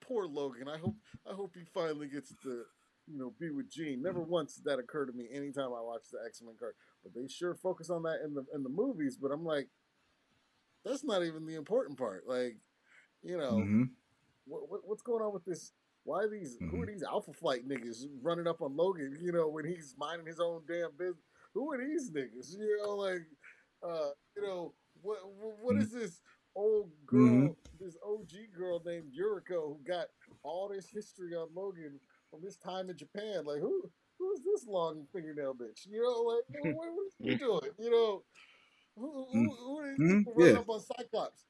poor 0.00 0.26
Logan. 0.26 0.68
I 0.68 0.78
hope 0.78 0.96
I 1.26 1.34
hope 1.34 1.54
he 1.56 1.64
finally 1.64 2.08
gets 2.08 2.32
to 2.42 2.64
you 3.06 3.18
know 3.18 3.30
be 3.32 3.50
with 3.50 3.68
Jean." 3.68 4.00
Never 4.00 4.22
once 4.22 4.54
did 4.54 4.64
that 4.64 4.78
occur 4.78 5.04
to 5.06 5.12
me 5.12 5.28
anytime 5.30 5.72
I 5.74 5.80
watched 5.80 6.12
the 6.12 6.22
X 6.24 6.40
Men 6.42 6.56
card. 6.56 6.76
But 7.02 7.14
they 7.14 7.26
sure 7.28 7.54
focus 7.54 7.90
on 7.90 8.02
that 8.04 8.20
in 8.24 8.34
the 8.34 8.44
in 8.54 8.62
the 8.62 8.68
movies. 8.68 9.16
But 9.16 9.32
I'm 9.32 9.44
like, 9.44 9.68
that's 10.84 11.04
not 11.04 11.22
even 11.24 11.46
the 11.46 11.54
important 11.56 11.98
part. 11.98 12.24
Like, 12.26 12.56
you 13.22 13.36
know, 13.38 13.60
hmm 13.62 13.84
what, 14.46 14.68
what 14.68 14.80
what's 14.84 15.02
going 15.02 15.22
on 15.22 15.32
with 15.32 15.44
this? 15.44 15.72
Why 16.04 16.22
are 16.24 16.28
these 16.28 16.58
who 16.68 16.82
are 16.82 16.86
these 16.86 17.02
Alpha 17.02 17.32
Flight 17.32 17.68
niggas 17.68 18.04
running 18.22 18.46
up 18.48 18.60
on 18.62 18.76
Logan? 18.76 19.18
You 19.20 19.32
know, 19.32 19.48
when 19.48 19.64
he's 19.64 19.94
minding 19.98 20.26
his 20.26 20.40
own 20.40 20.62
damn 20.66 20.90
business. 20.98 21.22
Who 21.54 21.70
are 21.72 21.78
these 21.78 22.10
niggas? 22.10 22.56
You 22.58 22.78
know, 22.82 22.96
like, 22.96 23.26
uh, 23.82 24.10
you 24.36 24.42
know, 24.42 24.74
what 25.02 25.18
what, 25.38 25.58
what 25.60 25.76
is 25.76 25.92
this 25.92 26.20
old 26.54 26.90
girl, 27.06 27.56
Mhm. 27.56 27.56
this 27.80 27.96
OG 28.04 28.30
girl 28.56 28.82
named 28.84 29.12
Yuriko 29.12 29.76
who 29.76 29.80
got 29.86 30.06
all 30.42 30.68
this 30.68 30.88
history 30.90 31.34
on 31.34 31.48
Logan 31.54 32.00
from 32.30 32.42
his 32.42 32.56
time 32.56 32.90
in 32.90 32.96
Japan? 32.96 33.44
Like, 33.44 33.60
who 33.60 33.90
who's 34.22 34.40
this 34.44 34.66
long 34.66 35.06
fingernail 35.12 35.54
bitch? 35.54 35.86
You 35.90 36.02
know, 36.02 36.22
like, 36.22 36.44
what, 36.76 36.86
what 36.94 37.28
are 37.28 37.30
you 37.30 37.38
doing? 37.38 37.70
You 37.78 37.90
know, 37.90 38.22
who 38.96 39.26
who, 39.32 39.54
who 39.54 39.78
are 39.78 39.90
these 39.90 39.98
Mhm. 39.98 40.24
running 40.36 40.54
Yeah. 40.54 40.60
up 40.60 40.68
on 40.68 40.80
Cyclops? 40.80 41.44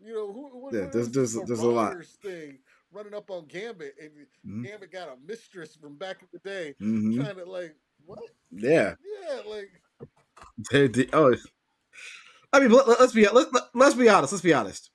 You 0.00 0.14
know, 0.14 0.32
who 0.32 0.58
what, 0.58 0.74
Yeah, 0.74 0.80
what 0.82 0.92
there's- 0.92 1.06
is 1.08 1.12
this 1.12 1.32
there's- 1.32 1.48
there's 1.48 1.60
a 1.60 1.66
lot. 1.68 1.96
Thing 2.22 2.58
running 2.92 3.14
up 3.14 3.30
on 3.30 3.46
Gambit 3.46 3.94
and 4.00 4.10
Mhm. 4.46 4.64
Gambit 4.66 4.90
got 4.92 5.08
a 5.08 5.16
mistress 5.26 5.76
from 5.76 5.96
back 5.96 6.22
in 6.22 6.28
the 6.32 6.38
day 6.38 6.74
hmm 6.78 7.16
trying 7.20 7.36
to 7.36 7.44
like 7.44 7.76
what? 8.06 8.20
Yeah. 8.50 8.94
Yeah, 9.22 9.40
like 9.46 9.70
They- 10.70 10.88
they- 10.88 11.08
oh, 11.12 11.34
I 12.52 12.60
mean, 12.60 12.70
let, 12.70 12.86
us 12.88 13.12
be 13.12 13.28
let, 13.28 13.48
let's 13.74 13.94
be 13.94 14.08
honest. 14.08 14.32
Let's 14.32 14.42
be 14.42 14.54
honest. 14.54 14.90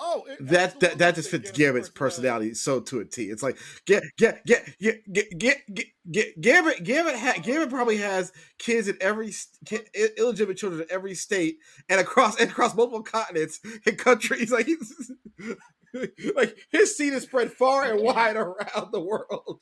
Oh, 0.00 0.24
it 0.28 0.38
That 0.48 0.80
that, 0.80 0.98
that 0.98 1.14
just 1.14 1.30
fit 1.30 1.42
fits 1.42 1.50
Gambit's 1.56 1.88
Gambit's 1.88 1.88
personality 1.90 2.54
so 2.54 2.80
to 2.80 3.00
a 3.00 3.04
T. 3.04 3.24
It's 3.30 3.42
like 3.42 3.58
get 3.86 4.02
get 4.16 4.44
get 4.46 4.68
get 4.80 5.12
get 5.12 5.38
get 5.38 5.58
get, 5.74 5.86
get 6.10 6.40
Gambit 6.40 6.84
Gambit 6.84 7.16
ha, 7.16 7.34
Gambit 7.42 7.70
probably 7.70 7.98
has 7.98 8.32
kids 8.58 8.88
in 8.88 8.96
every 9.00 9.30
st- 9.32 9.58
ki- 9.66 9.88
i- 10.00 10.08
illegitimate 10.18 10.56
children 10.56 10.82
in 10.82 10.88
every 10.90 11.14
state 11.14 11.58
and 11.88 12.00
across 12.00 12.40
and 12.40 12.50
across 12.50 12.74
multiple 12.74 13.02
continents 13.02 13.60
and 13.86 13.98
countries. 13.98 14.50
Like 14.60 14.66
he's 14.66 15.12
like 16.36 16.56
his 16.70 16.96
seed 16.96 17.12
is 17.12 17.24
spread 17.24 17.52
far 17.52 17.84
and 17.84 18.02
wide 18.02 18.36
around 18.36 18.92
the 18.92 19.00
world. 19.00 19.60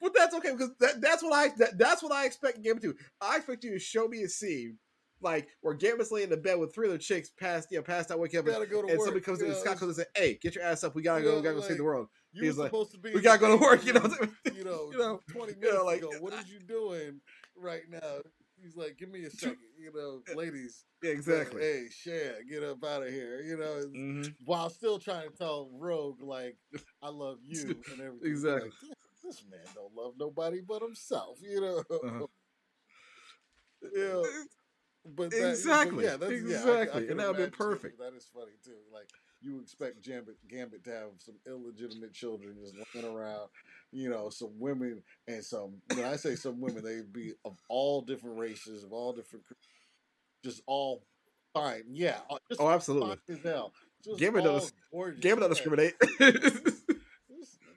But 0.00 0.14
that's 0.14 0.34
okay 0.36 0.52
because 0.52 0.70
that, 0.80 1.00
that's 1.00 1.22
what 1.22 1.32
I 1.34 1.48
that, 1.58 1.78
that's 1.78 2.02
what 2.02 2.12
I 2.12 2.24
expect 2.24 2.62
Gambit 2.62 2.82
to. 2.84 2.94
I 3.20 3.36
expect 3.36 3.64
you 3.64 3.72
to 3.72 3.78
show 3.78 4.08
me 4.08 4.22
a 4.22 4.28
scene 4.28 4.78
like 5.22 5.48
where 5.60 5.74
Gambit's 5.74 6.10
laying 6.10 6.24
in 6.24 6.30
the 6.30 6.36
bed 6.36 6.58
with 6.58 6.74
three 6.74 6.88
other 6.88 6.98
chicks 6.98 7.30
past 7.30 7.68
you 7.70 7.78
know 7.78 7.82
past 7.82 8.10
out 8.10 8.18
wake 8.18 8.34
up 8.34 8.44
and, 8.46 8.54
gotta 8.54 8.66
go 8.66 8.82
to 8.82 8.88
and 8.88 8.98
work. 8.98 9.06
somebody 9.06 9.24
comes 9.24 9.40
in 9.40 9.46
you 9.46 9.52
and 9.52 9.60
Scott 9.60 9.78
comes 9.78 9.82
in 9.82 9.88
and 9.88 9.96
says 9.96 10.06
"Hey, 10.14 10.38
get 10.40 10.54
your 10.54 10.64
ass 10.64 10.82
up. 10.84 10.94
We 10.94 11.02
gotta 11.02 11.22
go. 11.22 11.30
Yeah, 11.30 11.36
We 11.36 11.42
gotta 11.42 11.56
go 11.56 11.60
save 11.62 11.76
the 11.76 11.84
world. 11.84 12.08
You 12.32 12.44
He's 12.44 12.56
like, 12.58 12.68
supposed 12.68 12.92
to 12.92 12.98
be. 12.98 13.12
We 13.12 13.20
gotta 13.20 13.38
go 13.38 13.56
to 13.56 13.62
work." 13.62 13.84
You 13.84 13.92
know, 13.94 14.02
you 14.54 14.64
know, 14.64 14.88
you 14.92 14.98
know, 14.98 15.20
20 15.32 15.52
you 15.52 15.58
minutes 15.60 15.76
know, 15.78 15.84
like, 15.84 15.98
ago. 15.98 16.10
What 16.20 16.32
is 16.34 16.50
you 16.50 16.58
doing 16.60 17.20
right 17.56 17.82
now? 17.90 18.20
He's 18.62 18.76
like, 18.76 18.98
give 18.98 19.08
me 19.08 19.24
a 19.24 19.30
second. 19.30 19.56
You 19.78 19.90
know, 19.94 20.20
ladies. 20.36 20.84
yeah, 21.02 21.12
exactly. 21.12 21.62
Hey, 21.62 21.86
share, 21.90 22.34
get 22.48 22.62
up 22.62 22.84
out 22.84 23.02
of 23.02 23.08
here. 23.08 23.40
You 23.40 23.56
know, 23.56 23.84
Mhm. 23.88 24.34
while 24.44 24.68
still 24.68 24.98
trying 24.98 25.30
to 25.30 25.34
tell 25.34 25.70
Rogue 25.72 26.20
like, 26.22 26.58
I 27.02 27.08
love 27.08 27.38
you 27.46 27.62
and 27.90 28.00
everything. 28.02 28.30
Exactly. 28.30 28.68
Like, 28.68 28.98
this, 29.22 29.36
this 29.38 29.44
man 29.50 29.60
don't 29.74 29.94
love 29.94 30.12
nobody 30.18 30.60
but 30.60 30.82
himself. 30.82 31.38
You 31.42 31.60
know. 31.62 31.78
Uh-huh. 31.90 32.26
yeah. 33.96 34.22
But 35.04 35.30
that, 35.30 35.50
Exactly, 35.50 36.04
But 36.04 36.04
yeah, 36.04 36.16
that's, 36.16 36.32
Yeah, 36.32 36.38
I- 36.38 36.40
I, 36.40 36.80
exactly, 36.82 37.08
and 37.08 37.20
that 37.20 37.26
been 37.32 37.36
imagine, 37.36 37.50
perfect. 37.52 37.98
That 37.98 38.12
is 38.14 38.28
funny 38.34 38.52
too. 38.64 38.76
Like 38.92 39.08
you 39.40 39.58
expect 39.60 40.02
Gambit, 40.02 40.36
Gambit 40.48 40.84
to 40.84 40.90
have 40.90 41.08
some 41.18 41.36
illegitimate 41.46 42.12
children 42.12 42.56
just 42.62 42.74
running 42.94 43.10
around, 43.16 43.48
you 43.92 44.10
know, 44.10 44.28
some 44.28 44.50
women 44.58 45.02
and 45.26 45.42
some. 45.42 45.80
When 45.94 46.04
I 46.04 46.16
say 46.16 46.34
some 46.36 46.60
women, 46.60 46.84
they'd 46.84 47.10
be 47.12 47.32
of 47.46 47.56
all 47.68 48.02
different 48.02 48.38
races, 48.38 48.84
of 48.84 48.92
all 48.92 49.14
different, 49.14 49.46
just 50.44 50.60
all 50.66 51.02
fine. 51.54 51.84
Yeah, 51.90 52.18
uh, 52.28 52.36
Oh, 52.58 52.68
absolutely. 52.68 53.16
as 53.30 53.38
hell. 53.42 53.72
Just 54.04 54.18
Gambit 54.18 54.44
does-. 54.44 54.72
Gambit 55.20 55.42
Yeah. 55.44 55.48
discriminate. 55.48 55.94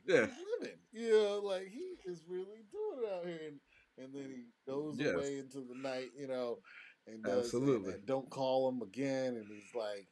Yeah. 0.06 0.28
living. 0.60 0.78
You 0.92 1.42
like 1.44 1.70
he 1.70 1.96
is 2.06 2.22
really 2.28 2.64
doing 2.72 3.00
it 3.04 3.14
out 3.14 3.26
here, 3.26 3.40
and, 3.48 3.60
and 3.98 4.14
then 4.14 4.30
he 4.30 4.44
goes 4.70 4.98
Yes. 5.00 5.16
away 5.16 5.40
into 5.40 5.60
the 5.60 5.76
night, 5.76 6.12
you 6.18 6.28
know, 6.28 6.60
and 7.08 7.24
does 7.24 7.34
and- 7.34 7.44
Absolutely. 7.46 7.94
and 7.94 8.06
don't 8.06 8.30
call 8.30 8.70
him 8.70 8.82
again, 8.82 9.36
and 9.36 9.46
he's 9.48 9.74
like, 9.76 10.08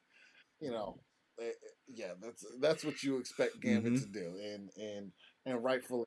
you 0.59 0.71
know, 0.71 0.99
eh, 1.39 1.45
eh, 1.45 1.51
yeah, 1.87 2.13
that's 2.21 2.45
that's 2.59 2.83
what 2.83 3.01
you 3.03 3.17
expect 3.17 3.59
Gambit 3.61 3.93
Mhm. 3.93 4.01
to 4.01 4.07
do, 4.07 4.37
and 4.41 4.69
and 4.77 5.11
and 5.45 5.63
rightfully. 5.63 6.05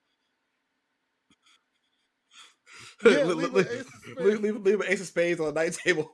leave, 3.04 3.16
Yeah, 3.18 3.24
leave, 3.24 3.36
leave 3.36 3.52
leave, 3.52 3.66
an 3.66 3.72
ace 3.72 3.80
of 3.80 3.86
spades. 3.86 4.20
leave, 4.20 4.40
leave, 4.40 4.56
leave 4.62 4.80
an 4.80 4.86
ace 4.88 5.00
of 5.00 5.06
spades 5.06 5.40
on 5.40 5.46
the 5.46 5.52
night 5.52 5.72
table. 5.74 6.10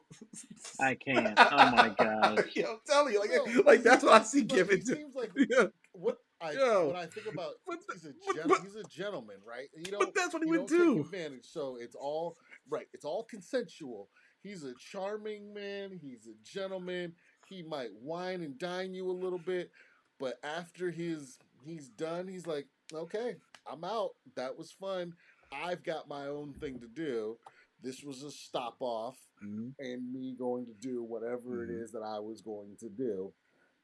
I 0.80 0.94
can't. 0.94 1.38
Oh 1.38 1.70
my 1.72 1.94
god! 1.98 2.44
yeah, 2.54 2.66
I'm 2.68 2.78
telling 2.86 3.12
you, 3.14 3.20
like, 3.20 3.30
No, 3.30 3.62
like 3.62 3.82
that's 3.82 4.02
what 4.04 4.20
I 4.20 4.24
see 4.24 4.42
but 4.42 4.56
Gambit 4.56 4.84
do. 4.84 4.94
seems 4.94 5.14
like 5.14 5.30
Yeah, 5.50 5.66
what 5.92 6.18
I 6.40 6.52
Yo. 6.52 6.86
when 6.88 6.96
I 6.96 7.06
think 7.06 7.26
about 7.26 7.52
But 7.66 7.78
he's 7.92 8.04
a 8.06 8.12
gen- 8.34 8.48
but- 8.48 8.60
he's 8.62 8.76
a 8.76 8.84
gentleman, 8.84 9.36
right? 9.46 9.68
You 9.76 9.92
know, 9.92 9.98
but 9.98 10.14
that's 10.14 10.32
what 10.32 10.42
he 10.42 10.48
you 10.50 10.60
would 10.60 10.68
don't 10.68 10.78
do. 10.78 10.94
Take 10.96 11.04
advantage, 11.04 11.44
so 11.46 11.76
it's 11.78 11.94
all 11.94 12.36
right. 12.70 12.86
It's 12.94 13.04
all 13.04 13.24
consensual. 13.24 14.08
He's 14.43 14.64
a 14.64 14.74
charming 14.74 15.53
man. 15.53 15.99
He's 16.03 16.26
a 16.26 16.34
gentleman. 16.45 17.14
He 17.49 17.62
might 17.62 17.93
wine 18.01 18.43
and 18.43 18.59
dine 18.59 18.95
you 18.95 19.11
a 19.11 19.12
little 19.12 19.38
bit, 19.38 19.70
but 20.18 20.38
after 20.45 20.91
his 20.91 21.38
he's 21.64 21.88
done, 21.88 22.26
he's 22.26 22.47
like, 22.47 22.66
okay, 22.95 23.36
I'm 23.70 23.84
out. 23.84 24.11
That 24.36 24.57
was 24.57 24.70
fun. 24.72 25.14
I've 25.53 25.82
got 25.82 26.09
my 26.09 26.26
own 26.26 26.55
thing 26.55 26.78
to 26.80 26.86
do. 26.86 27.36
This 27.82 28.03
was 28.03 28.22
a 28.22 28.30
stop 28.30 28.76
off 28.80 29.18
Mhm. 29.43 29.74
and 29.78 30.12
me 30.12 30.34
going 30.38 30.66
to 30.66 30.74
do 30.74 31.03
whatever 31.03 31.62
it 31.64 31.70
Mhm. 31.70 31.82
is 31.82 31.93
that 31.93 32.03
I 32.03 32.18
was 32.18 32.41
going 32.41 32.76
to 32.76 32.88
do. 32.88 33.32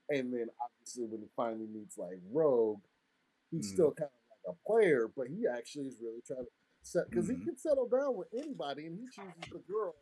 And 0.09 0.33
then 0.33 0.49
obviously 0.61 1.05
when 1.07 1.21
he 1.23 1.29
finally 1.35 1.67
meets 1.67 1.99
like 1.99 2.19
Rogue, 2.31 2.83
he's 3.51 3.67
Mhm. 3.69 3.73
still 3.73 3.93
kind 3.93 4.11
of 4.11 4.31
like 4.31 4.57
a 4.57 4.67
player, 4.67 5.09
but 5.09 5.29
he 5.29 5.47
actually 5.47 5.89
is 5.89 6.01
really 6.01 6.21
trying 6.23 6.45
to 6.45 6.51
set 6.83 7.11
because 7.11 7.29
he 7.29 7.37
can 7.37 7.57
settle 7.57 7.89
down 7.89 8.15
with 8.17 8.33
anybody 8.33 8.87
and 8.87 8.99
he 8.99 9.07
chooses 9.09 9.51
the 9.51 9.59
girl 9.61 9.97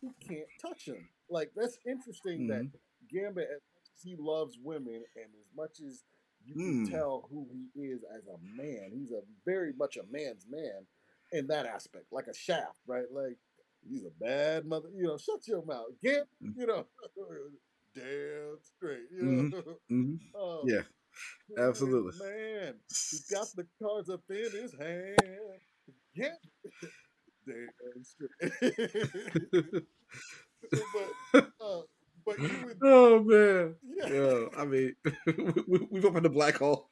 who 0.00 0.14
can't 0.20 0.48
touch 0.60 0.86
him. 0.86 1.08
Like 1.28 1.52
that's 1.54 1.78
interesting 1.86 2.46
that 2.48 2.64
Mhm. 2.64 2.80
Gambit, 3.08 3.48
as 3.50 3.60
much 3.74 3.88
as 3.96 4.02
he 4.02 4.16
loves 4.16 4.58
women 4.58 5.04
and 5.16 5.34
as 5.34 5.52
much 5.54 5.80
as 5.80 6.04
you 6.44 6.54
can 6.54 6.86
Mm. 6.86 6.90
tell 6.90 7.22
who 7.22 7.48
he 7.52 7.70
is 7.82 8.02
as 8.04 8.26
a 8.26 8.38
man, 8.38 8.92
he's 8.92 9.12
a 9.12 9.22
very 9.44 9.72
much 9.74 9.96
a 9.96 10.04
man's 10.04 10.46
man 10.46 10.86
in 11.32 11.46
that 11.48 11.66
aspect, 11.66 12.12
like 12.12 12.26
a 12.26 12.34
shaft, 12.34 12.80
right? 12.86 13.10
Like 13.10 13.38
he's 13.82 14.04
a 14.04 14.10
bad 14.10 14.66
mother, 14.66 14.90
you 14.90 15.04
know, 15.04 15.18
shut 15.18 15.46
your 15.46 15.64
mouth. 15.64 15.98
Gambit, 16.00 16.28
Mm. 16.42 16.56
you 16.56 16.66
know, 16.66 16.88
damn 17.94 18.58
straight, 18.62 19.10
you 19.10 19.24
know. 19.24 19.78
Mhm. 19.90 20.34
Um, 20.34 20.68
Yeah, 20.68 20.84
he 21.48 21.54
absolutely. 21.56 22.18
Man, 22.18 22.80
he's 22.88 23.26
got 23.30 23.48
the 23.54 23.68
cards 23.82 24.08
up 24.08 24.22
in 24.30 24.50
his 24.52 24.72
hand. 24.72 25.60
Yeah. 26.14 26.36
Damn 27.46 28.04
straight. 28.04 28.30
but, 31.32 31.48
uh, 31.60 31.80
but 32.26 32.38
you 32.38 32.50
would, 32.64 32.76
oh 32.82 33.22
man. 33.24 33.74
yeah. 33.96 34.08
Yeah, 34.12 34.46
I 34.58 34.64
mean, 34.66 34.94
we, 35.66 35.78
we've 35.90 36.04
opened 36.04 36.26
a 36.26 36.30
black 36.30 36.56
hole. 36.56 36.90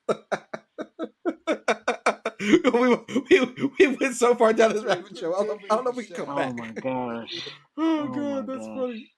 we, 2.41 2.97
we, 3.31 3.71
we 3.79 3.87
went 4.01 4.15
so 4.15 4.35
far 4.35 4.53
down 4.53 4.73
this 4.73 4.85
rabbit 4.85 5.17
trail. 5.17 5.35
I 5.39 5.45
don't, 5.45 5.61
know- 5.61 5.67
I 5.71 5.75
don't 5.75 5.85
know 5.85 5.91
if 5.91 5.97
we 5.97 6.05
can 6.07 6.17
come 6.17 6.31
Oh 6.31 6.37
back. 6.37 6.51
Oh 6.51 6.55
my 6.55 6.71
gosh. 6.73 7.49
Oh, 7.77 8.01
Oh 8.01 8.09
god, 8.15 8.47
that's 8.47 8.67
gosh. 8.67 8.77
funny. 8.77 9.11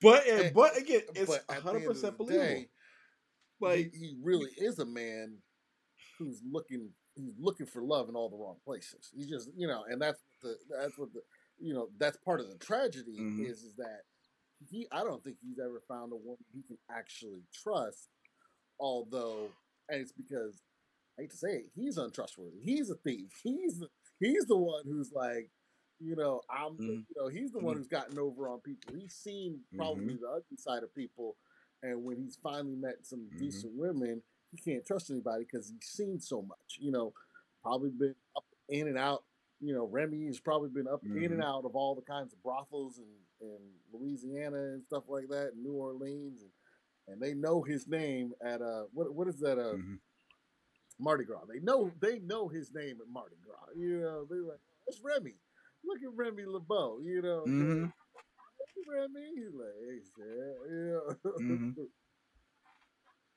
but 0.00 0.26
and, 0.28 0.40
And- 0.46 0.54
but 0.54 0.76
again, 0.76 1.02
it's 1.14 1.26
but 1.30 1.40
at 1.40 1.46
the 1.48 1.54
end 1.54 1.62
hundred 1.62 1.82
of 1.82 1.88
percent 1.88 2.18
the 2.18 2.24
believable. 2.24 2.46
day, 2.46 2.68
Like, 3.60 3.92
he, 3.92 3.98
he 3.98 4.16
really 4.22 4.50
is 4.56 4.78
a 4.78 4.86
man 4.86 5.38
who's 6.18 6.40
looking 6.50 6.90
he's 7.16 7.34
looking 7.38 7.66
for 7.66 7.82
love 7.82 8.08
in 8.08 8.16
all 8.16 8.28
the 8.28 8.36
wrong 8.36 8.56
places. 8.64 9.10
He's 9.14 9.28
just 9.28 9.50
you 9.56 9.66
know, 9.66 9.84
and 9.88 10.00
that's 10.00 10.22
the 10.42 10.56
that's 10.70 10.98
what 10.98 11.12
the 11.12 11.22
you 11.58 11.74
know 11.74 11.88
that's 11.98 12.16
part 12.18 12.40
of 12.40 12.48
the 12.48 12.56
tragedy 12.58 13.16
Mhm. 13.18 13.46
is 13.48 13.62
is 13.62 13.74
that 13.76 14.02
he 14.70 14.86
I 14.92 15.02
don't 15.04 15.22
think 15.22 15.36
he's 15.40 15.58
ever 15.58 15.80
found 15.88 16.12
a 16.12 16.16
woman 16.16 16.44
he 16.52 16.62
can 16.62 16.78
actually 16.90 17.42
trust. 17.62 18.08
Although, 18.80 19.50
and 19.88 20.00
it's 20.00 20.12
because 20.12 20.62
I 21.18 21.22
hate 21.22 21.30
to 21.30 21.36
say 21.36 21.48
it, 21.58 21.70
he's 21.74 21.96
untrustworthy. 21.96 22.58
He's 22.60 22.90
a 22.90 22.96
thief. 22.96 23.30
He's 23.42 23.78
the, 23.78 23.88
he's 24.18 24.44
the 24.46 24.56
one 24.56 24.82
who's 24.84 25.12
like, 25.12 25.50
you 26.00 26.16
know, 26.16 26.40
I'm, 26.50 26.72
Mhm. 26.76 27.06
you 27.08 27.14
know, 27.16 27.28
he's 27.28 27.52
the 27.52 27.60
one 27.60 27.74
Mhm. 27.74 27.78
who's 27.78 27.88
gotten 27.88 28.18
over 28.18 28.48
on 28.48 28.60
people. 28.62 28.94
He's 28.94 29.14
seen 29.14 29.60
probably 29.76 30.16
the 30.16 30.28
ugly 30.28 30.56
side 30.56 30.82
of 30.82 30.92
people, 30.94 31.36
and 31.82 32.02
when 32.04 32.16
he's 32.16 32.36
finally 32.42 32.74
met 32.74 33.06
some 33.06 33.28
Mhm. 33.32 33.38
decent 33.38 33.74
women, 33.74 34.22
he 34.54 34.70
can't 34.72 34.86
trust 34.86 35.10
anybody 35.10 35.44
because 35.44 35.70
he's 35.70 35.88
seen 35.88 36.20
so 36.20 36.42
much. 36.42 36.78
You 36.78 36.92
know, 36.92 37.12
probably 37.62 37.90
been 37.90 38.14
up 38.36 38.44
in 38.68 38.88
and 38.88 38.98
out. 38.98 39.24
You 39.60 39.74
know, 39.74 39.86
Remy 39.86 40.26
has 40.26 40.40
probably 40.40 40.68
been 40.68 40.88
up 40.88 41.02
in 41.04 41.10
Mhm. 41.10 41.32
and 41.32 41.42
out 41.42 41.64
of 41.64 41.74
all 41.74 41.94
the 41.94 42.02
kinds 42.02 42.32
of 42.32 42.42
brothels 42.42 42.98
in, 42.98 43.46
in 43.46 43.58
Louisiana 43.92 44.56
and 44.74 44.84
stuff 44.84 45.04
like 45.08 45.28
that, 45.28 45.52
in 45.54 45.62
New 45.62 45.74
Orleans, 45.74 46.42
and 46.42 46.50
and 47.06 47.20
they 47.20 47.34
know 47.34 47.62
his 47.62 47.86
name 47.86 48.32
at 48.40 48.62
uh 48.62 48.84
what 48.92 49.12
what 49.14 49.28
is 49.28 49.38
that 49.40 49.58
uh 49.58 49.74
Mhm. 49.76 50.00
Mardi 50.98 51.24
Gras. 51.24 51.44
They 51.46 51.60
know 51.60 51.90
they 52.00 52.18
know 52.20 52.48
his 52.48 52.72
name 52.72 53.00
at 53.00 53.08
Mardi 53.08 53.36
Gras. 53.44 53.72
You 53.76 54.00
know, 54.00 54.24
they 54.24 54.36
like 54.36 54.60
it's 54.86 55.00
Remy. 55.00 55.34
Look 55.84 56.02
at 56.02 56.12
Remy 56.14 56.44
LeBeau. 56.46 57.00
You 57.00 57.20
know, 57.22 57.44
Mhm. 57.46 57.92
"Hey, 58.74 58.82
Remy. 58.88 59.34
He's 59.34 59.54
like, 59.54 59.74
hey, 59.80 60.00
Sam. 60.16 60.56
Yeah. 60.64 61.14
Mhm. 61.24 61.88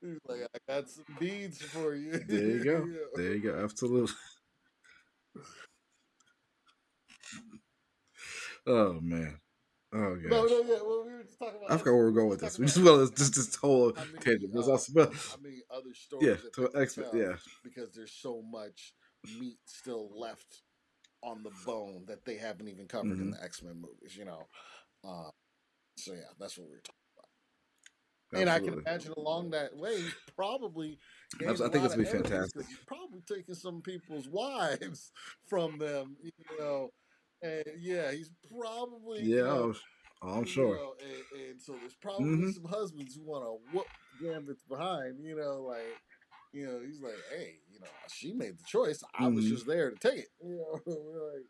He's 0.01 0.19
like, 0.27 0.41
I 0.53 0.73
got 0.73 0.89
some 0.89 1.05
beads 1.19 1.61
for 1.61 1.95
you. 1.95 2.11
There 2.27 2.39
you 2.39 2.63
go. 2.63 2.85
Yeah. 2.85 2.97
There 3.15 3.33
you 3.33 3.39
go. 3.41 3.63
Absolutely. 3.63 4.13
Oh 8.65 8.99
man. 9.01 9.39
Oh 9.93 10.15
gosh. 10.15 10.31
No, 10.31 10.43
no, 10.43 10.61
yeah. 10.61 10.77
Well, 10.83 11.03
we 11.05 11.13
were 11.13 11.23
just 11.23 11.39
talking 11.39 11.57
about. 11.57 11.71
I 11.71 11.77
forgot 11.77 11.93
where 11.93 12.05
we're 12.05 12.11
going 12.11 12.29
with 12.29 12.41
this. 12.41 12.59
We 12.59 12.65
just 12.65 12.77
well, 12.81 13.07
just 13.07 13.35
this 13.35 13.55
whole 13.55 13.93
how 13.95 14.03
many, 14.05 14.17
tangent. 14.19 14.55
Uh, 14.55 14.71
also, 14.71 14.93
but 14.93 15.13
how 15.13 15.37
many 15.41 15.61
other 15.71 15.93
stories 15.93 16.27
yeah, 16.27 16.35
to 16.55 16.71
expert. 16.79 17.07
Yeah. 17.13 17.35
because 17.63 17.93
there's 17.93 18.11
so 18.11 18.41
much 18.41 18.93
meat 19.39 19.59
still 19.65 20.09
left 20.15 20.63
on 21.23 21.43
the 21.43 21.51
bone 21.65 22.05
that 22.07 22.25
they 22.25 22.35
haven't 22.37 22.67
even 22.67 22.87
covered 22.87 23.19
in 23.19 23.31
Mhm. 23.31 23.37
the 23.37 23.43
X 23.43 23.63
Men 23.63 23.81
movies. 23.81 24.15
You 24.17 24.25
know. 24.25 24.47
Uh, 25.03 25.29
so 25.97 26.13
yeah, 26.13 26.31
that's 26.39 26.57
what 26.57 26.67
we 26.67 26.73
were 26.75 26.81
talking. 26.81 27.07
And 28.34 28.49
I 28.49 28.59
can 28.59 28.73
imagine 28.86 29.13
along 29.17 29.51
that 29.51 29.75
way, 29.75 30.11
probably. 30.36 30.97
I 31.41 31.53
think 31.53 31.73
gonna 31.73 31.97
be 31.97 32.05
fantastic. 32.05 32.65
probably 32.86 33.21
taking 33.21 33.55
some 33.55 33.82
people's 33.82 34.28
wives 34.32 35.11
from 35.47 35.78
them, 35.78 36.17
you 36.21 36.32
know. 36.59 36.89
And 37.41 37.63
yeah, 37.80 38.11
he's 38.11 38.32
probably 38.49 39.23
you 39.23 39.36
Yeah, 39.36 39.43
know, 39.43 39.73
oh, 40.23 40.34
I'm 40.39 40.45
you 40.45 40.53
sure. 40.53 40.75
know, 40.75 40.95
and, 41.01 41.41
and 41.49 41.61
so 41.61 41.78
there's 41.80 41.95
probably 41.95 42.25
Mhm. 42.25 42.53
some 42.53 42.65
husbands 42.65 43.15
who 43.15 43.23
want 43.23 43.43
to 43.45 43.57
whoop 43.71 43.88
Gambit's 44.19 44.63
behind, 44.63 45.23
you 45.23 45.36
know, 45.36 45.61
like, 45.61 45.99
you 46.53 46.65
know, 46.65 46.80
he's 46.86 47.01
like, 47.01 47.21
hey, 47.30 47.59
you 47.71 47.80
know, 47.80 47.88
she 48.09 48.34
made 48.34 48.57
the 48.57 48.63
choice. 48.65 49.03
I 49.13 49.28
was 49.28 49.45
Mhm. 49.45 49.49
just 49.49 49.67
there 49.67 49.91
to 49.91 49.97
take 49.97 50.19
it, 50.19 50.30
you 50.43 50.55
know. 50.57 50.82
We're 50.86 51.34
like, 51.34 51.45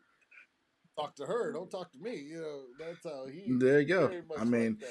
talk 0.98 1.14
to 1.16 1.24
her, 1.26 1.52
don't 1.52 1.70
talk 1.70 1.90
to 1.92 1.98
me, 1.98 2.16
you 2.16 2.40
know. 2.40 2.64
That's 2.78 3.04
how 3.04 3.26
he. 3.26 3.52
There 3.58 3.80
you 3.80 3.86
go. 3.86 4.10
I 4.36 4.44
mean, 4.44 4.78
like. 4.80 4.90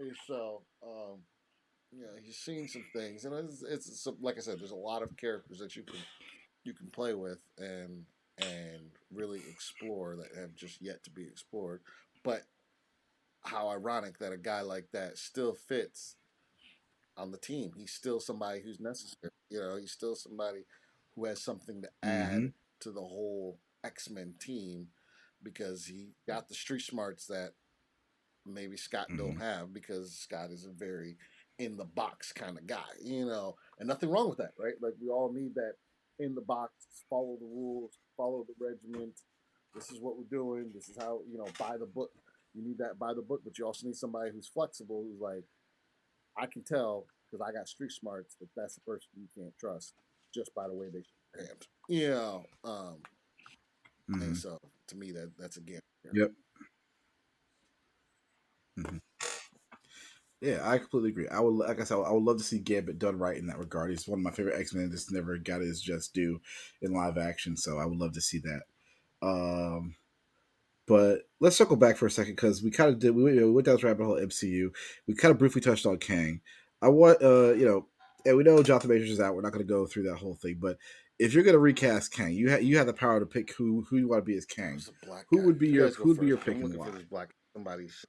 And 0.00 0.16
so, 0.26 0.62
um, 0.82 1.18
you 1.92 2.02
know, 2.02 2.08
he's 2.22 2.38
seen 2.38 2.68
some 2.68 2.84
things, 2.94 3.24
and 3.24 3.34
it's, 3.34 3.62
it's 3.62 4.02
some, 4.02 4.16
like 4.20 4.36
I 4.38 4.40
said, 4.40 4.58
there's 4.58 4.70
a 4.70 4.76
lot 4.76 5.02
of 5.02 5.16
characters 5.16 5.58
that 5.58 5.76
you 5.76 5.82
can 5.82 5.98
you 6.64 6.74
can 6.74 6.88
play 6.88 7.14
with 7.14 7.38
and 7.58 8.04
and 8.38 8.82
really 9.12 9.40
explore 9.50 10.16
that 10.16 10.40
have 10.40 10.54
just 10.54 10.80
yet 10.80 11.02
to 11.04 11.10
be 11.10 11.22
explored. 11.22 11.82
But 12.24 12.42
how 13.42 13.68
ironic 13.68 14.18
that 14.18 14.32
a 14.32 14.38
guy 14.38 14.62
like 14.62 14.86
that 14.92 15.18
still 15.18 15.54
fits 15.54 16.16
on 17.16 17.30
the 17.30 17.38
team. 17.38 17.72
He's 17.76 17.92
still 17.92 18.20
somebody 18.20 18.60
who's 18.62 18.80
necessary. 18.80 19.32
You 19.50 19.60
know, 19.60 19.76
he's 19.76 19.92
still 19.92 20.14
somebody 20.14 20.64
who 21.14 21.26
has 21.26 21.42
something 21.42 21.82
to 21.82 21.90
add 22.02 22.32
Mhm. 22.32 22.52
to 22.80 22.92
the 22.92 23.00
whole 23.00 23.58
X 23.84 24.08
Men 24.08 24.34
team 24.38 24.92
because 25.42 25.86
he 25.86 26.14
got 26.26 26.48
the 26.48 26.54
street 26.54 26.82
smarts 26.82 27.26
that 27.26 27.54
maybe 28.46 28.76
Scott 28.76 29.06
don't 29.16 29.30
Mm-hmm. 29.32 29.40
have 29.40 29.72
because 29.72 30.12
Scott 30.16 30.50
is 30.50 30.66
a 30.66 30.70
very 30.70 31.16
in 31.58 31.76
the 31.76 31.84
box 31.84 32.32
kind 32.32 32.56
of 32.56 32.66
guy, 32.66 32.82
you 33.02 33.26
know, 33.26 33.54
and 33.78 33.86
nothing 33.88 34.10
wrong 34.10 34.28
with 34.28 34.38
that, 34.38 34.52
right? 34.58 34.74
Like 34.80 34.94
we 35.00 35.08
all 35.10 35.32
need 35.32 35.54
that 35.56 35.74
in 36.18 36.34
the 36.34 36.40
box, 36.40 36.72
follow 37.08 37.36
the 37.38 37.46
rules, 37.46 37.98
follow 38.16 38.46
the 38.48 38.54
regiment. 38.64 39.20
This 39.74 39.90
is 39.92 40.00
what 40.00 40.16
we're 40.16 40.24
doing. 40.30 40.70
This 40.74 40.88
is 40.88 40.96
how 40.98 41.20
you 41.30 41.38
know 41.38 41.46
buy 41.58 41.76
the 41.78 41.86
book. 41.86 42.10
You 42.54 42.62
need 42.64 42.78
that 42.78 42.98
by 42.98 43.14
the 43.14 43.22
book, 43.22 43.42
but 43.44 43.58
you 43.58 43.64
also 43.66 43.86
need 43.86 43.94
somebody 43.96 44.30
who's 44.32 44.48
flexible, 44.48 45.04
who's 45.08 45.20
like, 45.20 45.44
I 46.36 46.46
can 46.46 46.64
tell 46.64 47.06
because 47.30 47.46
I 47.46 47.52
got 47.56 47.68
street 47.68 47.92
smarts 47.92 48.34
that 48.40 48.48
that's 48.56 48.74
the 48.74 48.80
person 48.80 49.08
you 49.16 49.28
can't 49.36 49.56
trust 49.58 49.94
just 50.34 50.52
by 50.54 50.66
the 50.66 50.74
way 50.74 50.88
they 50.92 51.02
shake. 51.38 51.66
You 51.88 52.10
know, 52.10 52.44
um, 52.64 52.96
Mhm. 54.10 54.22
and 54.22 54.36
so 54.36 54.58
to 54.88 54.96
me 54.96 55.12
that 55.12 55.30
that's 55.38 55.56
a 55.58 55.60
game. 55.60 55.80
Yep. 56.12 56.32
Yeah, 60.40 60.60
I 60.68 60.78
completely 60.78 61.10
agree. 61.10 61.28
I 61.28 61.38
would, 61.40 61.54
like 61.54 61.80
I 61.80 61.84
said, 61.84 61.96
I 61.98 62.10
would 62.12 62.22
love 62.22 62.38
to 62.38 62.44
see 62.44 62.58
Gambit 62.58 62.98
done 62.98 63.18
right 63.18 63.36
in 63.36 63.46
that 63.48 63.58
regard. 63.58 63.90
He's 63.90 64.08
one 64.08 64.20
of 64.20 64.24
my 64.24 64.30
favorite 64.30 64.58
X 64.58 64.72
Men. 64.72 64.90
Just 64.90 65.12
never 65.12 65.36
got 65.36 65.60
his 65.60 65.80
just 65.82 66.14
due 66.14 66.40
in 66.80 66.92
live 66.94 67.18
action, 67.18 67.56
so 67.58 67.78
I 67.78 67.84
would 67.84 67.98
love 67.98 68.12
to 68.14 68.20
see 68.22 68.38
that. 68.38 68.62
Um, 69.22 69.96
but 70.86 71.22
let's 71.40 71.56
circle 71.56 71.76
back 71.76 71.96
for 71.96 72.06
a 72.06 72.10
second 72.10 72.36
because 72.36 72.62
we 72.62 72.70
kind 72.70 72.88
of 72.90 72.98
did. 72.98 73.10
We, 73.14 73.22
went- 73.24 73.36
we 73.36 73.50
went 73.50 73.66
down 73.66 73.74
this 73.76 73.84
rabbit 73.84 74.04
hole 74.04 74.16
MCU. 74.18 74.70
We 75.06 75.14
kind 75.14 75.30
of 75.32 75.38
briefly 75.38 75.60
touched 75.60 75.86
on 75.86 75.98
Kang. 75.98 76.40
I 76.82 76.88
want, 76.88 77.22
uh, 77.22 77.52
you 77.52 77.66
know, 77.66 77.86
and 78.24 78.36
we 78.36 78.42
know 78.42 78.62
Jonathan 78.62 78.90
Majors 78.90 79.10
is 79.10 79.20
out. 79.20 79.34
We're 79.34 79.42
not 79.42 79.52
going 79.52 79.64
to 79.66 79.70
go 79.72 79.86
through 79.86 80.04
that 80.04 80.16
whole 80.16 80.34
thing, 80.36 80.56
but 80.60 80.78
if 81.18 81.34
you're 81.34 81.44
going 81.44 81.52
to 81.54 81.58
recast 81.58 82.12
Kang, 82.12 82.32
you 82.32 82.50
ha- 82.50 82.56
you 82.56 82.78
have 82.78 82.86
the 82.86 82.94
power 82.94 83.20
to 83.20 83.26
pick 83.26 83.54
who 83.56 83.84
who 83.90 83.98
you 83.98 84.08
want 84.08 84.22
to 84.22 84.24
be 84.24 84.38
as 84.38 84.46
Kang. 84.46 84.80
Who 85.28 85.42
would 85.42 85.58
be 85.58 85.68
You 85.68 85.74
your- 85.74 85.90
who 85.90 86.08
would 86.08 86.20
be 86.20 86.26
your 86.28 86.38
pick 86.38 86.56
I'm 86.56 86.62
and 86.64 86.70
looking 86.70 86.82
for 86.84 86.90
why? 86.90 86.96
this 86.96 87.04
black 87.08 87.30
somebody's. 87.52 88.06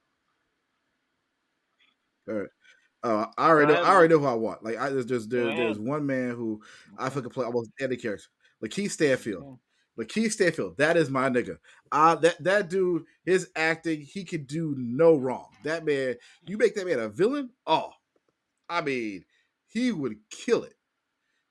Uh, 2.28 3.26
I 3.36 3.48
already 3.48 3.72
know. 3.72 3.82
I 3.82 3.90
already 3.90 4.14
know 4.14 4.20
who 4.20 4.26
I 4.26 4.34
want. 4.34 4.62
Like 4.62 4.76
I 4.78 4.90
there's 4.90 5.06
there's, 5.06 5.26
there, 5.26 5.44
Go 5.44 5.56
there's 5.56 5.78
one 5.78 6.06
man 6.06 6.30
who 6.30 6.62
I 6.98 7.10
feel 7.10 7.22
could 7.22 7.32
play 7.32 7.44
almost 7.44 7.70
any 7.80 7.96
character. 7.96 8.28
Lakeith 8.64 8.92
Stanfield. 8.92 9.42
Okay. 9.42 9.56
Lakeith 9.98 10.32
Stanfield. 10.32 10.76
That 10.78 10.96
is 10.96 11.10
my 11.10 11.28
nigga. 11.28 11.58
Uh 11.90 12.14
that 12.16 12.42
that 12.44 12.70
dude, 12.70 13.04
his 13.24 13.50
acting, 13.56 14.00
he 14.00 14.24
could 14.24 14.46
do 14.46 14.74
no 14.78 15.16
wrong. 15.16 15.48
That 15.64 15.84
man, 15.84 16.14
you 16.46 16.56
make 16.56 16.74
that 16.76 16.86
man 16.86 17.00
a 17.00 17.08
villain. 17.08 17.50
Oh, 17.66 17.90
I 18.68 18.80
mean, 18.82 19.24
he 19.66 19.90
would 19.92 20.16
kill 20.30 20.62
it. 20.62 20.74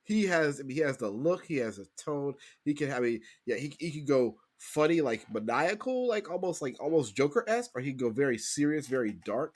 He 0.04 0.26
has, 0.26 0.60
I 0.60 0.64
mean, 0.64 0.76
he 0.78 0.84
has 0.84 0.98
the 0.98 1.10
look. 1.10 1.46
He 1.46 1.58
has 1.58 1.78
a 1.80 1.86
tone. 1.98 2.34
He 2.66 2.74
can 2.74 2.90
have 2.90 3.06
a, 3.06 3.20
yeah. 3.46 3.58
He 3.58 3.76
he 3.80 3.92
could 3.92 4.08
go 4.08 4.38
funny, 4.58 5.02
like 5.02 5.26
maniacal, 5.32 6.08
like 6.08 6.30
almost 6.32 6.62
like 6.62 6.82
almost 6.82 7.16
Joker 7.16 7.44
esque, 7.48 7.72
or 7.76 7.82
he 7.82 7.92
can 7.92 7.98
go 7.98 8.10
very 8.10 8.38
serious, 8.38 8.88
very 8.88 9.14
dark. 9.26 9.56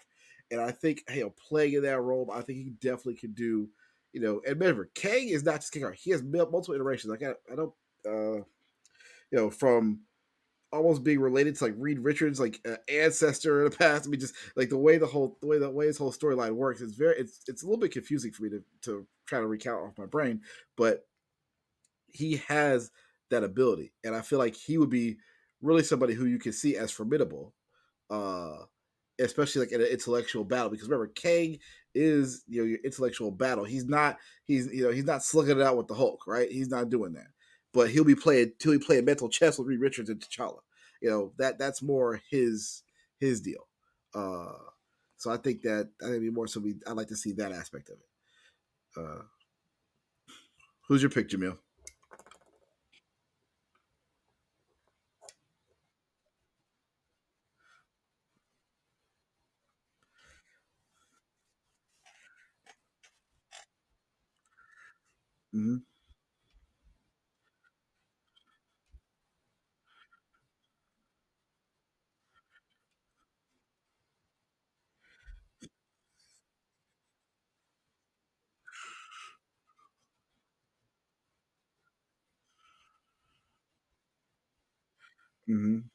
And 0.51 0.61
I 0.61 0.71
think, 0.71 1.03
know, 1.21 1.31
playing 1.31 1.73
in 1.73 1.83
that 1.83 2.01
role, 2.01 2.29
I 2.31 2.41
think 2.41 2.59
he 2.59 2.69
definitely 2.81 3.15
could 3.15 3.35
do. 3.35 3.69
You 4.13 4.21
know, 4.21 4.41
and 4.47 4.59
remember, 4.59 4.89
Kang 4.95 5.27
is 5.27 5.43
not 5.43 5.59
just 5.59 5.73
King. 5.73 5.91
He 5.97 6.11
has 6.11 6.23
multiple 6.23 6.73
iterations. 6.73 7.11
Like 7.11 7.23
I, 7.23 7.33
I 7.51 7.55
don't, 7.55 7.73
uh, 8.05 8.37
you 9.31 9.37
know, 9.37 9.49
from 9.49 10.01
almost 10.71 11.03
being 11.03 11.19
related 11.19 11.55
to 11.55 11.63
like 11.65 11.73
Reed 11.77 11.99
Richards, 11.99 12.39
like 12.39 12.59
uh, 12.67 12.77
ancestor 12.89 13.65
in 13.65 13.71
the 13.71 13.77
past. 13.77 14.05
I 14.05 14.09
mean, 14.09 14.19
just 14.19 14.35
like 14.55 14.69
the 14.69 14.77
way 14.77 14.97
the 14.97 15.07
whole 15.07 15.37
the 15.41 15.47
way 15.47 15.57
the 15.57 15.69
way 15.69 15.87
his 15.87 15.97
whole 15.97 16.11
storyline 16.11 16.51
works 16.51 16.81
is 16.81 16.95
very 16.95 17.17
it's 17.17 17.41
it's 17.47 17.63
a 17.63 17.65
little 17.65 17.79
bit 17.79 17.91
confusing 17.91 18.31
for 18.31 18.43
me 18.43 18.49
to 18.49 18.63
to 18.83 19.07
try 19.25 19.39
to 19.39 19.47
recount 19.47 19.83
off 19.83 19.97
my 19.97 20.05
brain, 20.05 20.41
but 20.75 21.07
he 22.07 22.37
has 22.47 22.91
that 23.29 23.43
ability, 23.43 23.93
and 24.03 24.15
I 24.15 24.21
feel 24.21 24.39
like 24.39 24.55
he 24.55 24.77
would 24.77 24.89
be 24.89 25.17
really 25.61 25.83
somebody 25.83 26.13
who 26.13 26.25
you 26.25 26.39
can 26.39 26.53
see 26.53 26.77
as 26.77 26.91
formidable, 26.91 27.53
uh, 28.09 28.57
especially 29.19 29.61
like 29.61 29.71
in 29.71 29.81
an 29.81 29.87
intellectual 29.87 30.43
battle. 30.43 30.69
Because 30.69 30.87
remember, 30.87 31.07
Kang 31.07 31.59
is 31.93 32.43
you 32.47 32.61
know 32.61 32.67
your 32.67 32.79
intellectual 32.83 33.31
battle. 33.31 33.63
He's 33.63 33.85
not 33.85 34.17
he's 34.43 34.67
you 34.73 34.83
know 34.83 34.91
he's 34.91 35.05
not 35.05 35.23
slugging 35.23 35.59
it 35.59 35.63
out 35.63 35.77
with 35.77 35.87
the 35.87 35.93
Hulk, 35.93 36.27
right? 36.27 36.51
He's 36.51 36.69
not 36.69 36.89
doing 36.89 37.13
that. 37.13 37.27
But 37.73 37.89
he'll 37.89 38.03
be 38.03 38.15
playing 38.15 38.53
till 38.59 38.73
be 38.73 38.79
playing 38.79 39.05
mental 39.05 39.29
chess 39.29 39.57
with 39.57 39.67
Reed 39.67 39.79
Richards 39.79 40.09
and 40.09 40.19
T'Challa. 40.19 40.59
You 41.01 41.09
know 41.09 41.33
that 41.37 41.57
that's 41.57 41.81
more 41.81 42.21
his 42.29 42.83
his 43.19 43.41
deal. 43.41 43.67
Uh, 44.13 44.53
so 45.17 45.31
I 45.31 45.37
think 45.37 45.61
that 45.63 45.89
I 46.03 46.07
think 46.07 46.33
more 46.33 46.47
so. 46.47 46.59
We 46.59 46.75
I'd 46.87 46.97
like 46.97 47.07
to 47.07 47.15
see 47.15 47.33
that 47.33 47.51
aspect 47.51 47.89
of 47.89 47.97
it. 47.97 49.01
Uh, 49.01 49.23
who's 50.87 51.01
your 51.01 51.11
pick, 51.11 51.29
Jamil? 51.29 51.57
Mm-hmm. 65.55 65.77
Mm-hmm. 85.49 85.94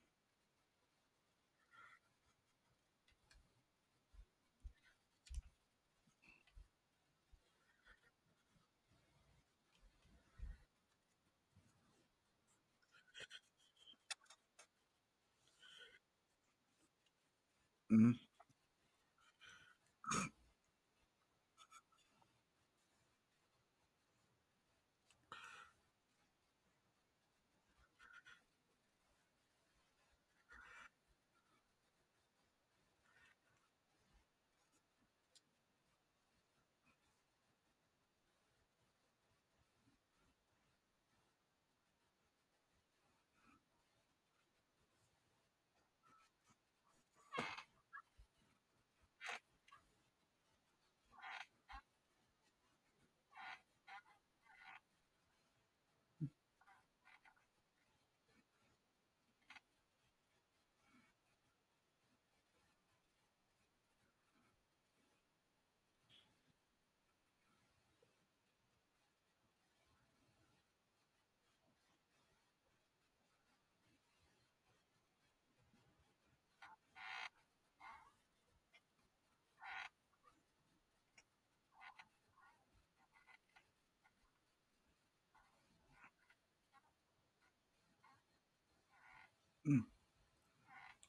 Mm-hmm. 17.93 18.30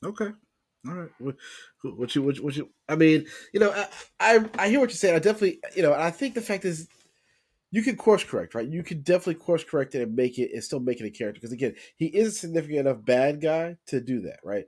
Okay. 0.06 0.30
All 0.88 0.94
right. 0.94 1.10
What, 1.20 1.36
you, 2.16 2.24
what, 2.24 2.36
you- 2.38 2.44
what 2.44 2.56
you, 2.56 2.70
I 2.90 2.96
mean, 2.96 3.26
you 3.54 3.60
know, 3.60 3.72
I, 3.72 3.88
I, 4.20 4.46
I 4.58 4.70
hear 4.70 4.80
what 4.80 4.90
you're 4.90 4.96
saying. 4.98 5.16
I 5.16 5.20
definitely, 5.20 5.60
you 5.76 5.84
know, 5.84 5.94
I 5.94 6.12
think 6.12 6.34
the 6.34 6.42
fact 6.42 6.66
is, 6.66 6.88
you 7.72 7.84
can 7.84 7.98
course 7.98 8.24
correct, 8.24 8.56
right? 8.56 8.68
You 8.68 8.84
can 8.84 9.02
definitely 9.02 9.36
course 9.36 9.64
correct 9.64 9.96
it 9.96 10.02
and 10.04 10.16
make 10.16 10.40
it, 10.40 10.52
and 10.54 10.64
still 10.64 10.80
make 10.80 11.02
it 11.02 11.06
a 11.08 11.12
character. 11.12 11.40
Because 11.40 11.54
again, 11.54 11.76
he 11.98 12.08
is 12.08 12.30
a 12.30 12.40
significant 12.40 12.80
enough 12.88 13.06
bad 13.06 13.42
guy 13.42 13.78
to 13.88 14.02
do 14.02 14.22
that, 14.22 14.40
right? 14.44 14.66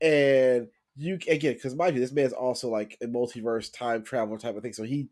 And 0.00 0.68
you 0.96 1.18
again, 1.28 1.54
because 1.54 1.74
mind 1.76 1.94
you, 1.94 2.00
this 2.00 2.12
man's 2.12 2.32
also 2.32 2.68
like 2.70 2.96
a 3.02 3.06
multiverse 3.06 3.72
time 3.72 4.02
travel 4.04 4.38
type 4.38 4.56
of 4.56 4.62
thing. 4.62 4.72
So 4.74 4.84
he, 4.84 5.08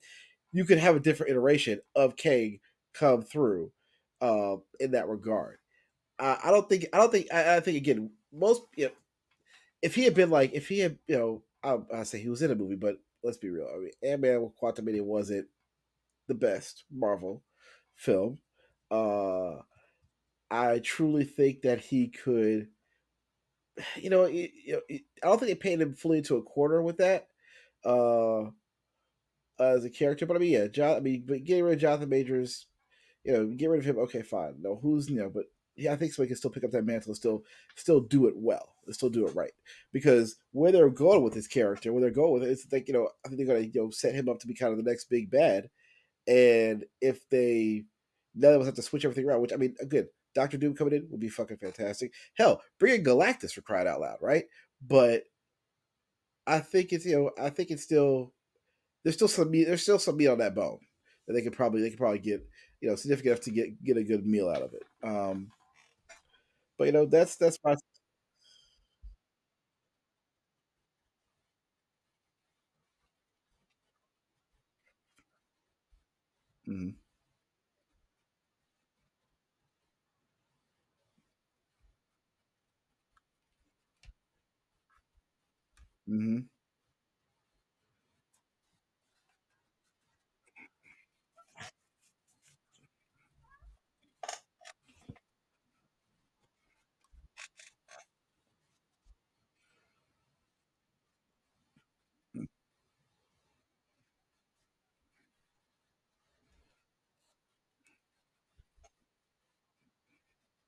you 0.53 0.65
could 0.65 0.79
have 0.79 0.97
a 0.97 1.01
different 1.01 1.33
iteration 1.33 1.81
of 1.97 2.17
Kang 2.17 2.61
come 2.95 3.23
through, 3.23 3.73
uh, 4.21 4.57
in 4.81 4.93
that 4.93 5.09
regard. 5.09 5.59
I, 6.19 6.39
I 6.45 6.51
don't 6.51 6.69
think, 6.69 6.87
I 6.93 6.99
don't 6.99 7.13
think, 7.13 7.29
I, 7.33 7.57
I 7.57 7.61
think 7.61 7.77
again, 7.77 8.11
most, 8.33 8.63
you 8.77 8.87
know, 8.87 8.93
if 9.87 9.95
he 9.95 10.03
had 10.03 10.15
been 10.15 10.31
like, 10.31 10.53
if 10.53 10.69
he 10.69 10.81
had, 10.81 10.99
you 11.07 11.17
know, 11.17 11.43
I, 11.63 12.01
I 12.01 12.03
say 12.03 12.19
he 12.21 12.29
was 12.29 12.43
in 12.43 12.51
a 12.51 12.57
movie, 12.57 12.75
but 12.75 12.99
let's 13.23 13.37
be 13.37 13.51
real. 13.51 13.69
I 13.73 13.79
mean, 13.79 13.91
Ant 14.03 14.21
Man 14.21 14.43
with 14.43 14.59
Quantumania 14.61 15.03
wasn't 15.03 15.47
the 16.27 16.35
best 16.35 16.83
Marvel 16.93 17.45
film. 17.95 18.39
Uh, 18.91 19.59
I 20.51 20.81
truly 20.81 21.23
think 21.23 21.63
that 21.63 21.81
he 21.81 22.09
could, 22.09 22.67
you 23.97 24.11
know, 24.11 24.25
it, 24.25 24.51
it, 24.67 25.03
I 25.23 25.29
don't 25.29 25.39
think 25.39 25.51
they 25.51 25.55
painted 25.55 25.87
him 25.87 25.95
fully 25.95 26.19
into 26.19 26.37
a 26.37 26.43
corner 26.43 26.83
with 26.83 26.97
that 26.97 27.29
uh, 27.85 28.47
as 29.61 29.85
a 29.85 29.91
character. 29.91 30.27
But 30.27 30.37
I 30.37 30.41
mean, 30.41 30.53
yeah, 30.53 30.67
John, 30.67 30.97
I 30.97 31.01
mean, 31.01 31.23
but 31.25 31.45
getting 31.45 31.63
rid 31.63 31.75
of 31.75 31.81
Jonathan 31.81 32.09
Majors, 32.09 32.67
you 33.23 33.33
know, 33.33 33.47
get 33.47 33.71
rid 33.71 33.79
of 33.79 33.87
him. 33.87 33.99
Okay, 33.99 34.23
fine. 34.23 34.57
No, 34.59 34.81
who's 34.83 35.09
you 35.09 35.21
know, 35.21 35.31
but 35.31 35.45
yeah, 35.77 35.93
I 35.93 35.97
think 35.97 36.13
somebody 36.13 36.29
can 36.29 36.37
still 36.37 36.51
pick 36.51 36.65
up 36.65 36.71
that 36.73 36.85
mantle 36.85 37.11
and 37.11 37.17
still 37.17 37.45
still 37.75 38.01
do 38.01 38.27
it 38.27 38.35
well, 38.37 38.75
and 38.87 38.95
still 38.95 39.11
do 39.11 39.27
it 39.27 39.35
right. 39.35 39.53
Because 39.93 40.37
where 40.53 40.73
they're 40.73 40.89
going 40.89 41.23
with 41.23 41.35
his 41.35 41.47
character, 41.47 41.93
where 41.93 42.01
they're 42.01 42.11
going 42.11 42.33
with 42.33 42.43
it, 42.45 42.51
it's 42.51 42.67
like 42.73 42.89
you 42.89 42.95
know, 42.95 43.09
I 43.25 43.29
think 43.29 43.39
they're 43.39 43.47
gonna 43.47 43.67
you 43.67 43.83
know 43.83 43.91
set 43.91 44.15
him 44.15 44.29
up 44.29 44.39
to 44.41 44.47
be 44.47 44.55
kind 44.55 44.73
of 44.73 44.83
the 44.83 44.91
next 44.91 45.11
big 45.11 45.31
bad. 45.31 45.69
And 46.27 46.85
if 47.01 47.29
they 47.29 47.85
none 48.35 48.55
of 48.55 48.61
us 48.61 48.67
have 48.67 48.75
to 48.77 48.83
switch 48.83 49.05
everything 49.05 49.27
around, 49.27 49.43
which 49.43 49.53
I 49.53 49.57
mean, 49.57 49.75
again, 49.81 50.09
Doctor 50.35 50.57
Doom 50.57 50.75
coming 50.75 50.95
in 50.95 51.09
would 51.11 51.21
be 51.21 51.29
fucking 51.29 51.59
fantastic. 51.59 52.13
Hell, 52.35 52.63
bring 52.79 52.95
in 52.95 53.05
Galactus 53.05 53.53
for 53.53 53.63
crying 53.63 53.89
out 53.89 54.01
loud, 54.01 54.19
right? 54.21 54.45
But 54.87 55.25
I 56.47 56.61
think 56.61 56.93
it's 56.93 57.05
you 57.05 57.17
know, 57.17 57.31
I 57.43 57.51
think 57.51 57.71
it's 57.71 57.83
still 57.83 58.33
there's 59.03 59.17
still 59.17 59.29
some 59.29 59.51
meat, 59.51 59.65
there's 59.65 59.83
still 59.83 59.99
some 59.99 60.17
meat 60.17 60.29
on 60.29 60.39
that 60.39 60.55
bone 60.55 60.79
that 61.27 61.35
they 61.35 61.43
could 61.43 61.53
probably 61.53 61.83
they 61.83 61.91
could 61.91 61.99
probably 61.99 62.19
get 62.19 62.47
you 62.81 62.89
know 62.89 62.97
significant 62.97 63.33
enough 63.33 63.45
to 63.45 63.51
get 63.51 63.85
get 63.85 63.97
a 63.97 64.05
good 64.05 64.27
meal 64.27 64.49
out 64.49 64.63
of 64.63 64.75
it. 64.75 64.83
Um, 65.03 65.51
but 66.79 66.87
you 66.87 66.93
know 66.93 67.07
that's 67.07 67.37
that's 67.37 67.59
my 67.65 67.77
mm-hmm, 76.69 76.89
mm-hmm, 86.09 86.39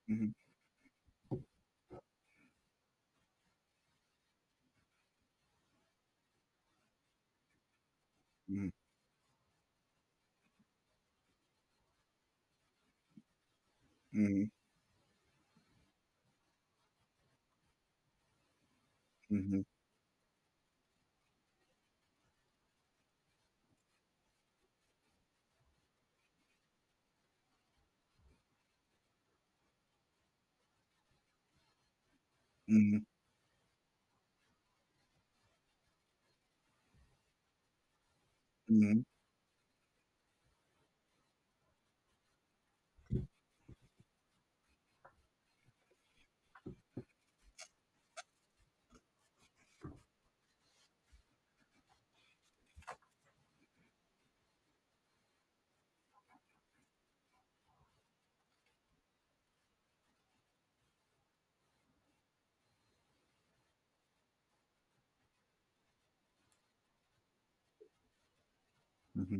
mm-hmm, 0.08 0.28
mm-hmm, 8.50 8.68
mm-hmm, 14.14 14.44
mm-hmm, 19.30 19.60
mm-hmm, 32.68 32.98
mm-hmm. 38.70 39.00
Mm-hmm. 69.18 69.38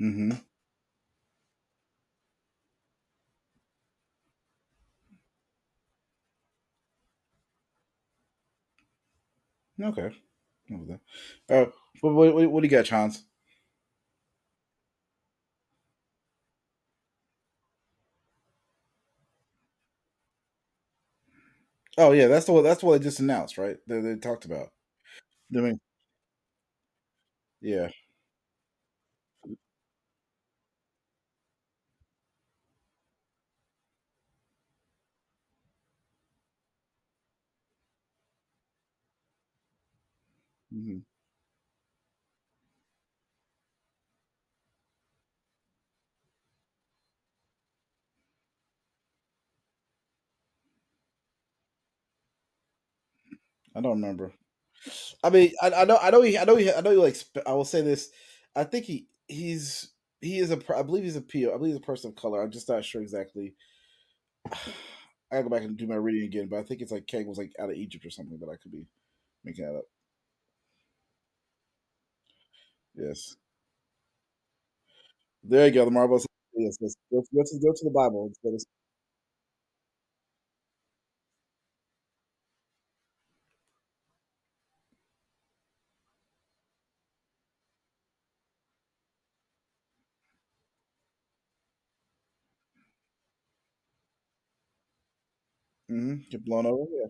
mm-hmm. 0.00 0.30
Okay. 9.82 10.10
Uh, 11.48 11.66
what, 12.00 12.14
what, 12.34 12.50
what 12.50 12.60
do 12.62 12.66
you 12.68 12.70
got, 12.70 12.84
Chanzo? 12.86 13.22
Oh 21.98 22.12
yeah, 22.12 22.26
that's 22.28 22.46
the. 22.46 22.62
That's 22.62 22.82
what 22.82 22.98
they 22.98 23.04
just 23.04 23.20
announced, 23.20 23.58
right? 23.58 23.76
They, 23.86 24.00
they 24.00 24.16
talked 24.16 24.44
about. 24.44 24.68
I 25.56 25.60
mean, 25.60 25.80
yeah. 27.60 27.88
hmm 40.72 40.98
I 53.74 53.80
don't 53.80 54.00
remember. 54.00 54.32
I 55.24 55.30
mean, 55.30 55.52
I, 55.62 55.70
I 55.72 55.84
know, 55.84 55.98
I 56.02 56.10
know, 56.10 56.22
he, 56.22 56.38
I 56.38 56.44
know, 56.44 56.56
he, 56.56 56.72
I 56.72 56.80
know. 56.80 56.90
He 56.92 56.96
like. 56.98 57.16
I 57.46 57.52
will 57.54 57.64
say 57.64 57.82
this. 57.82 58.10
I 58.56 58.64
think 58.64 58.86
he 58.86 59.06
he's 59.28 59.90
he 60.20 60.38
is 60.38 60.50
a. 60.52 60.60
I 60.76 60.82
believe 60.82 61.04
he's 61.04 61.16
a 61.16 61.22
PO. 61.22 61.54
I 61.54 61.58
believe 61.58 61.72
he's 61.74 61.82
a 61.82 61.86
person 61.86 62.10
of 62.10 62.16
color. 62.16 62.42
I'm 62.42 62.50
just 62.50 62.68
not 62.68 62.84
sure 62.84 63.02
exactly. 63.02 63.54
I 65.32 65.36
gotta 65.36 65.44
go 65.44 65.50
back 65.50 65.62
and 65.64 65.76
do 65.76 65.86
my 65.86 65.96
reading 65.96 66.24
again, 66.28 66.48
but 66.50 66.58
I 66.58 66.64
think 66.64 66.82
it's 66.82 66.92
like 66.92 67.06
Kang 67.06 67.26
was 67.28 67.38
like 67.38 67.52
out 67.60 67.70
of 67.70 67.76
Egypt 67.76 68.06
or 68.06 68.10
something. 68.10 68.38
But 68.38 68.50
I 68.50 68.56
could 68.56 68.72
be 68.72 68.86
making 69.44 69.66
that 69.66 69.76
up. 69.78 69.84
Yes, 72.96 73.36
there 75.42 75.66
you 75.66 75.72
go. 75.72 75.84
The 75.84 75.90
marbles. 75.90 76.26
Yes, 76.54 76.76
yes. 76.80 76.94
Go, 77.10 77.22
go 77.34 77.42
to 77.42 77.58
go 77.62 77.72
to 77.72 77.84
the 77.84 77.90
Bible. 77.90 78.26
of- 78.44 78.54
Mm-hmm. 78.54 78.73
Get 96.30 96.44
blown 96.44 96.66
over. 96.66 96.86
Yeah. 96.90 97.06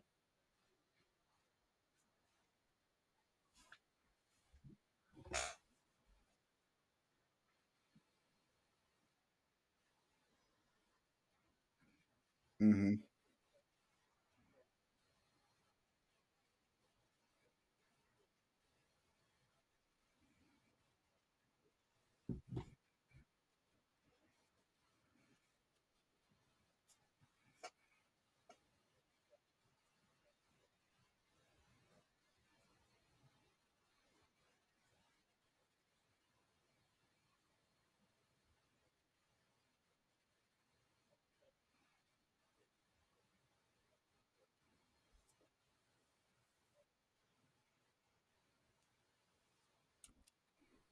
Mm-hmm. 12.60 13.13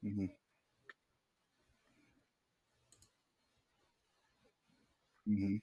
Mm-hmm. 0.05 0.27
Mm-hmm. 5.29 5.57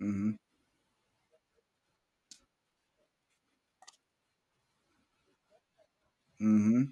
Mm-hmm. 0.00 0.30
Mm-hmm. 6.40 6.82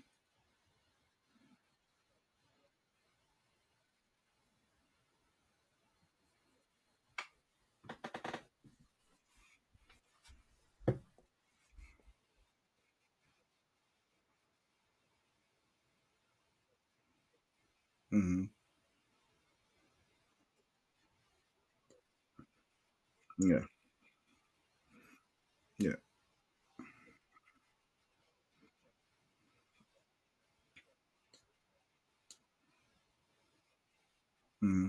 Mm-hmm. 18.13 18.56
Yeah. 23.39 23.61
Yeah. 25.79 25.97
Mm-hmm. 34.63 34.89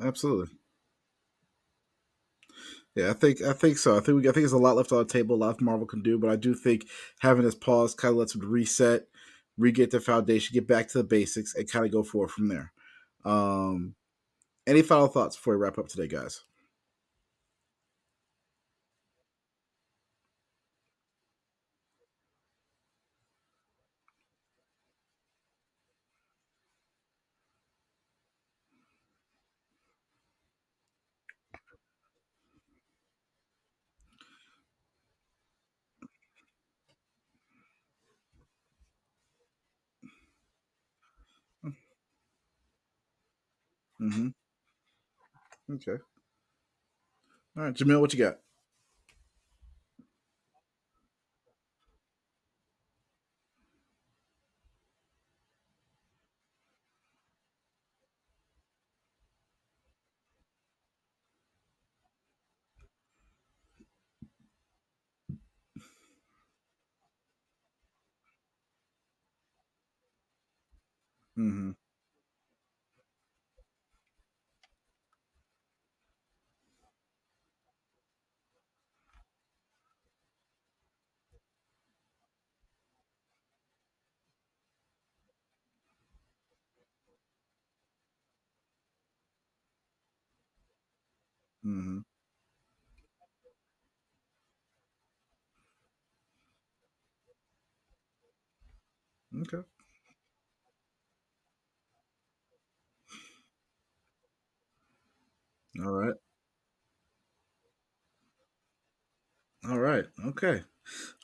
Absolutely. 0.00 0.54
Yeah, 2.94 3.10
I 3.10 3.14
think 3.14 3.40
I 3.42 3.54
think 3.54 3.78
so. 3.78 3.96
I 3.96 4.00
think 4.00 4.16
we 4.16 4.22
I 4.22 4.32
think 4.32 4.36
there's 4.42 4.52
a 4.52 4.58
lot 4.58 4.76
left 4.76 4.92
on 4.92 4.98
the 4.98 5.04
table, 5.06 5.36
a 5.36 5.38
lot 5.38 5.60
Marvel 5.60 5.86
can 5.86 6.02
do, 6.02 6.18
but 6.18 6.28
I 6.30 6.36
do 6.36 6.54
think 6.54 6.86
having 7.20 7.44
this 7.44 7.54
pause 7.54 7.94
kind 7.94 8.12
of 8.12 8.18
lets 8.18 8.34
them 8.34 8.48
reset, 8.50 9.06
re-get 9.58 9.90
foundation, 10.00 10.54
get 10.54 10.66
back 10.66 10.88
to 10.88 10.98
the 10.98 11.04
basics, 11.04 11.54
and 11.54 11.70
kind 11.70 11.84
of 11.86 11.92
go 11.92 12.02
forward 12.02 12.30
from 12.30 12.48
there. 12.48 12.72
Um, 13.24 13.94
any 14.66 14.82
final 14.82 15.08
thoughts 15.08 15.36
before 15.36 15.56
we 15.56 15.62
wrap 15.62 15.78
up 15.78 15.88
today, 15.88 16.08
guys? 16.08 16.42
Mm-hmm. 44.00 44.28
Okay. 45.88 46.00
All 47.56 47.64
right, 47.64 47.74
Jamil, 47.74 48.00
what 48.00 48.12
you 48.12 48.18
got? 48.18 48.38
Mm-hmm. 71.38 71.70
Mm-hmm. 91.72 92.00
Okay. 99.42 99.62
All 105.78 105.92
right. 105.92 106.14
All 109.68 109.78
right. 109.78 110.04
Okay. 110.26 110.62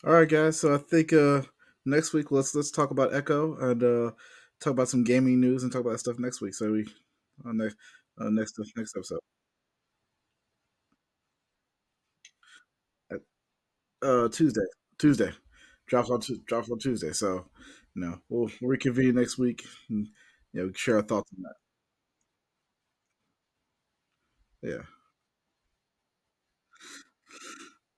All 0.04 0.12
right, 0.14 0.28
guys. 0.28 0.60
So 0.60 0.74
I 0.74 0.78
think 0.78 1.12
uh 1.12 1.42
next 1.86 2.12
week 2.14 2.32
let's 2.32 2.54
let's 2.54 2.70
talk 2.70 2.90
about 2.92 3.14
Echo 3.14 3.56
and 3.58 3.82
uh 3.82 4.12
talk 4.60 4.72
about 4.72 4.88
some 4.88 5.04
gaming 5.04 5.40
news 5.40 5.62
and 5.62 5.72
talk 5.72 5.82
about 5.82 5.92
that 5.92 6.00
stuff 6.00 6.18
next 6.18 6.40
week. 6.42 6.54
So 6.54 6.72
we 6.72 6.86
on 7.44 7.58
next 7.58 7.76
uh, 8.20 8.30
next 8.30 8.58
next 8.76 8.96
episode. 8.96 9.20
Uh, 14.02 14.28
Tuesday. 14.28 14.64
Tuesday. 14.98 15.30
Drops 15.86 16.10
on 16.10 16.20
tu- 16.20 16.40
drops 16.46 16.70
on 16.70 16.78
Tuesday. 16.78 17.12
So, 17.12 17.46
you 17.94 18.02
know, 18.02 18.20
we'll, 18.28 18.50
reconvene 18.62 19.14
next 19.14 19.38
week. 19.38 19.64
And, 19.88 20.08
you 20.52 20.66
know, 20.66 20.72
share 20.74 20.96
our 20.96 21.02
thoughts 21.02 21.30
on 21.36 21.42
that. 21.42 21.54
Yeah. 24.62 24.82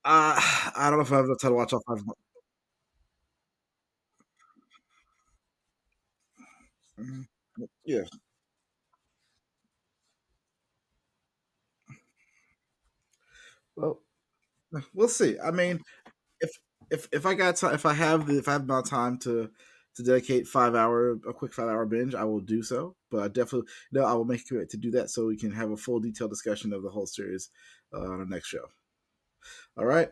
Uh, 0.03 0.35
I 0.75 0.87
don't 0.89 0.97
know 0.99 1.03
if 1.05 1.11
I 1.11 1.17
have 1.17 1.25
enough 1.25 1.39
time 1.39 1.51
to 1.51 1.55
watch 1.55 1.73
all 1.73 1.83
five. 1.87 2.03
Mhm. 6.97 7.27
Yeah. 7.85 8.03
Well, 13.75 14.01
we'll 14.93 15.07
see. 15.07 15.37
I 15.39 15.51
mean, 15.51 15.79
if 16.41 16.51
if 16.91 17.07
if 17.11 17.25
I 17.25 17.33
got 17.35 17.55
time, 17.57 17.73
if 17.75 17.85
I 17.85 17.93
have 17.93 18.27
the 18.27 18.37
if 18.37 18.47
I 18.47 18.53
have 18.53 18.63
enough 18.63 18.89
time 18.89 19.17
to 19.19 19.49
to 19.95 20.03
dedicate 20.03 20.47
five 20.47 20.75
hour 20.75 21.13
a 21.27 21.33
quick 21.33 21.53
five 21.53 21.69
hour 21.69 21.85
binge, 21.85 22.15
I 22.15 22.23
will 22.25 22.39
do 22.41 22.63
so. 22.63 22.95
But 23.11 23.23
I 23.23 23.27
definitely 23.29 23.69
no, 23.91 24.05
I 24.05 24.13
will 24.13 24.25
make 24.25 24.41
a 24.41 24.45
commitment 24.45 24.71
to 24.71 24.77
do 24.77 24.91
that 24.91 25.09
so 25.09 25.27
we 25.27 25.37
can 25.37 25.51
have 25.53 25.71
a 25.71 25.77
full 25.77 25.99
detailed 25.99 26.31
discussion 26.31 26.73
of 26.73 26.83
the 26.83 26.89
whole 26.91 27.07
series 27.07 27.49
uh, 27.93 27.99
on 28.01 28.19
our 28.21 28.25
next 28.25 28.47
show. 28.47 28.65
All 29.77 29.85
right. 29.85 30.09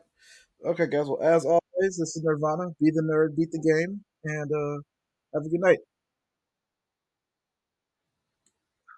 Okay, 0.66 0.88
guys. 0.88 1.08
Well, 1.08 1.22
as 1.24 1.46
always, 1.46 1.62
this 1.98 2.16
is 2.16 2.24
Nirvana. 2.24 2.70
Be 2.82 2.92
the 2.92 3.04
nerd, 3.04 3.36
beat 3.38 3.52
the 3.52 3.60
game, 3.60 4.04
and 4.26 4.52
uh, 4.52 4.82
have 5.36 5.46
a 5.46 5.50
good 5.50 5.62
night. 5.62 5.80